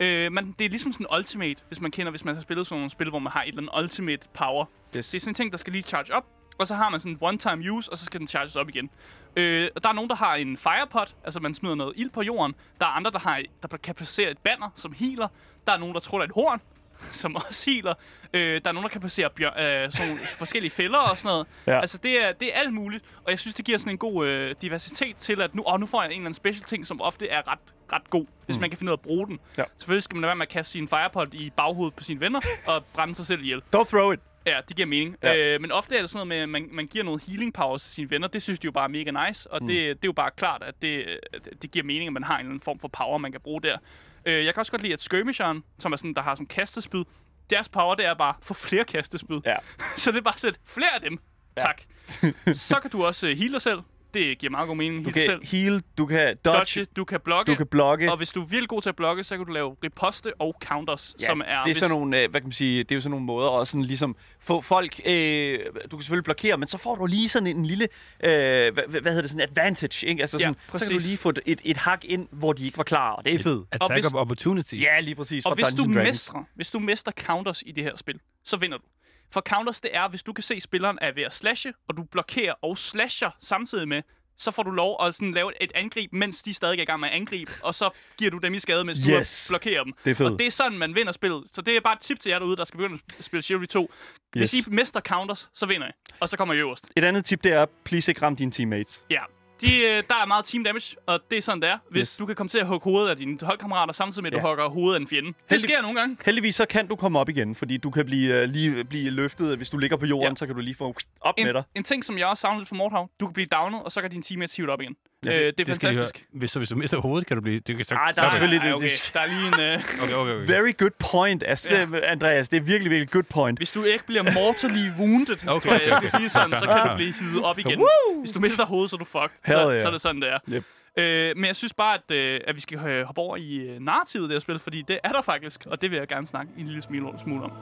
Øh, 0.00 0.32
men 0.32 0.54
det 0.58 0.64
er 0.64 0.68
ligesom 0.68 0.92
sådan 0.92 1.06
en 1.10 1.16
ultimate, 1.18 1.62
hvis 1.68 1.80
man 1.80 1.90
kender, 1.90 2.10
hvis 2.10 2.24
man 2.24 2.34
har 2.34 2.42
spillet 2.42 2.66
sådan 2.66 2.78
nogle 2.78 2.90
spil, 2.90 3.08
hvor 3.08 3.18
man 3.18 3.32
har 3.32 3.42
et 3.42 3.48
eller 3.48 3.62
andet 3.62 3.82
ultimate 3.84 4.28
power. 4.34 4.64
yes. 4.96 5.08
Det 5.08 5.16
er 5.16 5.20
sådan 5.20 5.30
en 5.30 5.34
ting, 5.34 5.52
der 5.52 5.58
skal 5.58 5.72
lige 5.72 5.82
charge 5.82 6.14
op, 6.14 6.24
og 6.62 6.66
så 6.66 6.74
har 6.74 6.90
man 6.90 7.00
sådan 7.00 7.12
en 7.12 7.18
one-time 7.22 7.70
use, 7.72 7.92
og 7.92 7.98
så 7.98 8.04
skal 8.04 8.20
den 8.20 8.28
charges 8.28 8.56
op 8.56 8.68
igen. 8.68 8.90
Øh, 9.36 9.68
og 9.76 9.82
der 9.82 9.88
er 9.88 9.92
nogen, 9.92 10.10
der 10.10 10.16
har 10.16 10.34
en 10.34 10.56
firepot, 10.56 11.14
altså 11.24 11.40
man 11.40 11.54
smider 11.54 11.74
noget 11.74 11.92
ild 11.96 12.10
på 12.10 12.22
jorden. 12.22 12.54
Der 12.80 12.86
er 12.86 12.90
andre, 12.90 13.10
der, 13.10 13.18
har, 13.18 13.42
der 13.70 13.76
kan 13.76 13.94
placere 13.94 14.30
et 14.30 14.38
banner, 14.38 14.68
som 14.76 14.92
healer. 14.92 15.28
Der 15.66 15.72
er 15.72 15.76
nogen, 15.78 15.94
der 15.94 16.00
tror, 16.00 16.22
et 16.24 16.30
horn, 16.34 16.60
som 17.10 17.36
også 17.36 17.70
healer. 17.70 17.94
Øh, 18.34 18.60
der 18.64 18.68
er 18.70 18.72
nogen, 18.72 18.82
der 18.84 18.88
kan 18.90 19.00
placere 19.00 19.28
bjør- 19.40 19.84
øh, 19.84 19.92
sådan 19.92 20.18
forskellige 20.42 20.70
fælder 20.70 20.98
og 20.98 21.18
sådan 21.18 21.28
noget. 21.28 21.46
Ja. 21.66 21.80
Altså, 21.80 21.98
det 21.98 22.24
er, 22.24 22.32
det 22.32 22.54
er 22.56 22.60
alt 22.60 22.72
muligt. 22.74 23.04
Og 23.24 23.30
jeg 23.30 23.38
synes, 23.38 23.54
det 23.54 23.64
giver 23.64 23.78
sådan 23.78 23.92
en 23.92 23.98
god 23.98 24.26
øh, 24.26 24.54
diversitet 24.62 25.16
til, 25.16 25.40
at 25.42 25.54
nu, 25.54 25.62
åh, 25.66 25.80
nu 25.80 25.86
får 25.86 26.02
jeg 26.02 26.06
en 26.06 26.12
eller 26.12 26.20
anden 26.20 26.34
special 26.34 26.64
ting, 26.64 26.86
som 26.86 27.00
ofte 27.00 27.28
er 27.28 27.52
ret, 27.52 27.58
ret 27.92 28.10
god, 28.10 28.26
hvis 28.46 28.58
man 28.58 28.70
kan 28.70 28.78
finde 28.78 28.90
ud 28.90 28.92
af 28.92 28.96
at 28.96 29.00
bruge 29.00 29.26
den. 29.26 29.38
Ja. 29.58 29.64
Selvfølgelig 29.78 30.02
skal 30.02 30.14
man 30.14 30.20
lade 30.20 30.28
være 30.28 30.36
med 30.36 30.46
at 30.46 30.52
kaste 30.52 30.72
sin 30.72 30.88
firepot 30.88 31.34
i 31.34 31.50
baghovedet 31.56 31.94
på 31.94 32.02
sine 32.02 32.20
venner 32.20 32.40
og 32.66 32.84
brænde 32.84 33.14
sig 33.14 33.26
selv 33.26 33.40
ihjel. 33.42 33.62
Don't 33.76 33.84
throw 33.90 34.12
it. 34.12 34.20
Ja, 34.46 34.60
det 34.68 34.76
giver 34.76 34.86
mening. 34.88 35.16
Ja. 35.22 35.54
Øh, 35.54 35.60
men 35.60 35.72
ofte 35.72 35.96
er 35.96 36.00
det 36.00 36.10
sådan 36.10 36.26
noget 36.26 36.28
med, 36.28 36.36
at 36.36 36.48
man, 36.48 36.68
man 36.76 36.86
giver 36.86 37.04
noget 37.04 37.22
healing 37.26 37.54
power 37.54 37.78
til 37.78 37.90
sine 37.90 38.10
venner. 38.10 38.28
Det 38.28 38.42
synes 38.42 38.58
de 38.58 38.64
jo 38.64 38.70
bare 38.70 38.84
er 38.84 38.88
mega 38.88 39.26
nice. 39.26 39.50
Og 39.50 39.62
mm. 39.62 39.68
det, 39.68 39.76
det 39.78 39.92
er 39.92 40.08
jo 40.08 40.12
bare 40.12 40.30
klart, 40.36 40.62
at 40.62 40.74
det, 40.82 41.18
at 41.32 41.62
det 41.62 41.70
giver 41.70 41.84
mening, 41.84 42.06
at 42.06 42.12
man 42.12 42.24
har 42.24 42.34
en 42.34 42.40
eller 42.40 42.50
anden 42.50 42.60
form 42.60 42.78
for 42.78 42.88
power, 42.88 43.18
man 43.18 43.32
kan 43.32 43.40
bruge 43.40 43.62
der. 43.62 43.78
Øh, 44.26 44.44
jeg 44.44 44.54
kan 44.54 44.60
også 44.60 44.72
godt 44.72 44.82
lide, 44.82 44.92
at 44.92 45.02
skirmisheren, 45.02 45.64
som 45.78 45.92
er 45.92 45.96
sådan, 45.96 46.14
der 46.14 46.22
har 46.22 46.34
sådan 46.34 46.46
kastespyd, 46.46 47.04
deres 47.50 47.68
power, 47.68 47.94
det 47.94 48.06
er 48.06 48.14
bare 48.14 48.34
få 48.42 48.54
flere 48.54 48.84
kastespyd. 48.84 49.40
Ja. 49.44 49.56
Så 49.96 50.10
det 50.10 50.18
er 50.18 50.22
bare 50.22 50.48
at 50.48 50.58
flere 50.64 50.94
af 50.94 51.00
dem. 51.00 51.18
Ja. 51.56 51.62
Tak. 51.62 51.82
Så 52.68 52.80
kan 52.80 52.90
du 52.90 53.04
også 53.04 53.26
uh, 53.26 53.38
heal 53.38 53.52
dig 53.52 53.62
selv. 53.62 53.80
Det 54.14 54.38
giver 54.38 54.50
meget 54.50 54.68
god 54.68 54.76
mening. 54.76 55.04
Du 55.04 55.10
kan 55.10 55.22
selv. 55.24 55.46
heal, 55.46 55.82
du 55.98 56.06
kan 56.06 56.36
dodge, 56.44 56.58
Dodge, 56.58 56.84
du 56.96 57.04
kan 57.04 57.20
blokke. 57.24 57.52
du 57.52 57.56
kan 57.56 57.66
blokke. 57.66 58.10
Og 58.10 58.16
hvis 58.16 58.30
du 58.32 58.40
er 58.42 58.46
virkelig 58.46 58.68
god 58.68 58.82
til 58.82 58.88
at 58.88 58.96
blokke, 58.96 59.24
så 59.24 59.36
kan 59.36 59.46
du 59.46 59.52
lave 59.52 59.76
riposte 59.84 60.40
og 60.40 60.56
counters, 60.64 61.14
Ja, 61.20 61.26
som 61.26 61.40
er... 61.40 61.44
det 61.44 61.52
er 61.52 61.62
hvis- 61.64 61.76
sådan 61.76 61.90
nogle, 61.96 62.20
øh, 62.20 62.30
hvad 62.30 62.40
kan 62.40 62.46
man 62.48 62.52
sige, 62.52 62.78
det 62.82 62.90
er 62.92 62.94
jo 62.96 63.00
sådan 63.00 63.10
nogle 63.10 63.26
måder 63.26 63.50
at 63.60 63.68
sådan 63.68 63.84
ligesom 63.84 64.16
få 64.40 64.60
folk, 64.60 65.00
øh, 65.04 65.58
du 65.90 65.96
kan 65.96 66.02
selvfølgelig 66.02 66.24
blokere, 66.24 66.56
men 66.58 66.68
så 66.68 66.78
får 66.78 66.94
du 66.94 67.06
lige 67.06 67.28
sådan 67.28 67.46
en 67.56 67.66
lille, 67.66 67.88
øh, 68.24 68.30
hvad, 68.30 68.72
hvad 68.88 69.02
hedder 69.02 69.20
det, 69.20 69.30
sådan 69.30 69.48
advantage, 69.50 70.06
ikke? 70.06 70.20
Altså 70.22 70.36
Ja, 70.38 70.42
sådan, 70.44 70.56
så 70.78 70.84
kan 70.86 70.92
du 70.96 71.02
lige 71.02 71.16
få 71.18 71.28
et, 71.28 71.38
et, 71.46 71.60
et 71.64 71.76
hak 71.76 72.04
ind, 72.04 72.28
hvor 72.30 72.52
de 72.52 72.64
ikke 72.64 72.76
var 72.78 72.84
klar, 72.84 73.10
og 73.10 73.24
det 73.24 73.34
er 73.34 73.42
fedt. 73.42 73.66
Attack 73.72 73.92
hvis- 73.92 74.06
of 74.06 74.12
Opportunity. 74.14 74.74
Ja, 74.74 75.00
lige 75.00 75.14
præcis. 75.14 75.46
Og 75.46 75.54
hvis 75.54 75.66
du 75.76 75.84
mestrer, 75.84 76.44
hvis 76.54 76.70
du 76.70 76.78
mestrer 76.78 77.12
counters 77.12 77.62
i 77.66 77.72
det 77.72 77.84
her 77.84 77.96
spil, 77.96 78.20
så 78.44 78.56
vinder 78.56 78.78
du. 78.78 78.84
For 79.32 79.40
counters, 79.40 79.80
det 79.80 79.90
er, 79.96 80.08
hvis 80.08 80.22
du 80.22 80.32
kan 80.32 80.42
se, 80.42 80.54
at 80.54 80.62
spilleren 80.62 80.98
er 81.00 81.12
ved 81.12 81.22
at 81.22 81.34
slashe, 81.34 81.72
og 81.88 81.96
du 81.96 82.02
blokerer 82.04 82.54
og 82.62 82.78
slasher 82.78 83.30
samtidig 83.40 83.88
med, 83.88 84.02
så 84.38 84.50
får 84.50 84.62
du 84.62 84.70
lov 84.70 85.06
at 85.06 85.14
sådan 85.14 85.32
lave 85.32 85.62
et 85.62 85.72
angreb, 85.74 86.12
mens 86.12 86.42
de 86.42 86.54
stadig 86.54 86.78
er 86.78 86.82
i 86.82 86.84
gang 86.84 87.00
med 87.00 87.08
at 87.08 87.14
angribe, 87.14 87.52
og 87.62 87.74
så 87.74 87.90
giver 88.18 88.30
du 88.30 88.38
dem 88.38 88.54
i 88.54 88.58
skade, 88.58 88.84
mens 88.84 88.98
Yes. 89.10 89.46
du 89.48 89.52
blokerer 89.52 89.84
dem. 89.84 89.92
Det 90.04 90.10
er 90.10 90.14
fedt. 90.14 90.32
Og 90.32 90.38
det 90.38 90.46
er 90.46 90.50
sådan, 90.50 90.78
man 90.78 90.94
vinder 90.94 91.12
spillet. 91.12 91.42
Så 91.52 91.62
det 91.62 91.76
er 91.76 91.80
bare 91.80 91.92
et 91.94 92.00
tip 92.00 92.20
til 92.20 92.30
jer 92.30 92.38
derude, 92.38 92.56
der 92.56 92.64
skal 92.64 92.78
begynde 92.78 92.98
at 93.18 93.24
spille 93.24 93.42
Chivalry 93.42 93.66
2. 93.66 93.90
Hvis 94.32 94.52
Yes. 94.52 94.66
I 94.66 94.70
mester 94.70 95.00
counters, 95.00 95.50
så 95.54 95.66
vinder 95.66 95.88
I. 95.88 95.90
Og 96.20 96.28
så 96.28 96.36
kommer 96.36 96.54
I 96.54 96.58
øverst. 96.58 96.88
Et 96.96 97.04
andet 97.04 97.24
tip, 97.24 97.44
det 97.44 97.52
er, 97.52 97.66
please 97.84 98.10
ikke 98.10 98.22
ram 98.22 98.36
dine 98.36 98.50
teammates. 98.52 99.04
Ja. 99.10 99.20
De, 99.66 99.78
øh, 99.80 100.02
der 100.08 100.14
er 100.22 100.26
meget 100.26 100.44
team 100.44 100.64
damage, 100.64 100.96
og 101.06 101.20
det 101.30 101.38
er 101.38 101.42
sådan, 101.42 101.60
det 101.62 101.68
er. 101.70 101.78
Hvis 101.90 102.00
Yes. 102.08 102.16
du 102.16 102.26
kan 102.26 102.34
komme 102.36 102.48
til 102.48 102.58
at 102.58 102.66
hugge 102.66 102.84
hovedet 102.84 103.08
af 103.10 103.16
dine 103.16 103.38
holdkammerater, 103.42 103.92
samtidig 103.92 104.22
med, 104.22 104.32
at 104.32 104.36
Ja. 104.36 104.42
du 104.42 104.46
hugger 104.48 104.68
hovedet 104.68 104.94
af 104.96 105.00
en 105.00 105.08
fjende. 105.08 105.28
Det 105.28 105.36
Heldig- 105.50 105.60
sker 105.62 105.82
nogle 105.82 106.00
gange. 106.00 106.16
Heldigvis 106.24 106.54
så 106.54 106.66
kan 106.66 106.86
du 106.86 106.96
komme 106.96 107.18
op 107.18 107.28
igen, 107.28 107.54
fordi 107.54 107.76
du 107.76 107.90
kan 107.90 108.06
blive, 108.06 108.42
uh, 108.42 108.48
lige 108.48 108.84
blive 108.84 109.10
løftet. 109.10 109.56
Hvis 109.56 109.70
du 109.70 109.78
ligger 109.78 109.96
på 109.96 110.06
jorden, 110.06 110.28
Ja. 110.32 110.36
så 110.36 110.46
kan 110.46 110.54
du 110.54 110.60
lige 110.60 110.74
få 110.74 110.94
op 111.20 111.34
med 111.38 111.46
En, 111.46 111.54
dig. 111.54 111.62
en 111.74 111.82
ting, 111.84 112.04
som 112.04 112.18
jeg 112.18 112.26
også 112.26 112.40
savnede 112.40 112.60
lidt 112.60 112.68
fra 112.68 112.76
Mordhav, 112.76 113.10
du 113.20 113.26
kan 113.26 113.32
blive 113.32 113.46
downet, 113.46 113.82
og 113.82 113.92
så 113.92 114.00
kan 114.00 114.10
dine 114.10 114.22
teammates 114.22 114.56
hive 114.56 114.66
dig 114.66 114.72
op 114.72 114.80
igen. 114.82 114.96
Ja, 115.24 115.30
Ja, 115.30 115.38
øh, 115.38 115.44
det 115.46 115.60
er 115.60 115.64
Det 115.64 115.74
skal 115.74 115.90
I 115.90 115.94
høre. 115.94 116.00
fantastisk. 116.02 116.26
Hvis, 116.32 116.50
så 116.50 116.58
hvis 116.58 116.68
du 116.68 116.76
mister 116.76 116.98
hovedet, 117.00 117.26
kan 117.26 117.36
du 117.36 117.40
blive... 117.42 117.58
Det 117.58 117.76
kan, 117.76 117.84
så, 117.84 117.94
Ej, 117.94 118.06
der 118.06 118.20
så 118.20 118.26
er 118.26 118.30
selvfølgelig- 118.30 118.58
Nej, 118.60 118.72
okay. 118.72 118.88
Der 119.12 119.20
er 119.20 119.26
lige 119.26 119.72
en... 119.74 119.78
Øh, 119.78 120.02
Okay, 120.02 120.14
okay, 120.14 120.32
okay. 120.32 120.46
Very 120.46 120.72
good 120.78 120.90
point, 120.98 121.42
altså, 121.46 122.00
Andreas. 122.06 122.48
Det 122.48 122.56
er 122.56 122.60
virkelig, 122.60 122.90
virkelig 122.90 123.10
good 123.10 123.22
point. 123.22 123.58
hvis 123.58 123.72
du 123.72 123.82
ikke 123.84 124.06
bliver 124.06 124.22
mortally 124.22 124.90
wounded, 124.98 125.34
Okay, 125.34 125.48
okay, 125.48 125.68
tror 125.68 125.72
jeg, 125.72 125.80
jeg 125.86 125.94
skal 125.96 126.08
okay. 126.08 126.18
sige 126.18 126.28
sådan, 126.28 126.50
så 126.56 126.66
kan 126.66 126.90
du 126.90 126.96
blive 126.96 127.12
hivet 127.20 127.42
op 127.44 127.58
igen. 127.58 127.78
Woo! 127.78 128.20
Hvis 128.20 128.32
du 128.32 128.40
mister 128.40 128.64
hovedet, 128.66 128.90
så 128.90 128.96
er 128.96 128.98
du 128.98 129.04
fucked. 129.04 129.30
Hell 129.44 129.58
Så, 129.58 129.70
yeah. 129.70 129.80
så 129.80 129.86
er 129.86 129.90
det 129.90 130.00
sådan, 130.00 130.22
det 130.22 130.28
er. 130.32 130.38
Yep. 130.48 130.64
Øh, 130.96 131.36
men 131.36 131.44
jeg 131.44 131.56
synes 131.56 131.72
bare, 131.74 131.94
at, 132.08 132.16
øh, 132.16 132.40
at 132.46 132.54
vi 132.56 132.60
skal 132.60 132.78
øh, 132.78 133.04
hoppe 133.04 133.20
over 133.20 133.36
i 133.36 133.56
øh, 133.56 133.80
narrativet 133.80 134.24
af 134.24 134.28
det 134.28 134.34
her 134.34 134.40
spil, 134.40 134.58
fordi 134.58 134.82
det 134.88 134.98
er 135.04 135.12
der 135.12 135.22
faktisk, 135.22 135.66
og 135.66 135.82
det 135.82 135.90
vil 135.90 135.98
jeg 135.98 136.08
gerne 136.08 136.26
snakke 136.26 136.52
en 136.58 136.66
lille 136.66 136.82
smule, 136.82 137.06
smule 137.22 137.44
om. 137.44 137.52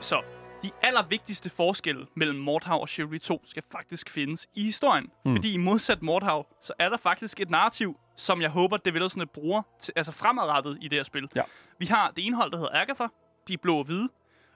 Så, 0.00 0.20
de 0.62 0.70
allervigtigste 0.82 1.50
forskelle 1.50 2.06
mellem 2.14 2.38
Mordhav 2.38 2.80
og 2.80 2.88
Chivalry 2.88 3.18
2 3.18 3.42
skal 3.44 3.62
faktisk 3.72 4.10
findes 4.10 4.48
i 4.54 4.64
historien. 4.64 5.10
Mm. 5.24 5.36
Fordi 5.36 5.52
i 5.52 5.56
modsat 5.56 6.02
Mordhav, 6.02 6.46
så 6.62 6.72
er 6.78 6.88
der 6.88 6.96
faktisk 6.96 7.40
et 7.40 7.50
narrativ, 7.50 8.00
som 8.16 8.42
jeg 8.42 8.50
håber, 8.50 8.76
developersne 8.76 9.26
bruger 9.26 9.62
til, 9.80 9.92
altså 9.96 10.12
fremadrettet 10.12 10.78
i 10.80 10.88
det 10.88 10.98
her 10.98 11.02
spil. 11.02 11.28
Ja. 11.34 11.42
Vi 11.78 11.86
har 11.86 12.12
det 12.16 12.26
ene 12.26 12.36
hold, 12.36 12.50
der 12.50 12.58
hedder 12.58 12.72
Agatha. 12.72 13.06
De 13.48 13.52
er 13.52 13.58
blå 13.62 13.78
og 13.78 13.84
hvide. 13.84 14.08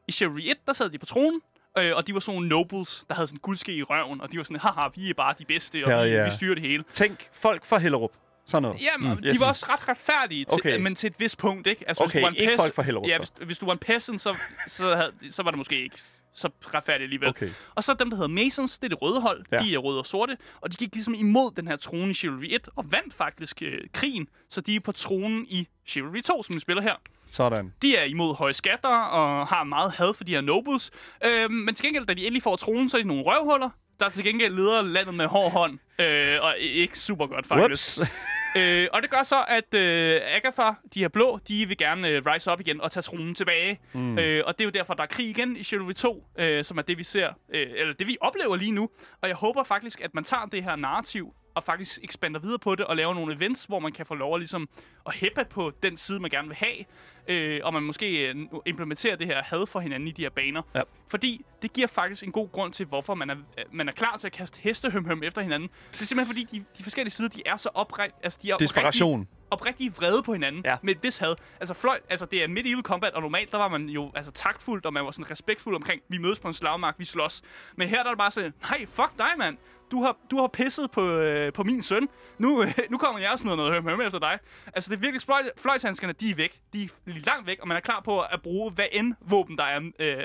I 0.08 0.12
Chivalry 0.12 0.40
1, 0.44 0.56
der 0.66 0.72
sad 0.72 0.90
de 0.90 0.98
på 0.98 1.06
tronen, 1.06 1.40
øh, 1.78 1.96
og 1.96 2.06
de 2.06 2.14
var 2.14 2.20
sådan 2.20 2.36
nogle 2.36 2.48
nobles, 2.48 3.04
der 3.08 3.14
havde 3.14 3.26
sådan 3.26 3.40
guldske 3.40 3.74
i 3.74 3.82
røven, 3.82 4.20
og 4.20 4.32
de 4.32 4.36
var 4.36 4.42
sådan, 4.42 4.60
haha, 4.60 4.88
vi 4.94 5.10
er 5.10 5.14
bare 5.14 5.34
de 5.38 5.44
bedste, 5.44 5.84
og 5.84 5.90
Hell 5.90 6.10
vi, 6.10 6.16
yeah. 6.16 6.26
vi 6.26 6.30
styrer 6.30 6.54
det 6.54 6.62
hele. 6.62 6.84
Tænk 6.92 7.28
folk 7.32 7.64
fra 7.64 7.78
Hellerup. 7.78 8.12
Sådan 8.50 8.62
noget. 8.62 8.82
Jamen, 8.82 9.10
mm. 9.18 9.24
Yes. 9.24 9.34
de 9.34 9.40
var 9.40 9.46
også 9.46 9.66
ret 9.68 9.88
retfærdige, 9.88 10.44
til, 10.44 10.52
Okay. 10.54 10.78
men 10.78 10.94
til 10.94 11.06
et 11.06 11.14
vist 11.18 11.38
punkt, 11.38 11.66
ikke? 11.66 11.84
Altså, 11.88 12.04
Okay, 12.04 12.32
ikke 12.36 12.52
folk 12.56 12.74
fra 12.74 12.82
Hellerup, 12.82 13.08
Ja, 13.08 13.18
hvis, 13.18 13.32
hvis 13.46 13.58
du 13.58 13.66
var 13.66 13.72
en 13.72 13.78
peasant, 13.78 14.20
så, 14.20 14.36
så, 14.68 14.96
havde, 14.96 15.12
så 15.30 15.42
var 15.42 15.50
det 15.50 15.58
måske 15.58 15.82
ikke 15.82 15.98
så 16.34 16.48
retfærdigt 16.74 17.02
alligevel. 17.02 17.28
Okay. 17.28 17.50
Og 17.74 17.84
så 17.84 17.94
dem, 17.94 18.10
der 18.10 18.16
hedder 18.16 18.28
Masons, 18.28 18.78
det 18.78 18.84
er 18.84 18.88
det 18.88 19.02
røde 19.02 19.20
hold. 19.20 19.44
Ja. 19.52 19.58
De 19.58 19.74
er 19.74 19.78
røde 19.78 19.98
og 19.98 20.06
sorte, 20.06 20.36
og 20.60 20.72
de 20.72 20.76
gik 20.76 20.94
ligesom 20.94 21.14
imod 21.14 21.50
den 21.56 21.66
her 21.68 21.76
trone 21.76 22.10
i 22.10 22.14
Chivalry 22.14 22.46
1, 22.50 22.68
og 22.76 22.92
vandt 22.92 23.14
faktisk 23.14 23.62
øh, 23.62 23.78
krigen, 23.92 24.28
så 24.50 24.60
de 24.60 24.76
er 24.76 24.80
på 24.80 24.92
tronen 24.92 25.46
i 25.48 25.68
Chivalry 25.86 26.20
2, 26.20 26.42
som 26.42 26.54
vi 26.54 26.60
spiller 26.60 26.82
her. 26.82 26.94
Sådan. 27.30 27.72
De 27.82 27.96
er 27.96 28.04
imod 28.04 28.34
høje 28.36 28.52
skatter 28.52 28.88
og 28.96 29.46
har 29.46 29.64
meget 29.64 29.92
had 29.92 30.14
for 30.14 30.24
de 30.24 30.32
her 30.32 30.40
nobles. 30.40 30.90
Øhm, 31.26 31.52
men 31.52 31.74
til 31.74 31.84
gengæld, 31.84 32.06
da 32.06 32.14
de 32.14 32.20
endelig 32.26 32.42
får 32.42 32.56
tronen, 32.56 32.88
så 32.90 32.96
er 32.96 33.02
de 33.02 33.08
nogle 33.08 33.22
røvhuller, 33.26 33.70
der 34.00 34.08
til 34.08 34.24
gengæld 34.24 34.54
leder 34.54 34.82
landet 34.82 35.14
med 35.14 35.26
hård 35.26 35.52
hånd. 35.52 35.78
Øh, 35.98 36.36
og 36.42 36.54
ikke 36.58 36.98
super 36.98 37.26
godt, 37.26 37.46
faktisk. 37.46 37.98
Whoops. 37.98 38.10
Øh, 38.56 38.88
og 38.92 39.02
det 39.02 39.10
gør 39.10 39.22
så, 39.22 39.44
at 39.48 39.74
øh, 39.74 40.20
Agatha, 40.24 40.70
de 40.94 41.00
her 41.00 41.08
blå, 41.08 41.38
de 41.48 41.68
vil 41.68 41.76
gerne 41.76 42.08
øh, 42.08 42.22
rise 42.26 42.52
op 42.52 42.60
igen 42.60 42.80
og 42.80 42.92
tage 42.92 43.02
tronen 43.02 43.34
tilbage. 43.34 43.80
Mm. 43.92 44.18
Øh, 44.18 44.42
og 44.46 44.58
det 44.58 44.64
er 44.64 44.66
jo 44.66 44.70
derfor, 44.70 44.94
der 44.94 45.02
er 45.02 45.06
krig 45.06 45.28
igen 45.28 45.56
i 45.56 45.64
Chivalry 45.64 45.92
2, 45.92 46.26
øh, 46.38 46.64
som 46.64 46.78
er 46.78 46.82
det, 46.82 46.98
vi 46.98 47.02
ser, 47.02 47.28
øh, 47.54 47.66
eller 47.74 47.94
det, 47.94 48.06
vi 48.06 48.16
oplever 48.20 48.56
lige 48.56 48.72
nu. 48.72 48.88
Og 49.22 49.28
jeg 49.28 49.36
håber 49.36 49.62
faktisk, 49.62 50.00
at 50.00 50.14
man 50.14 50.24
tager 50.24 50.46
det 50.46 50.64
her 50.64 50.76
narrativ 50.76 51.34
og 51.54 51.64
faktisk 51.64 51.98
ekspander 52.02 52.40
videre 52.40 52.58
på 52.58 52.74
det 52.74 52.86
og 52.86 52.96
laver 52.96 53.14
nogle 53.14 53.34
events, 53.34 53.64
hvor 53.64 53.78
man 53.78 53.92
kan 53.92 54.06
få 54.06 54.14
lov 54.14 54.34
at, 54.34 54.40
ligesom, 54.40 54.68
at 55.06 55.14
hæppe 55.14 55.44
på 55.50 55.72
den 55.82 55.96
side, 55.96 56.20
man 56.20 56.30
gerne 56.30 56.48
vil 56.48 56.56
have. 56.56 56.84
Øh, 57.28 57.60
og 57.64 57.72
man 57.74 57.82
måske 57.82 58.28
øh, 58.28 58.36
implementerer 58.66 59.16
det 59.16 59.26
her 59.26 59.42
had 59.42 59.66
for 59.66 59.80
hinanden 59.80 60.08
i 60.08 60.12
de 60.12 60.22
her 60.22 60.30
baner. 60.30 60.62
Ja. 60.74 60.82
Fordi 61.08 61.44
det 61.62 61.72
giver 61.72 61.86
faktisk 61.86 62.24
en 62.24 62.32
god 62.32 62.48
grund 62.52 62.72
til, 62.72 62.86
hvorfor 62.86 63.14
man 63.14 63.30
er, 63.30 63.36
man 63.72 63.88
er 63.88 63.92
klar 63.92 64.16
til 64.16 64.26
at 64.26 64.32
kaste 64.32 64.60
hestehømhøm 64.60 65.22
efter 65.22 65.42
hinanden. 65.42 65.68
Det 65.92 66.00
er 66.00 66.04
simpelthen 66.04 66.34
fordi, 66.36 66.58
de, 66.58 66.64
de 66.78 66.82
forskellige 66.82 67.12
sider, 67.12 67.28
de 67.28 67.42
er 67.46 67.56
så 67.56 67.68
oprigt, 67.74 68.14
altså 68.22 68.38
de 68.42 68.50
er 68.50 68.56
Desperation. 68.56 69.28
Oprigtigt 69.50 69.98
vrede 69.98 70.22
på 70.22 70.32
hinanden 70.32 70.62
Ja. 70.64 70.76
med 70.82 70.94
et 70.94 71.02
vis 71.02 71.18
had. 71.18 71.34
Altså, 71.60 71.74
fløj, 71.74 72.00
altså 72.10 72.26
det 72.26 72.42
er 72.42 72.48
medieval 72.48 72.82
combat, 72.82 73.14
og 73.14 73.22
normalt 73.22 73.52
der 73.52 73.58
var 73.58 73.68
man 73.68 73.88
jo 73.88 74.12
altså, 74.14 74.32
taktfuldt, 74.32 74.86
og 74.86 74.92
man 74.92 75.04
var 75.04 75.10
sådan 75.10 75.30
respektfuld 75.30 75.76
omkring, 75.76 76.02
vi 76.08 76.18
mødes 76.18 76.38
på 76.38 76.48
en 76.48 76.54
slagmark, 76.54 76.94
vi 76.98 77.04
slås. 77.04 77.42
Men 77.76 77.88
her 77.88 77.96
der 77.96 78.04
er 78.04 78.08
det 78.14 78.18
bare 78.18 78.30
sådan, 78.30 78.54
nej, 78.62 78.86
fuck 78.86 79.18
dig, 79.18 79.30
mand. 79.38 79.56
Du 79.90 80.02
har, 80.02 80.16
du 80.30 80.36
har 80.36 80.46
pisset 80.46 80.90
på, 80.90 81.08
øh, 81.08 81.52
på 81.52 81.62
min 81.64 81.82
søn. 81.82 82.08
Nu, 82.38 82.62
øh, 82.62 82.74
nu 82.90 82.98
kommer 82.98 83.20
jeg 83.20 83.30
og 83.30 83.38
smider 83.38 83.56
noget 83.56 83.82
høm 83.82 84.00
efter 84.00 84.18
dig. 84.18 84.38
Altså, 84.74 84.90
det 84.90 84.96
er 84.96 85.00
virkelig 85.00 85.22
fløj, 85.22 85.42
fløjthandskerne, 85.56 86.12
de 86.12 86.30
er 86.30 86.34
væk. 86.34 86.60
De 86.72 86.82
er 86.84 86.88
langt 87.26 87.46
væk, 87.46 87.58
og 87.60 87.68
man 87.68 87.76
er 87.76 87.80
klar 87.80 88.00
på 88.00 88.20
at 88.20 88.42
bruge 88.42 88.70
hvad 88.70 88.84
end 88.92 89.14
våben, 89.20 89.58
der 89.58 89.64
er, 89.64 89.80
øh, 89.98 90.24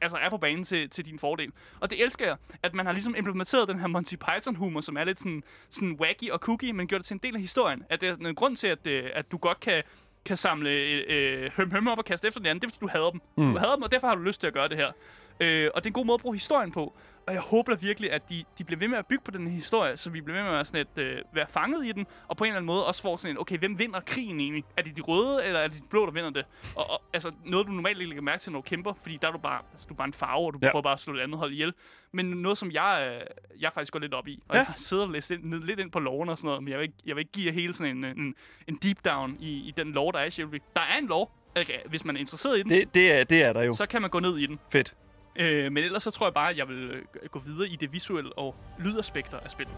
altså 0.00 0.18
er 0.18 0.28
på 0.28 0.38
banen 0.38 0.64
til, 0.64 0.90
til 0.90 1.06
din 1.06 1.18
fordel. 1.18 1.52
Og 1.80 1.90
det 1.90 2.02
elsker 2.04 2.26
jeg, 2.26 2.36
at 2.62 2.74
man 2.74 2.86
har 2.86 2.92
ligesom 2.92 3.14
implementeret 3.18 3.68
den 3.68 3.78
her 3.78 3.86
Monty 3.86 4.14
Python-humor, 4.14 4.80
som 4.80 4.96
er 4.96 5.04
lidt 5.04 5.18
sådan, 5.18 5.42
sådan 5.70 5.92
wacky 6.00 6.30
og 6.30 6.38
cookie, 6.38 6.72
men 6.72 6.86
gjort 6.86 6.98
det 6.98 7.06
til 7.06 7.14
en 7.14 7.20
del 7.22 7.34
af 7.34 7.40
historien. 7.40 7.84
At 7.90 8.00
det 8.00 8.08
er 8.08 8.16
en 8.16 8.34
grund 8.34 8.56
til, 8.56 8.66
at, 8.66 8.86
øh, 8.86 9.10
at 9.14 9.32
du 9.32 9.36
godt 9.36 9.60
kan 9.60 9.82
kan 10.24 10.36
samle 10.36 10.70
øh, 10.70 11.50
høm 11.56 11.70
høm 11.70 11.88
op 11.88 11.98
og 11.98 12.04
kaste 12.04 12.28
efter 12.28 12.40
den 12.40 12.46
anden, 12.46 12.62
det 12.62 12.66
er 12.66 12.70
fordi, 12.70 12.80
du 12.80 12.88
hader 12.88 13.10
dem. 13.10 13.20
Mm. 13.36 13.52
Du 13.52 13.58
hader 13.58 13.74
dem, 13.74 13.82
og 13.82 13.92
derfor 13.92 14.06
har 14.06 14.14
du 14.14 14.22
lyst 14.22 14.40
til 14.40 14.46
at 14.46 14.52
gøre 14.52 14.68
det 14.68 14.76
her. 14.76 14.92
Øh, 15.40 15.70
og 15.74 15.84
det 15.84 15.86
er 15.86 15.90
en 15.90 15.94
god 15.94 16.04
måde 16.04 16.14
at 16.14 16.20
bruge 16.20 16.34
historien 16.34 16.72
på. 16.72 16.96
Og 17.26 17.32
jeg 17.34 17.40
håber 17.42 17.76
virkelig, 17.76 18.12
at 18.12 18.28
de, 18.28 18.44
de 18.58 18.64
bliver 18.64 18.78
ved 18.78 18.88
med 18.88 18.98
at 18.98 19.06
bygge 19.06 19.24
på 19.24 19.30
den 19.30 19.48
historie, 19.48 19.96
så 19.96 20.10
vi 20.10 20.20
bliver 20.20 20.42
ved 20.42 20.50
med 20.50 20.60
at 20.60 20.66
sådan 20.66 20.86
et, 20.96 21.02
øh, 21.02 21.18
være 21.32 21.46
fanget 21.48 21.86
i 21.86 21.92
den, 21.92 22.06
og 22.28 22.36
på 22.36 22.44
en 22.44 22.48
eller 22.48 22.56
anden 22.56 22.66
måde 22.66 22.86
også 22.86 23.02
får 23.02 23.16
sådan 23.16 23.36
en, 23.36 23.40
okay, 23.40 23.58
hvem 23.58 23.78
vinder 23.78 24.00
krigen 24.00 24.40
egentlig? 24.40 24.64
Er 24.76 24.82
det 24.82 24.96
de 24.96 25.00
røde, 25.02 25.44
eller 25.44 25.60
er 25.60 25.68
det 25.68 25.76
de 25.82 25.86
blå, 25.90 26.06
der 26.06 26.12
vinder 26.12 26.30
det? 26.30 26.44
Og, 26.76 26.90
og 26.90 27.02
altså, 27.12 27.32
noget 27.44 27.66
du 27.66 27.72
normalt 27.72 27.98
ikke 27.98 28.08
lægger 28.08 28.22
mærke 28.22 28.40
til, 28.40 28.52
når 28.52 28.58
du 28.58 28.62
kæmper, 28.62 28.92
fordi 29.02 29.18
der 29.22 29.28
er 29.28 29.32
du 29.32 29.38
bare, 29.38 29.60
altså, 29.72 29.86
du 29.88 29.94
er 29.94 29.96
bare 29.96 30.06
en 30.06 30.12
farve, 30.12 30.46
og 30.46 30.52
du 30.54 30.58
Ja. 30.62 30.70
prøver 30.70 30.82
bare 30.82 30.92
at 30.92 31.00
slå 31.00 31.14
det 31.16 31.20
andet 31.20 31.38
hold 31.38 31.52
ihjel. 31.52 31.72
Men 32.12 32.26
noget, 32.26 32.58
som 32.58 32.70
jeg, 32.70 33.14
øh, 33.20 33.60
jeg 33.62 33.70
faktisk 33.74 33.92
går 33.92 33.98
lidt 34.00 34.14
op 34.14 34.28
i, 34.28 34.42
og 34.48 34.56
Ja. 34.56 34.60
jeg 34.62 34.72
sidder 34.76 35.02
og 35.02 35.10
læser 35.10 35.34
ind, 35.34 35.44
ned, 35.44 35.60
lidt 35.60 35.80
ind 35.80 35.90
på 35.90 35.98
loven 35.98 36.28
og 36.28 36.38
sådan 36.38 36.46
noget, 36.48 36.62
men 36.62 36.70
jeg 36.70 36.78
vil 36.78 36.82
ikke, 36.84 36.94
jeg 37.06 37.16
vil 37.16 37.20
ikke 37.20 37.32
give 37.32 37.46
jer 37.46 37.52
hele 37.52 37.74
sådan 37.74 37.96
en, 37.96 38.04
en, 38.04 38.34
en 38.68 38.78
deep 38.82 39.04
down 39.04 39.36
i, 39.40 39.48
i 39.68 39.72
den 39.76 39.92
lore, 39.92 40.12
der 40.12 40.18
er 40.18 40.24
i 40.24 40.30
Chivalry. 40.30 40.58
Der 40.76 40.80
er 40.80 40.98
en 40.98 41.06
lore, 41.06 41.26
okay, 41.60 41.78
hvis 41.86 42.04
man 42.04 42.16
er 42.16 42.20
interesseret 42.20 42.58
i 42.58 42.62
den, 42.62 42.70
Det, 42.70 42.94
det, 42.94 43.12
er, 43.12 43.24
det 43.24 43.42
er 43.42 43.52
der 43.52 43.62
jo. 43.62 43.72
så 43.72 43.86
kan 43.86 44.00
man 44.02 44.10
gå 44.10 44.20
ned 44.20 44.36
i 44.38 44.46
den. 44.46 44.58
Fedt. 44.72 44.94
Øh, 45.36 45.72
men 45.72 45.84
ellers 45.84 46.02
så 46.02 46.10
tror 46.10 46.26
jeg 46.26 46.34
bare, 46.34 46.50
at 46.50 46.56
jeg 46.56 46.68
vil 46.68 46.90
øh, 46.90 47.28
gå 47.30 47.38
videre 47.38 47.68
i 47.68 47.76
det 47.76 47.92
visuelle 47.92 48.38
og 48.38 48.54
lydaspekter 48.78 49.40
af 49.40 49.50
spillet. 49.50 49.76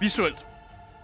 Visuelt. 0.00 0.46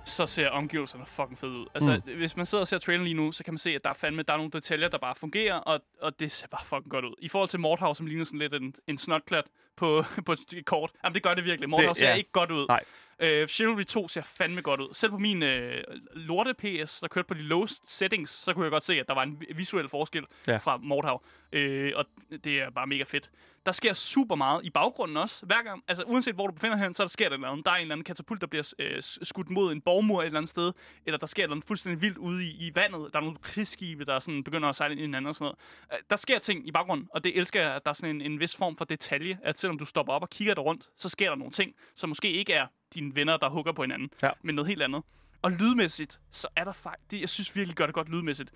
så 0.04 0.26
ser 0.26 0.48
omgivelserne 0.48 1.06
fucking 1.06 1.38
fede 1.38 1.52
ud. 1.52 1.66
Altså, 1.74 2.00
mm. 2.06 2.16
hvis 2.16 2.36
man 2.36 2.46
sidder 2.46 2.62
og 2.62 2.68
ser 2.68 2.78
traileren 2.78 3.04
lige 3.04 3.14
nu, 3.14 3.32
så 3.32 3.44
kan 3.44 3.54
man 3.54 3.58
se, 3.58 3.70
at 3.70 3.84
der 3.84 3.90
er 3.90 3.94
fandme, 3.94 4.22
der 4.22 4.32
er 4.32 4.36
nogle 4.36 4.50
detaljer, 4.50 4.88
der 4.88 4.98
bare 4.98 5.14
fungerer, 5.14 5.54
og, 5.54 5.80
og 6.00 6.20
det 6.20 6.32
ser 6.32 6.46
bare 6.48 6.64
fucking 6.64 6.90
godt 6.90 7.04
ud. 7.04 7.14
I 7.18 7.28
forhold 7.28 7.48
til 7.48 7.60
Mordhav, 7.60 7.94
som 7.94 8.06
ligner 8.06 8.24
sådan 8.24 8.38
lidt 8.38 8.54
en, 8.54 8.74
en 8.86 8.98
snotklat 8.98 9.44
på, 9.76 10.04
på 10.26 10.32
et 10.32 10.64
kort. 10.66 10.90
Jamen, 11.04 11.14
det 11.14 11.22
gør 11.22 11.34
det 11.34 11.44
virkelig. 11.44 11.68
Mordhav 11.70 11.88
Det- 11.88 11.96
ser 11.96 12.08
ja. 12.08 12.14
ikke 12.14 12.32
godt 12.32 12.50
ud. 12.50 12.66
Nej. 12.68 12.84
Øh, 13.20 13.48
Chivalry 13.48 13.84
2 13.84 14.08
ser 14.08 14.22
fandme 14.22 14.60
godt 14.62 14.80
ud. 14.80 14.88
Selv 14.94 15.10
på 15.10 15.18
min 15.18 15.42
øh, 15.42 15.84
lorte 16.14 16.54
PS, 16.54 17.00
der 17.00 17.08
kørte 17.08 17.26
på 17.28 17.34
de 17.34 17.42
lowest 17.42 17.92
settings, 17.96 18.30
så 18.32 18.52
kunne 18.54 18.64
jeg 18.64 18.70
godt 18.70 18.84
se, 18.84 19.00
at 19.00 19.08
der 19.08 19.14
var 19.14 19.22
en 19.22 19.40
vi- 19.40 19.46
visuel 19.54 19.88
forskel 19.88 20.24
Ja. 20.46 20.56
fra 20.56 20.76
Mordhav. 20.76 21.22
Øh, 21.52 21.92
og 21.96 22.04
det 22.44 22.60
er 22.60 22.70
bare 22.70 22.86
mega 22.86 23.02
fedt. 23.02 23.30
Der 23.66 23.72
sker 23.72 23.92
super 23.94 24.34
meget 24.34 24.64
i 24.64 24.70
baggrunden 24.70 25.16
også. 25.16 25.46
Hver 25.46 25.62
gang, 25.62 25.84
altså 25.88 26.04
uanset 26.06 26.34
hvor 26.34 26.46
du 26.46 26.52
befinder 26.52 26.76
hen, 26.76 26.94
så 26.94 27.02
der 27.02 27.08
sker 27.08 27.28
der 27.28 27.36
noget. 27.36 27.64
Der 27.64 27.70
er 27.70 27.74
en 27.76 27.80
eller 27.82 27.94
anden 27.94 28.04
katapult, 28.04 28.40
der 28.40 28.46
bliver 28.46 28.72
øh, 28.78 28.96
skudt 29.02 29.50
mod 29.50 29.72
en 29.72 29.80
borgmur 29.80 30.20
et 30.22 30.26
eller 30.26 30.38
andet 30.38 30.48
sted. 30.50 30.72
Eller 31.06 31.18
der 31.18 31.26
sker 31.26 31.46
noget 31.46 31.64
fuldstændig 31.64 32.02
vildt 32.02 32.18
ude 32.18 32.44
i, 32.44 32.48
i 32.66 32.72
vandet. 32.74 33.12
Der 33.12 33.18
er 33.18 33.22
nogle 33.22 33.38
krigsskibe, 33.42 34.04
der 34.04 34.18
sådan 34.18 34.44
begynder 34.44 34.68
at 34.68 34.76
sejle 34.76 34.92
ind 34.92 35.00
i 35.00 35.02
hinanden 35.04 35.26
og 35.28 35.34
sådan 35.34 35.44
noget. 35.44 35.58
Øh, 35.92 35.98
Der 36.10 36.16
sker 36.16 36.38
ting 36.38 36.68
i 36.68 36.72
baggrunden, 36.72 37.08
og 37.10 37.24
det 37.24 37.38
elsker 37.38 37.60
jeg, 37.62 37.74
at 37.74 37.84
der 37.84 37.90
er 37.90 37.94
sådan 37.94 38.14
en, 38.16 38.20
en 38.32 38.40
vis 38.40 38.56
form 38.56 38.76
for 38.76 38.84
detalje. 38.84 39.38
At 39.42 39.58
selvom 39.66 39.78
du 39.78 39.84
stopper 39.84 40.12
op 40.12 40.22
og 40.22 40.30
kigger 40.30 40.54
der 40.54 40.62
rundt, 40.62 40.88
så 40.96 41.08
sker 41.08 41.28
der 41.28 41.36
nogle 41.36 41.52
ting, 41.52 41.74
som 41.94 42.08
måske 42.08 42.32
ikke 42.32 42.52
er 42.52 42.66
dine 42.94 43.14
venner, 43.14 43.36
der 43.36 43.48
hugger 43.48 43.72
på 43.72 43.82
hinanden. 43.82 44.10
Ja. 44.22 44.30
Men 44.42 44.54
noget 44.54 44.68
helt 44.68 44.82
andet. 44.82 45.02
Og 45.42 45.52
lydmæssigt, 45.52 46.20
så 46.30 46.48
er 46.56 46.64
der 46.64 46.72
faktisk... 46.72 47.20
Jeg 47.20 47.28
synes 47.28 47.56
virkelig 47.56 47.76
gør 47.76 47.86
det 47.86 47.94
godt 47.94 48.08
lydmæssigt. 48.08 48.50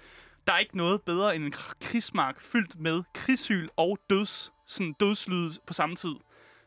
Der 0.46 0.52
er 0.52 0.58
ikke 0.58 0.76
noget 0.76 1.02
bedre 1.02 1.36
end 1.36 1.44
en 1.44 1.54
kr- 1.54 1.72
krigsmark 1.80 2.40
fyldt 2.40 2.80
med 2.80 3.02
krigshyl 3.14 3.68
og 3.76 3.98
døds, 4.10 4.52
sådan 4.66 4.92
dødslyd 5.00 5.50
på 5.66 5.72
samme 5.72 5.96
tid. 5.96 6.14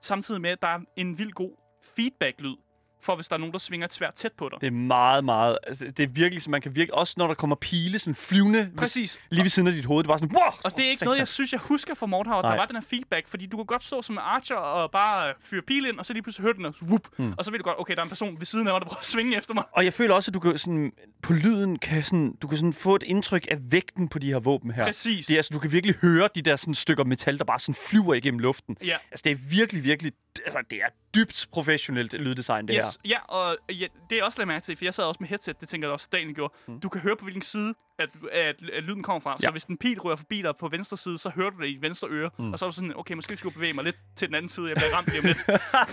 Samtidig 0.01 0.41
med, 0.41 0.49
at 0.49 0.61
der 0.61 0.67
er 0.67 0.79
en 0.95 1.17
vild 1.17 1.31
god 1.31 1.51
feedback-lyd, 1.95 2.55
for 3.03 3.15
hvis 3.15 3.27
der 3.27 3.35
er 3.35 3.39
nogen, 3.39 3.53
der 3.53 3.59
svinger 3.59 3.87
et 3.87 3.93
svært 3.93 4.13
tæt 4.13 4.31
på 4.31 4.49
dig. 4.51 4.61
Det 4.61 4.67
er 4.67 4.71
meget, 4.71 5.23
meget... 5.25 5.57
Altså, 5.67 5.85
det 5.97 5.99
er 6.03 6.07
virkelig, 6.07 6.41
så 6.41 6.49
man 6.49 6.61
kan 6.61 6.75
virkelig... 6.75 6.93
Også 6.93 7.13
når 7.17 7.27
der 7.27 7.33
kommer 7.33 7.55
pile 7.55 7.99
sådan 7.99 8.15
flyvende 8.15 8.59
ved- 8.59 8.77
Præcis. 8.77 9.19
lige 9.29 9.43
ved 9.43 9.49
siden 9.49 9.67
af 9.67 9.73
dit 9.73 9.85
hoved. 9.85 10.03
Det 10.03 10.07
er 10.07 10.11
bare 10.11 10.19
sådan... 10.19 10.35
Wow, 10.35 10.51
Og 10.63 10.75
det 10.77 10.85
er 10.85 10.89
ikke 10.89 11.05
noget, 11.05 11.17
jeg 11.19 11.27
synes, 11.27 11.51
jeg 11.51 11.59
husker 11.59 11.93
fra 11.93 12.05
Mordhav, 12.05 12.39
at 12.39 12.43
der 12.43 12.55
var 12.55 12.65
den 12.65 12.75
her 12.75 12.81
feedback, 12.89 13.27
fordi 13.27 13.45
du 13.45 13.57
kan 13.57 13.65
godt 13.65 13.83
stå 13.83 14.01
som 14.01 14.17
archer 14.17 14.55
og 14.55 14.91
bare 14.91 15.29
øh, 15.29 15.33
fyre 15.41 15.61
pil 15.61 15.85
ind, 15.85 15.99
og 15.99 16.05
så 16.05 16.13
lige 16.13 16.23
pludselig 16.23 16.43
høre 16.43 16.53
den, 16.53 16.65
og, 16.65 16.73
whoop, 16.81 17.07
mm. 17.17 17.33
og 17.37 17.45
så 17.45 17.51
ved 17.51 17.59
du 17.59 17.63
godt, 17.63 17.79
okay, 17.79 17.93
der 17.93 17.99
er 17.99 18.03
en 18.03 18.09
person 18.09 18.39
ved 18.39 18.45
siden 18.45 18.67
af 18.67 18.73
mig, 18.73 18.81
der 18.81 18.87
prøver 18.87 18.99
at 18.99 19.05
svinge 19.05 19.37
efter 19.37 19.53
mig. 19.53 19.63
Og 19.71 19.85
jeg 19.85 19.93
føler 19.93 20.13
også, 20.15 20.29
at 20.31 20.33
du 20.33 20.39
kan 20.39 20.57
sådan, 20.57 20.91
på 21.21 21.33
lyden 21.33 21.79
kan 21.79 22.03
sådan, 22.03 22.35
du 22.41 22.47
kan 22.47 22.57
sådan 22.57 22.73
få 22.73 22.95
et 22.95 23.03
indtryk 23.03 23.47
af 23.51 23.57
vægten 23.71 24.09
på 24.09 24.19
de 24.19 24.27
her 24.27 24.39
våben 24.39 24.71
her. 24.71 24.83
Præcis. 24.85 25.25
Det 25.25 25.33
er, 25.33 25.37
altså, 25.37 25.53
du 25.53 25.59
kan 25.59 25.71
virkelig 25.71 25.95
høre 25.95 26.29
de 26.35 26.41
der 26.41 26.55
sådan, 26.55 26.73
stykker 26.75 27.03
metal, 27.03 27.37
der 27.37 27.45
bare 27.45 27.59
sådan 27.59 27.75
flyver 27.89 28.13
igennem 28.13 28.39
luften. 28.39 28.77
Ja. 28.83 28.97
Altså, 29.11 29.21
det 29.23 29.31
er 29.31 29.35
virkelig, 29.49 29.83
virkelig... 29.83 30.11
Altså, 30.45 30.59
det 30.69 30.77
er 30.81 30.87
dybt 31.15 31.47
professionelt 31.51 32.13
lyddesign, 32.13 32.67
det 32.67 32.75
Yes, 32.75 32.99
ja, 33.05 33.19
og 33.27 33.57
ja, 33.69 33.87
det 34.09 34.19
er 34.19 34.23
også 34.23 34.39
lagt 34.39 34.47
mærke 34.47 34.63
til, 34.63 34.77
for 34.77 34.85
jeg 34.85 34.93
sad 34.93 35.03
også 35.03 35.17
med 35.19 35.29
headset, 35.29 35.61
det 35.61 35.69
tænker 35.69 35.87
jeg 35.87 35.93
også, 35.93 36.07
Daniel 36.11 36.35
gjorde. 36.35 36.53
Mm. 36.67 36.79
Du 36.79 36.89
kan 36.89 37.01
høre 37.01 37.15
på 37.15 37.23
hvilken 37.23 37.41
side, 37.41 37.73
at, 37.99 38.09
at, 38.31 38.55
at 38.73 38.83
lyden 38.83 39.03
kommer 39.03 39.19
fra. 39.19 39.37
Ja. 39.41 39.47
Så 39.47 39.51
hvis 39.51 39.63
den 39.63 39.77
pil 39.77 39.99
rører 39.99 40.15
forbi 40.15 40.41
dig 40.41 40.51
på 40.59 40.67
venstre 40.67 40.97
side, 40.97 41.17
så 41.17 41.29
hører 41.29 41.49
du 41.49 41.61
det 41.61 41.67
i 41.67 41.77
venstre 41.81 42.07
øre. 42.07 42.29
Mm. 42.39 42.53
Og 42.53 42.59
så 42.59 42.65
er 42.65 42.69
du 42.69 42.75
sådan, 42.75 42.93
okay, 42.95 43.13
måske 43.13 43.37
skulle 43.37 43.51
jeg 43.51 43.55
bevæge 43.55 43.73
mig 43.73 43.83
lidt 43.83 43.95
til 44.15 44.27
den 44.27 44.35
anden 44.35 44.49
side, 44.49 44.67
jeg 44.67 44.75
bliver 44.75 44.95
ramt 44.95 45.07
lige 45.07 45.19
om 45.19 45.25
lidt, 45.25 45.37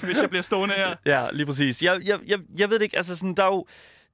hvis 0.06 0.22
jeg 0.22 0.30
bliver 0.30 0.42
stående 0.42 0.74
her. 0.74 0.88
her. 0.88 1.22
Ja, 1.22 1.30
lige 1.33 1.46
præcis. 1.46 1.83
Jeg, 1.83 2.00
jeg, 2.04 2.20
jeg, 2.26 2.38
jeg 2.56 2.70
ved 2.70 2.78
det 2.78 2.85
ikke, 2.85 2.96
altså 2.96 3.16
sådan, 3.16 3.35
der 3.35 3.42
er 3.42 3.46
jo... 3.46 3.66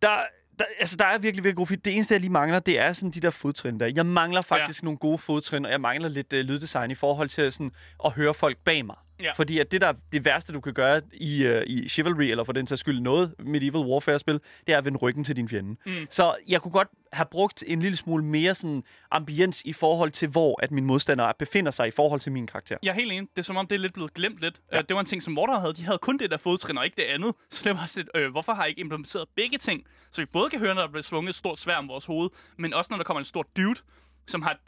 Der, 0.03 0.19
der, 0.59 0.65
altså, 0.81 0.97
der 0.97 1.05
er 1.05 1.19
virkelig, 1.19 1.45
virkelig 1.45 1.57
gode 1.57 1.67
feed. 1.67 1.79
Det 1.79 1.95
eneste, 1.95 2.15
jeg 2.15 2.21
lige 2.21 2.31
mangler, 2.31 2.59
det 2.59 2.79
er 2.79 2.93
sådan 2.93 3.11
de 3.11 3.21
der 3.21 3.31
fodtrin 3.31 3.81
der. 3.81 3.87
Jeg 3.95 4.07
mangler 4.07 4.41
faktisk 4.41 4.83
ja. 4.83 4.85
nogle 4.85 4.99
gode 4.99 5.19
fodtrin, 5.19 5.65
og 5.65 5.71
jeg 5.71 5.81
mangler 5.81 6.09
lidt 6.09 6.33
uh, 6.33 6.39
lyddesign 6.39 6.91
i 6.91 6.95
forhold 6.95 7.29
til 7.29 7.53
sådan, 7.53 7.73
at 8.05 8.13
høre 8.13 8.35
folk 8.35 8.59
bag 8.65 8.87
mig. 8.87 8.97
Ja. 9.21 9.33
Fordi 9.33 9.59
at 9.59 9.73
det 9.73 9.81
der 9.81 9.93
det 10.13 10.25
værste, 10.25 10.53
du 10.53 10.61
kan 10.61 10.75
gøre 10.75 11.03
i, 11.13 11.47
uh, 11.49 11.63
i 11.67 11.89
Chivalry, 11.89 12.25
eller 12.25 12.45
for 12.45 12.53
den 12.53 12.67
sags 12.67 12.81
skyld 12.81 13.01
noget 13.01 13.35
Medieval 13.39 13.83
Warfare-spil, 13.83 14.41
det 14.67 14.73
er 14.73 14.79
at 14.79 14.85
vende 14.85 14.99
ryggen 14.99 15.25
til 15.25 15.37
din 15.37 15.49
fjende. 15.49 15.77
Mm. 15.87 16.07
Så 16.11 16.37
jeg 16.49 16.63
kunne 16.63 16.73
godt 16.73 16.89
have 17.13 17.27
brugt 17.31 17.65
en 17.67 17.83
lille 17.83 17.97
smule 17.97 18.25
mere 18.25 18.55
sådan 18.55 18.85
ambiens 19.11 19.63
i 19.65 19.73
forhold 19.73 20.11
til, 20.11 20.29
hvor 20.29 20.61
at 20.63 20.71
min 20.71 20.85
modstander 20.85 21.33
befinder 21.39 21.71
sig 21.71 21.89
i 21.89 21.91
forhold 21.91 22.21
til 22.21 22.33
min 22.33 22.47
karakter. 22.47 22.77
Jeg 22.83 22.91
er 22.91 22.95
helt 22.95 23.13
enig. 23.13 23.29
Det 23.37 23.39
er 23.39 23.43
som 23.43 23.57
om, 23.57 23.67
det 23.67 23.75
er 23.75 23.81
lidt 23.81 23.93
blevet 23.93 24.15
glemt 24.15 24.41
lidt. 24.41 24.61
Ja. 24.73 24.77
Ja. 24.77 24.83
Det 24.83 24.95
var 24.95 25.01
en 25.01 25.07
ting, 25.07 25.23
som 25.23 25.33
Mordor 25.33 25.59
havde. 25.59 25.75
De 25.75 25.85
havde 25.85 25.99
kun 25.99 26.19
det 26.19 26.31
der 26.31 26.37
fodtrin, 26.37 26.79
og 26.79 26.85
ikke 26.85 26.97
det 26.97 27.03
andet. 27.03 27.35
Så 27.51 27.61
det 27.65 27.77
var 27.77 27.87
sådan 27.87 28.09
lidt, 28.15 28.25
øh, 28.25 28.31
hvorfor 28.31 28.53
har 28.53 28.65
I 28.65 28.69
ikke 28.69 28.81
implementeret 28.81 29.29
begge 29.37 29.59
ting? 29.59 29.85
Så 30.13 30.23
vi 30.23 30.27
både 30.27 30.51
kan 30.51 30.59
høre, 30.59 30.75
når 30.75 30.83
der 30.83 30.89
bliver 30.89 31.03
svunget 31.03 31.29
et 31.29 31.35
stort 31.35 31.59
svær 31.59 31.77
om 31.77 31.89
vores 31.89 32.05
hoved, 32.05 32.31
men 32.59 32.75
også 32.75 32.89
når 32.91 32.97
der 32.97 33.05
kommer 33.05 33.19
en 33.19 33.25
stor 33.25 33.47
dude, 33.57 33.81
som 34.27 34.43
har 34.43 34.59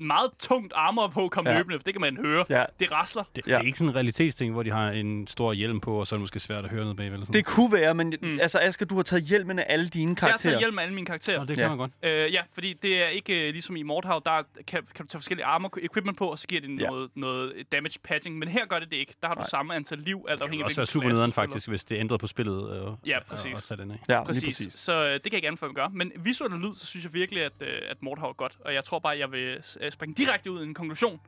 meget 0.00 0.30
tungt 0.38 0.72
armor 0.76 1.06
på 1.06 1.28
komme 1.28 1.50
Ja. 1.50 1.54
ja. 1.54 1.60
løbende, 1.60 1.78
for 1.78 1.82
det 1.84 1.94
kan 1.94 2.00
man 2.00 2.16
høre. 2.16 2.44
Ja. 2.48 2.64
Det 2.80 2.92
rasler. 2.92 3.22
Det, 3.36 3.46
Ja. 3.46 3.50
ja. 3.50 3.56
det 3.56 3.62
er 3.62 3.66
ikke 3.66 3.78
sådan 3.78 3.88
en 3.88 3.94
realitetsting, 3.94 4.52
hvor 4.52 4.62
de 4.62 4.70
har 4.70 4.90
en 4.90 5.26
stor 5.26 5.52
hjelm 5.52 5.80
på, 5.80 6.00
og 6.00 6.06
så 6.06 6.14
er 6.14 6.16
det 6.16 6.22
måske 6.22 6.40
svært 6.40 6.64
at 6.64 6.70
høre 6.70 6.80
noget 6.80 6.96
bagved. 6.96 7.12
Eller 7.12 7.26
sådan. 7.26 7.34
Det 7.38 7.46
kunne 7.46 7.72
være, 7.72 7.94
men 7.94 8.14
mm. 8.22 8.40
Altså 8.40 8.58
Asger, 8.58 8.86
du 8.86 8.96
har 8.96 9.02
taget 9.02 9.22
hjelmen 9.24 9.58
af 9.58 9.64
alle 9.68 9.88
dine 9.88 10.02
Jeg 10.02 10.08
har 10.10 10.14
karakterer. 10.28 10.52
taget 10.52 10.58
hjælp 10.60 10.74
med 10.74 10.82
alle 10.82 10.94
mine 10.94 11.06
karakterer. 11.06 11.38
Nå, 11.38 11.44
det 11.44 11.50
Ja. 11.50 11.62
kan 11.62 11.68
man 11.68 11.78
godt. 11.78 11.90
Øh, 12.02 12.32
ja, 12.32 12.42
fordi 12.54 12.72
det 12.72 13.02
er 13.02 13.06
ikke 13.08 13.46
øh, 13.46 13.52
ligesom 13.52 13.76
i 13.76 13.82
Mordhav, 13.82 14.22
der 14.24 14.42
kan, 14.66 14.82
kan 14.94 15.04
du 15.04 15.10
tage 15.10 15.18
forskellige 15.18 15.44
armor 15.44 15.78
equipment 15.82 16.18
på, 16.18 16.26
og 16.26 16.38
så 16.38 16.46
giver 16.46 16.60
det 16.60 16.80
Ja. 16.80 16.86
noget, 16.86 17.10
noget 17.14 17.52
damage 17.72 17.98
padding. 18.04 18.38
Men 18.38 18.48
her 18.48 18.66
gør 18.66 18.78
det 18.78 18.90
det 18.90 18.96
ikke. 18.96 19.14
Der 19.22 19.26
har 19.28 19.34
du 19.34 19.40
Nej. 19.40 19.48
samme 19.48 19.74
antal 19.74 19.98
liv, 19.98 20.26
alt 20.28 20.38
Det 20.38 20.44
afhængig 20.44 20.58
kan 20.58 20.64
af 20.64 20.68
også 20.68 20.80
være 20.80 20.86
super 20.86 21.08
nederen 21.08 21.32
faktisk, 21.32 21.68
hvis 21.68 21.84
det 21.84 21.96
ændrer 21.98 22.16
på 22.16 22.26
spillet. 22.26 22.70
Øh, 22.76 23.08
Ja, 23.10 23.18
og- 23.18 23.24
præcis. 23.26 23.54
Og 23.54 23.62
tage 23.62 23.80
den 23.82 23.90
af. 23.90 23.98
Ja, 24.08 24.24
Præcis. 24.24 24.44
præcis. 24.44 24.74
Så 24.80 25.04
øh, 25.06 25.12
det 25.12 25.22
kan 25.22 25.32
jeg 25.32 25.42
gerne 25.42 25.56
få 25.56 25.66
at 25.66 25.74
gøre. 25.74 25.90
Men 25.94 26.12
visuelt 26.16 26.52
og 26.54 26.60
lyd, 26.60 26.74
så 26.76 26.86
synes 26.86 27.04
jeg 27.04 27.14
virkelig, 27.14 27.42
at, 27.44 27.52
øh, 27.60 27.68
at 27.90 27.96
Mordhav 28.02 28.28
er 28.28 28.32
godt. 28.32 28.52
Og 28.64 28.74
jeg 28.74 28.84
tror 28.84 28.98
bare, 28.98 29.18
jeg 29.18 29.32
vil 29.32 29.58
øh, 29.80 29.92
springe 29.92 30.14
direkte 30.14 30.50
ud 30.50 30.60
i 30.60 30.64
en 30.66 30.74
konklusion. 30.74 31.20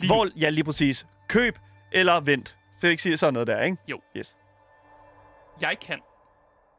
Lige 0.00 0.08
Hvor, 0.08 0.28
ja, 0.36 0.48
lige 0.48 0.64
præcis. 0.64 1.06
Køb 1.28 1.58
eller 1.92 2.20
vent. 2.20 2.48
Så 2.48 2.86
jeg 2.86 2.90
ikke 2.90 3.02
sige 3.02 3.16
sådan 3.16 3.34
noget 3.34 3.46
der, 3.46 3.62
ikke? 3.62 3.76
Jo. 3.88 4.00
Yes. 4.16 4.36
Jeg 5.60 5.76
kan 5.82 5.98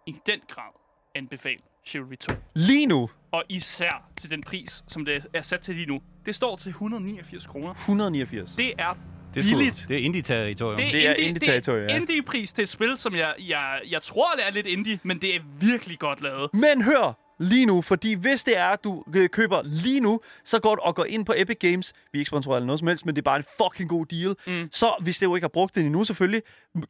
i 0.08 0.16
den 0.26 0.40
grad 0.50 0.72
anbefale 1.16 1.58
Chivalry 1.86 2.16
2. 2.16 2.34
Lige 2.56 2.86
nu, 2.86 3.10
Og 3.32 3.44
især 3.50 4.04
til 4.18 4.30
den 4.30 4.44
pris, 4.44 4.84
som 4.88 5.06
det 5.06 5.26
er 5.34 5.42
sat 5.42 5.60
til 5.62 5.76
lige 5.76 5.86
nu. 5.88 6.02
Det 6.26 6.36
står 6.36 6.56
til 6.56 6.70
189 6.70 7.48
kroner. 7.48 7.74
189. 7.74 8.52
Det 8.56 8.74
er 8.78 8.94
Det 9.34 9.40
er, 9.40 9.42
sgu, 9.44 9.50
billigt. 9.58 9.86
det 9.88 9.96
er 9.96 10.00
indie-territorium. 10.06 10.78
Det 10.78 11.08
er 11.10 11.14
indie-territorie, 11.14 11.84
ja. 11.90 11.96
indie-pris 11.96 12.54
til 12.54 12.64
et 12.64 12.70
spil, 12.70 12.98
som 12.98 13.16
jeg, 13.16 13.36
jeg, 13.40 13.82
jeg 13.90 14.02
tror, 14.02 14.36
det 14.36 14.48
er 14.48 14.52
lidt 14.52 14.66
indie, 14.68 15.00
men 15.04 15.22
det 15.22 15.36
er 15.36 15.40
virkelig 15.60 16.00
godt 16.00 16.22
lavet. 16.22 16.54
Men 16.54 16.82
hør 16.82 17.18
lige 17.42 17.66
nu, 17.66 17.82
fordi 17.82 18.14
hvis 18.14 18.44
det 18.44 18.58
er, 18.58 18.66
at 18.66 18.84
du 18.84 19.04
øh, 19.16 19.30
køber 19.30 19.62
lige 19.66 20.00
nu, 20.00 20.20
så 20.44 20.60
går 20.60 20.76
du 20.76 20.82
og 20.82 20.96
går 20.96 21.06
ind 21.06 21.26
på 21.26 21.34
Epic 21.38 21.58
Games. 21.60 21.94
Vi 22.12 22.18
er 22.18 22.22
ikke 22.22 22.30
sponsoreret 22.30 22.58
eller 22.58 22.66
noget 22.66 22.80
som 22.80 22.88
helst, 22.88 23.06
men 23.06 23.16
det 23.16 23.22
er 23.22 23.24
bare 23.24 23.38
en 23.38 23.46
fucking 23.64 23.90
god 23.90 24.06
deal. 24.06 24.36
Mm. 24.48 24.70
Så 24.72 24.94
hvis 25.02 25.20
det 25.20 25.26
jo 25.26 25.36
ikke 25.36 25.44
har 25.44 25.50
brugt 25.50 25.76
den 25.76 25.86
endnu 25.86 26.04
selvfølgelig, 26.04 26.42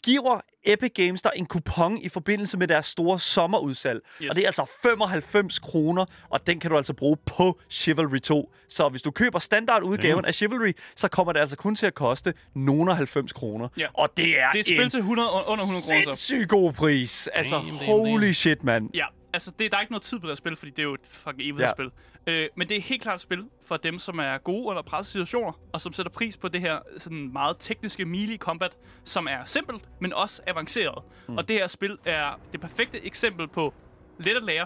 giver 0.04 0.42
Epic 0.66 0.92
Games 0.96 1.22
dig 1.22 1.32
en 1.36 1.46
kupon 1.46 1.98
i 1.98 2.10
forbindelse 2.10 2.58
med 2.58 2.68
deres 2.68 2.86
store 2.86 3.20
sommerudsalg. 3.20 4.02
Yes. 4.22 4.30
Og 4.30 4.36
det 4.36 4.42
er 4.44 4.48
altså 4.48 4.66
95 4.84 5.60
kroner, 5.60 6.06
og 6.30 6.48
den 6.48 6.60
kan 6.60 6.72
du 6.72 6.78
altså 6.78 6.94
bruge 6.94 7.18
på 7.26 7.60
Chivalry 7.70 8.18
2. 8.20 8.54
Så 8.70 8.90
hvis 8.90 9.02
du 9.02 9.12
køber 9.12 9.40
standardudgaven 9.40 10.20
Mm. 10.22 10.26
af 10.26 10.34
Chivalry, 10.36 10.72
så 10.96 11.08
kommer 11.08 11.34
det 11.34 11.40
altså 11.40 11.56
kun 11.56 11.76
til 11.76 11.86
at 11.86 11.94
koste 11.94 12.34
nogle 12.56 12.96
90 12.96 13.34
kroner. 13.34 13.68
Ja. 13.78 13.88
Og 13.94 14.10
det 14.18 14.40
er, 14.40 14.50
Det 14.52 14.56
er 14.56 14.60
et 14.60 14.66
spil 14.66 14.90
til 14.90 14.98
100, 15.00 15.30
under 15.48 15.64
100 15.64 15.82
kroner. 15.88 16.16
sindssygt 16.16 16.50
god 16.50 16.74
pris. 16.74 17.28
Altså, 17.28 17.56
Damn, 17.56 17.68
damn, 17.68 17.78
holy 17.86 18.22
damn. 18.22 18.34
shit, 18.34 18.64
mand. 18.64 18.90
Ja, 18.94 19.06
altså 19.34 19.52
det, 19.60 19.72
der 19.72 19.78
er 19.78 19.82
ikke 19.82 19.92
noget 19.92 20.04
tid 20.04 20.20
på 20.20 20.28
det 20.28 20.32
her 20.32 20.36
spil, 20.36 20.56
fordi 20.56 20.72
det 20.72 20.80
er 20.80 20.84
jo 20.84 20.94
et 20.94 21.00
fucking 21.04 21.42
evigt 21.42 21.60
Ja. 21.62 21.68
spil. 21.72 21.92
Øh, 22.28 22.48
men 22.56 22.70
det 22.70 22.78
er 22.78 22.82
helt 22.82 23.02
klart 23.02 23.16
et 23.16 23.22
spil 23.22 23.46
for 23.66 23.78
dem, 23.78 24.00
som 24.00 24.20
er 24.20 24.38
gode 24.38 24.66
under 24.66 24.82
pressesituationer, 24.82 25.52
og 25.74 25.82
som 25.82 25.94
sætter 25.94 26.10
pris 26.12 26.38
på 26.38 26.48
det 26.48 26.62
her 26.62 26.80
sådan 26.98 27.34
meget 27.34 27.56
tekniske 27.60 28.06
melee 28.06 28.38
combat, 28.38 28.78
som 29.04 29.28
er 29.28 29.44
simpelt, 29.44 29.90
men 30.00 30.14
også 30.14 30.42
avanceret. 30.48 31.04
Mm. 31.28 31.38
Og 31.38 31.48
det 31.48 31.56
her 31.56 31.68
spil 31.68 31.98
er 32.06 32.40
det 32.52 32.62
perfekte 32.62 33.06
eksempel 33.06 33.48
på 33.48 33.74
let 34.20 34.36
at 34.38 34.44
lære, 34.44 34.66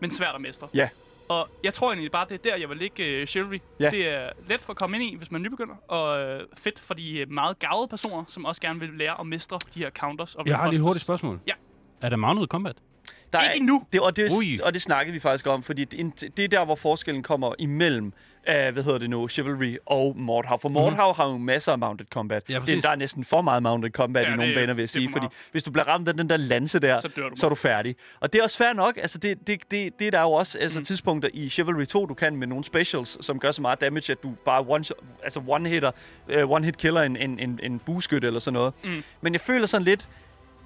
men 0.00 0.10
svært 0.10 0.34
at 0.34 0.40
mestre. 0.40 0.68
Ja. 0.74 0.88
Og 1.28 1.48
jeg 1.64 1.74
tror 1.74 1.88
egentlig 1.92 2.12
bare, 2.12 2.26
det 2.28 2.34
er 2.34 2.50
der, 2.50 2.56
jeg 2.56 2.68
vil 2.68 2.76
lægge 2.76 3.20
uh, 3.22 3.26
Chivalry. 3.26 3.58
Ja. 3.80 3.90
Det 3.90 4.08
er 4.08 4.30
let 4.48 4.62
for 4.62 4.70
at 4.72 4.76
komme 4.76 4.96
ind 4.96 5.12
i, 5.12 5.16
hvis 5.16 5.30
man 5.30 5.44
er 5.44 5.50
nybegynder, 5.50 5.74
og 5.88 6.34
uh, 6.36 6.40
fedt 6.58 6.78
for 6.80 6.94
de 6.94 7.18
øh, 7.18 7.30
meget 7.30 7.58
gavede 7.58 7.88
personer, 7.88 8.24
som 8.28 8.44
også 8.44 8.60
gerne 8.60 8.80
vil 8.80 8.88
lære 8.94 9.20
at 9.20 9.26
mestre 9.26 9.58
de 9.74 9.78
her 9.78 9.90
counters. 9.90 10.34
Og 10.34 10.46
Jeg 10.46 10.56
har 10.58 10.66
lige 10.68 10.78
et 10.78 10.84
hurtigt 10.84 11.02
spørgsmål. 11.04 11.40
Ja. 11.46 11.52
Er 12.00 12.08
der 12.08 12.16
mounted 12.16 12.46
combat? 12.46 12.76
Der 13.32 13.42
Ikke 13.50 13.56
endnu. 13.62 13.84
Det, 13.92 14.00
og, 14.00 14.16
det, 14.16 14.32
Ui. 14.32 14.58
og 14.62 14.74
det 14.74 14.82
snakkede 14.82 15.12
vi 15.12 15.20
faktisk 15.20 15.46
om, 15.46 15.62
fordi 15.62 15.84
det, 15.84 16.20
det 16.36 16.44
er 16.44 16.48
der, 16.48 16.64
hvor 16.64 16.74
forskellen 16.74 17.22
kommer 17.22 17.54
imellem, 17.58 18.06
uh, 18.06 18.12
hvad 18.72 18.82
hedder 18.82 18.98
det 18.98 19.10
nu, 19.10 19.28
Chivalry 19.28 19.76
og 19.86 20.14
Mordhav. 20.18 20.58
For 20.60 20.68
Mordhav 20.68 21.16
har 21.16 21.26
jo 21.26 21.36
masser 21.38 21.72
af 21.72 21.78
mounted 21.78 22.06
combat. 22.10 22.42
Ja, 22.48 22.58
det, 22.66 22.82
der 22.82 22.90
er 22.90 22.96
næsten 22.96 23.24
for 23.24 23.42
meget 23.42 23.62
mounted 23.62 23.90
combat 23.90 24.22
Ja, 24.26 24.32
i 24.32 24.36
nogle 24.36 24.48
det- 24.48 24.54
baner, 24.56 24.74
vil 24.74 24.80
jeg 24.80 24.84
er 24.84 24.86
sige. 24.88 25.08
for 25.08 25.12
Fordi 25.12 25.26
hvis 25.52 25.62
du 25.62 25.70
bliver 25.70 25.88
ramt 25.88 26.08
af 26.08 26.16
den 26.16 26.28
der 26.30 26.36
lanse 26.36 26.78
der, 26.78 27.00
Så 27.00 27.08
dør 27.08 27.28
du 27.28 27.36
så 27.36 27.46
er 27.46 27.48
du 27.48 27.54
færdig. 27.54 27.96
Og 28.20 28.32
det 28.32 28.38
er 28.38 28.42
også 28.42 28.56
fair 28.58 28.72
nok. 28.72 28.96
Altså, 28.96 29.18
det, 29.18 29.46
det, 29.46 29.60
det, 29.70 29.98
det 29.98 30.06
er 30.06 30.10
der 30.10 30.20
jo 30.20 30.32
også 30.32 30.58
altså, 30.58 30.78
mm. 30.78 30.84
tidspunkter 30.84 31.28
i 31.34 31.48
Chivalry 31.48 31.84
2, 31.84 32.06
du 32.06 32.14
kan 32.14 32.36
med 32.36 32.46
nogle 32.46 32.64
specials, 32.64 33.24
som 33.24 33.38
gør 33.38 33.50
så 33.50 33.62
meget 33.62 33.80
damage, 33.80 34.12
at 34.12 34.22
du 34.22 34.34
bare 34.44 34.64
one, 34.68 34.84
altså 35.22 35.42
one 35.48 35.68
hitter, 35.68 35.90
uh, 36.42 36.50
one 36.50 36.64
hit 36.64 36.76
killer 36.78 37.02
en, 37.02 37.16
en, 37.16 37.38
en, 37.38 37.60
en 37.62 37.78
bueskytte 37.78 38.26
eller 38.26 38.40
sådan 38.40 38.54
noget. 38.54 38.72
Mm. 38.84 39.02
Men 39.20 39.32
jeg 39.32 39.40
føler 39.40 39.66
sådan 39.66 39.84
lidt, 39.84 40.08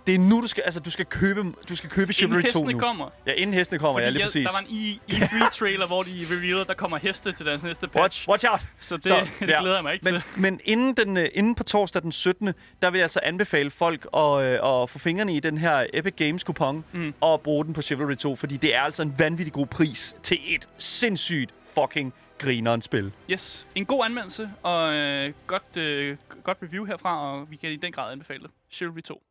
Det 0.06 0.14
er 0.14 0.18
nu, 0.18 0.40
du 0.40 0.46
skal, 0.46 0.62
altså, 0.62 0.80
du 0.80 0.90
skal 0.90 1.06
købe, 1.06 1.52
du 1.68 1.76
skal 1.76 1.90
købe 1.90 2.12
Chivalry 2.12 2.38
Inden 2.38 2.52
2 2.52 2.58
hestene 2.58 2.72
nu. 2.72 2.78
kommer. 2.78 3.10
Ja, 3.26 3.32
inden 3.32 3.54
hestene 3.54 3.78
kommer, 3.78 4.00
ja, 4.00 4.06
Fordi 4.06 4.12
lige 4.12 4.20
jeg, 4.22 4.26
præcis. 4.26 4.46
der 4.46 4.52
var 4.52 4.66
en 4.68 4.98
E- 5.10 5.14
E3-trailer, 5.24 5.86
hvor 5.86 6.02
de 6.02 6.26
revealede, 6.30 6.64
der 6.64 6.74
kommer 6.74 6.98
heste 6.98 7.32
til 7.32 7.46
deres 7.46 7.64
næste 7.64 7.88
patch. 7.88 8.00
Watch, 8.00 8.28
watch 8.28 8.44
out! 8.50 8.60
Så 8.80 8.96
det, 8.96 9.04
Så, 9.06 9.26
det 9.40 9.48
ja. 9.48 9.60
glæder 9.60 9.74
jeg 9.74 9.82
mig 9.82 9.92
ikke 9.94 10.04
Men, 10.12 10.14
til. 10.20 10.40
men 10.40 10.60
inden, 10.64 10.94
den, 10.96 11.16
øh, 11.16 11.28
inden 11.34 11.54
på 11.54 11.64
torsdag 11.64 12.02
den 12.02 12.12
17. 12.12 12.54
der 12.82 12.90
vil 12.90 12.98
jeg 12.98 13.04
altså 13.04 13.20
anbefale 13.22 13.70
folk 13.70 14.06
at, 14.16 14.42
øh, 14.42 14.82
at 14.82 14.90
få 14.90 14.98
fingrene 14.98 15.34
i 15.36 15.40
den 15.40 15.58
her 15.58 15.86
Epic 15.94 16.14
Games 16.16 16.44
kupon 16.44 16.84
Mm. 16.92 17.14
og 17.20 17.40
bruge 17.40 17.64
den 17.64 17.72
på 17.74 17.82
Chivalry 17.82 18.14
2, 18.16 18.36
fordi 18.36 18.56
det 18.56 18.74
er 18.74 18.80
altså 18.80 19.02
en 19.02 19.14
vanvittig 19.18 19.52
god 19.52 19.66
pris 19.66 20.16
til 20.22 20.38
et 20.46 20.68
sindssygt 20.78 21.50
fucking 21.74 22.14
grineren 22.38 22.82
spil. 22.82 23.12
Yes, 23.30 23.66
en 23.74 23.84
god 23.86 24.04
anmeldelse 24.04 24.50
og 24.62 24.94
øh, 24.94 25.32
godt, 25.46 25.76
øh, 25.76 26.16
godt 26.44 26.58
review 26.62 26.84
herfra, 26.84 27.32
og 27.32 27.50
vi 27.50 27.56
kan 27.56 27.70
i 27.70 27.76
den 27.76 27.92
grad 27.92 28.12
anbefale 28.12 28.42
det. 28.42 28.50
Chivalry 28.72 29.00
2. 29.00 29.22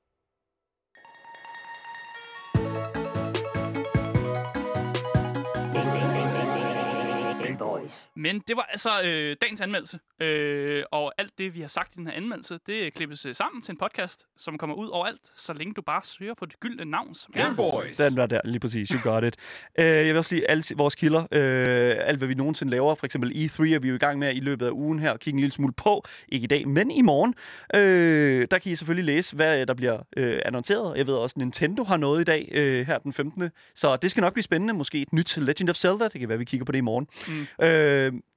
Men 8.16 8.40
det 8.48 8.58
var 8.58 8.64
altså 8.64 9.02
øh, 9.04 9.36
dagens 9.42 9.62
anmeldelse, 9.62 10.00
øh, 10.20 10.84
og 10.92 11.14
alt 11.34 11.38
det, 11.38 11.56
vi 11.56 11.62
har 11.62 11.68
sagt 11.68 11.96
i 11.96 11.98
den 11.98 12.08
her 12.08 12.14
anmeldelse, 12.14 12.60
det 12.68 12.94
klippes 12.94 13.26
øh, 13.26 13.36
sammen 13.36 13.62
til 13.62 13.72
en 13.72 13.78
podcast, 13.78 14.26
som 14.38 14.58
kommer 14.58 14.76
ud 14.76 14.88
overalt, 14.88 15.22
så 15.36 15.54
længe 15.54 15.74
du 15.74 15.82
bare 15.82 16.02
søger 16.04 16.34
på 16.34 16.46
det 16.46 16.60
gyldne 16.60 16.86
navn, 16.86 17.16
som 17.16 17.34
er 17.38 17.56
Boys. 17.56 17.98
Den 17.98 18.16
var 18.16 18.26
der, 18.26 18.42
lige 18.44 18.60
præcis. 18.60 18.90
You 18.90 19.00
got 19.04 19.24
it. 19.24 19.36
Uh, 19.80 19.86
jeg 19.86 20.06
vil 20.06 20.18
også 20.18 20.30
sige, 20.30 20.50
alle 20.50 20.64
vores 20.76 20.96
kilder, 20.96 21.20
uh, 21.20 22.08
alt 22.08 22.18
hvad 22.18 22.28
vi 22.28 22.34
nogensinde 22.34 22.72
laver, 22.72 22.96
for 22.96 23.06
eksempel 23.06 23.32
E3 23.32 23.74
er 23.74 23.80
vi 23.80 23.90
jo 23.90 23.96
i 23.96 23.98
gang 23.98 24.20
med 24.20 24.36
i 24.36 24.40
løbet 24.40 24.66
af 24.66 24.72
ugen 24.72 25.00
her, 25.00 25.12
at 25.12 25.20
kigge 25.20 25.36
en 25.36 25.40
lille 25.40 25.54
smule 25.54 25.74
på. 25.74 26.06
Ikke 26.30 26.44
i 26.44 26.48
dag, 26.48 26.68
men 26.68 26.92
i 26.92 27.02
morgen. 27.02 27.36
Uh, 27.76 28.48
der 28.52 28.60
kan 28.60 28.72
I 28.72 28.76
selvfølgelig 28.76 29.16
læse, 29.16 29.36
hvad 29.36 29.66
der 29.66 29.74
bliver 29.74 29.98
uh, 29.98 30.40
annonceret. 30.46 30.98
Jeg 30.98 31.08
ved 31.08 31.14
også, 31.14 31.36
Nintendo 31.40 31.84
har 31.84 31.98
noget 31.98 32.22
i 32.22 32.24
dag, 32.24 32.50
uh, 32.52 32.88
her 32.88 32.98
den 32.98 33.14
15. 33.14 33.50
Så 33.76 33.96
det 33.96 34.12
skal 34.12 34.22
nok 34.22 34.34
blive 34.34 34.44
spændende. 34.44 34.74
Måske 34.74 35.02
et 35.02 35.14
nyt 35.14 35.38
Legend 35.38 35.70
of 35.70 35.76
Zelda. 35.76 36.04
Det 36.04 36.20
kan 36.20 36.30
være, 36.30 36.38
vi 36.38 36.46
kigger 36.46 36.66
på 36.66 36.72
det 36.72 36.78
i 36.78 36.82
morgen. 36.82 37.08
Mm. 37.28 37.48
Uh, 37.60 37.68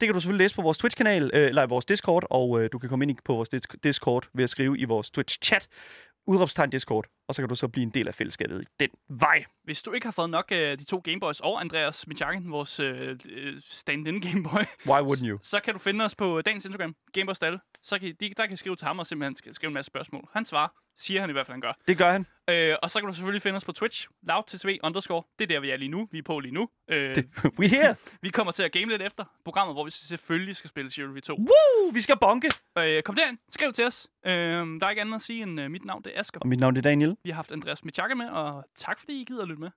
det 0.00 0.06
kan 0.06 0.12
du 0.12 0.20
selvfølgelig 0.20 0.44
læse 0.44 0.54
på 0.54 0.62
vores 0.62 0.78
Twitch-kanal, 0.78 1.24
uh, 1.24 1.30
eller 1.34 1.62
i 1.62 1.68
vores 1.68 1.84
Discord, 1.84 2.26
og 2.30 2.50
uh, 2.50 2.64
du 2.72 2.78
kan 2.78 2.85
komme 2.88 3.04
ind 3.04 3.18
på 3.24 3.34
vores 3.34 3.48
dis- 3.54 3.76
Discord 3.84 4.28
ved 4.34 4.44
at 4.44 4.50
skrive 4.50 4.78
i 4.78 4.84
vores 4.84 5.10
Twitch-chat, 5.10 5.66
udråbstegn 6.26 6.70
Discord, 6.70 7.06
og 7.28 7.34
så 7.34 7.42
kan 7.42 7.48
du 7.48 7.54
så 7.54 7.68
blive 7.68 7.82
en 7.82 7.90
del 7.90 8.08
af 8.08 8.14
fællesskabet 8.14 8.62
i 8.62 8.66
den 8.80 8.88
vej. 9.08 9.44
Hvis 9.64 9.82
du 9.82 9.92
ikke 9.92 10.06
har 10.06 10.12
fået 10.12 10.30
nok 10.30 10.44
af 10.50 10.78
de 10.78 10.84
to 10.84 10.98
Gameboys 11.04 11.40
og 11.40 11.60
Andreas 11.60 12.06
Michakken, 12.06 12.50
vores 12.52 12.80
øh, 12.80 13.18
øh, 13.28 13.62
stand-in 13.68 14.20
Gameboy, 14.20 14.62
Why 14.86 15.00
wouldn't 15.00 15.26
you? 15.28 15.38
så 15.52 15.60
kan 15.60 15.74
du 15.74 15.78
finde 15.78 16.04
os 16.04 16.14
på 16.14 16.42
dagens 16.42 16.64
Instagram, 16.64 16.96
Gameboys 17.12 17.38
Dalle. 17.38 17.58
Så 17.86 17.98
kan 17.98 18.08
I, 18.08 18.12
de, 18.12 18.28
der 18.36 18.46
kan 18.46 18.54
I 18.54 18.56
skrive 18.56 18.76
til 18.76 18.86
ham 18.86 18.98
og 18.98 19.06
simpelthen 19.06 19.36
sk- 19.50 19.52
skrive 19.54 19.68
en 19.68 19.74
masse 19.74 19.86
spørgsmål. 19.86 20.28
Han 20.32 20.44
svarer, 20.44 20.68
siger 20.98 21.20
han 21.20 21.30
i 21.30 21.32
hvert 21.32 21.46
fald, 21.46 21.54
han 21.54 21.60
gør. 21.60 21.72
Det 21.88 21.98
gør 21.98 22.12
han. 22.12 22.26
Øh, 22.50 22.76
og 22.82 22.90
så 22.90 23.00
kan 23.00 23.06
du 23.08 23.14
selvfølgelig 23.14 23.42
finde 23.42 23.56
os 23.56 23.64
på 23.64 23.72
Twitch, 23.72 24.08
loudttv 24.22 24.68
underscore. 24.82 25.22
Det 25.38 25.44
er 25.44 25.48
der, 25.48 25.60
vi 25.60 25.70
er 25.70 25.76
lige 25.76 25.88
nu. 25.88 26.08
Vi 26.12 26.18
er 26.18 26.22
på 26.22 26.40
lige 26.40 26.54
nu. 26.54 26.68
Øh, 26.90 27.14
Det, 27.14 27.28
we 27.58 27.68
here. 27.68 27.96
Vi 28.22 28.28
kommer 28.30 28.52
til 28.52 28.62
at 28.62 28.72
game 28.72 28.86
lidt 28.86 29.02
efter 29.02 29.24
programmet, 29.44 29.74
hvor 29.76 29.84
vi 29.84 29.90
selvfølgelig 29.90 30.56
skal 30.56 30.70
spille 30.70 30.90
Chivalry 30.90 31.20
2. 31.20 31.34
Woo! 31.34 31.90
Vi 31.92 32.00
skal 32.00 32.16
bonke. 32.20 32.50
Øh, 32.78 33.02
kom 33.02 33.14
derind, 33.14 33.38
skriv 33.48 33.72
til 33.72 33.84
os. 33.84 34.06
Øh, 34.26 34.32
der 34.32 34.78
er 34.82 34.90
ikke 34.90 35.00
andet 35.00 35.14
at 35.14 35.20
sige 35.22 35.42
end, 35.42 35.60
øh, 35.60 35.70
mit 35.70 35.84
navn 35.84 36.02
det 36.02 36.12
er 36.16 36.20
Asger. 36.20 36.40
Og 36.40 36.48
mit 36.48 36.60
navn 36.60 36.76
er 36.76 36.80
Daniel. 36.80 37.16
Vi 37.24 37.30
har 37.30 37.34
haft 37.34 37.52
Andreas 37.52 37.84
Michakke 37.84 38.14
med, 38.14 38.28
og 38.28 38.64
tak 38.76 39.00
fordi 39.00 39.20
I 39.20 39.24
gider 39.24 39.42
at 39.42 39.48
lytte 39.48 39.60
med. 39.60 39.70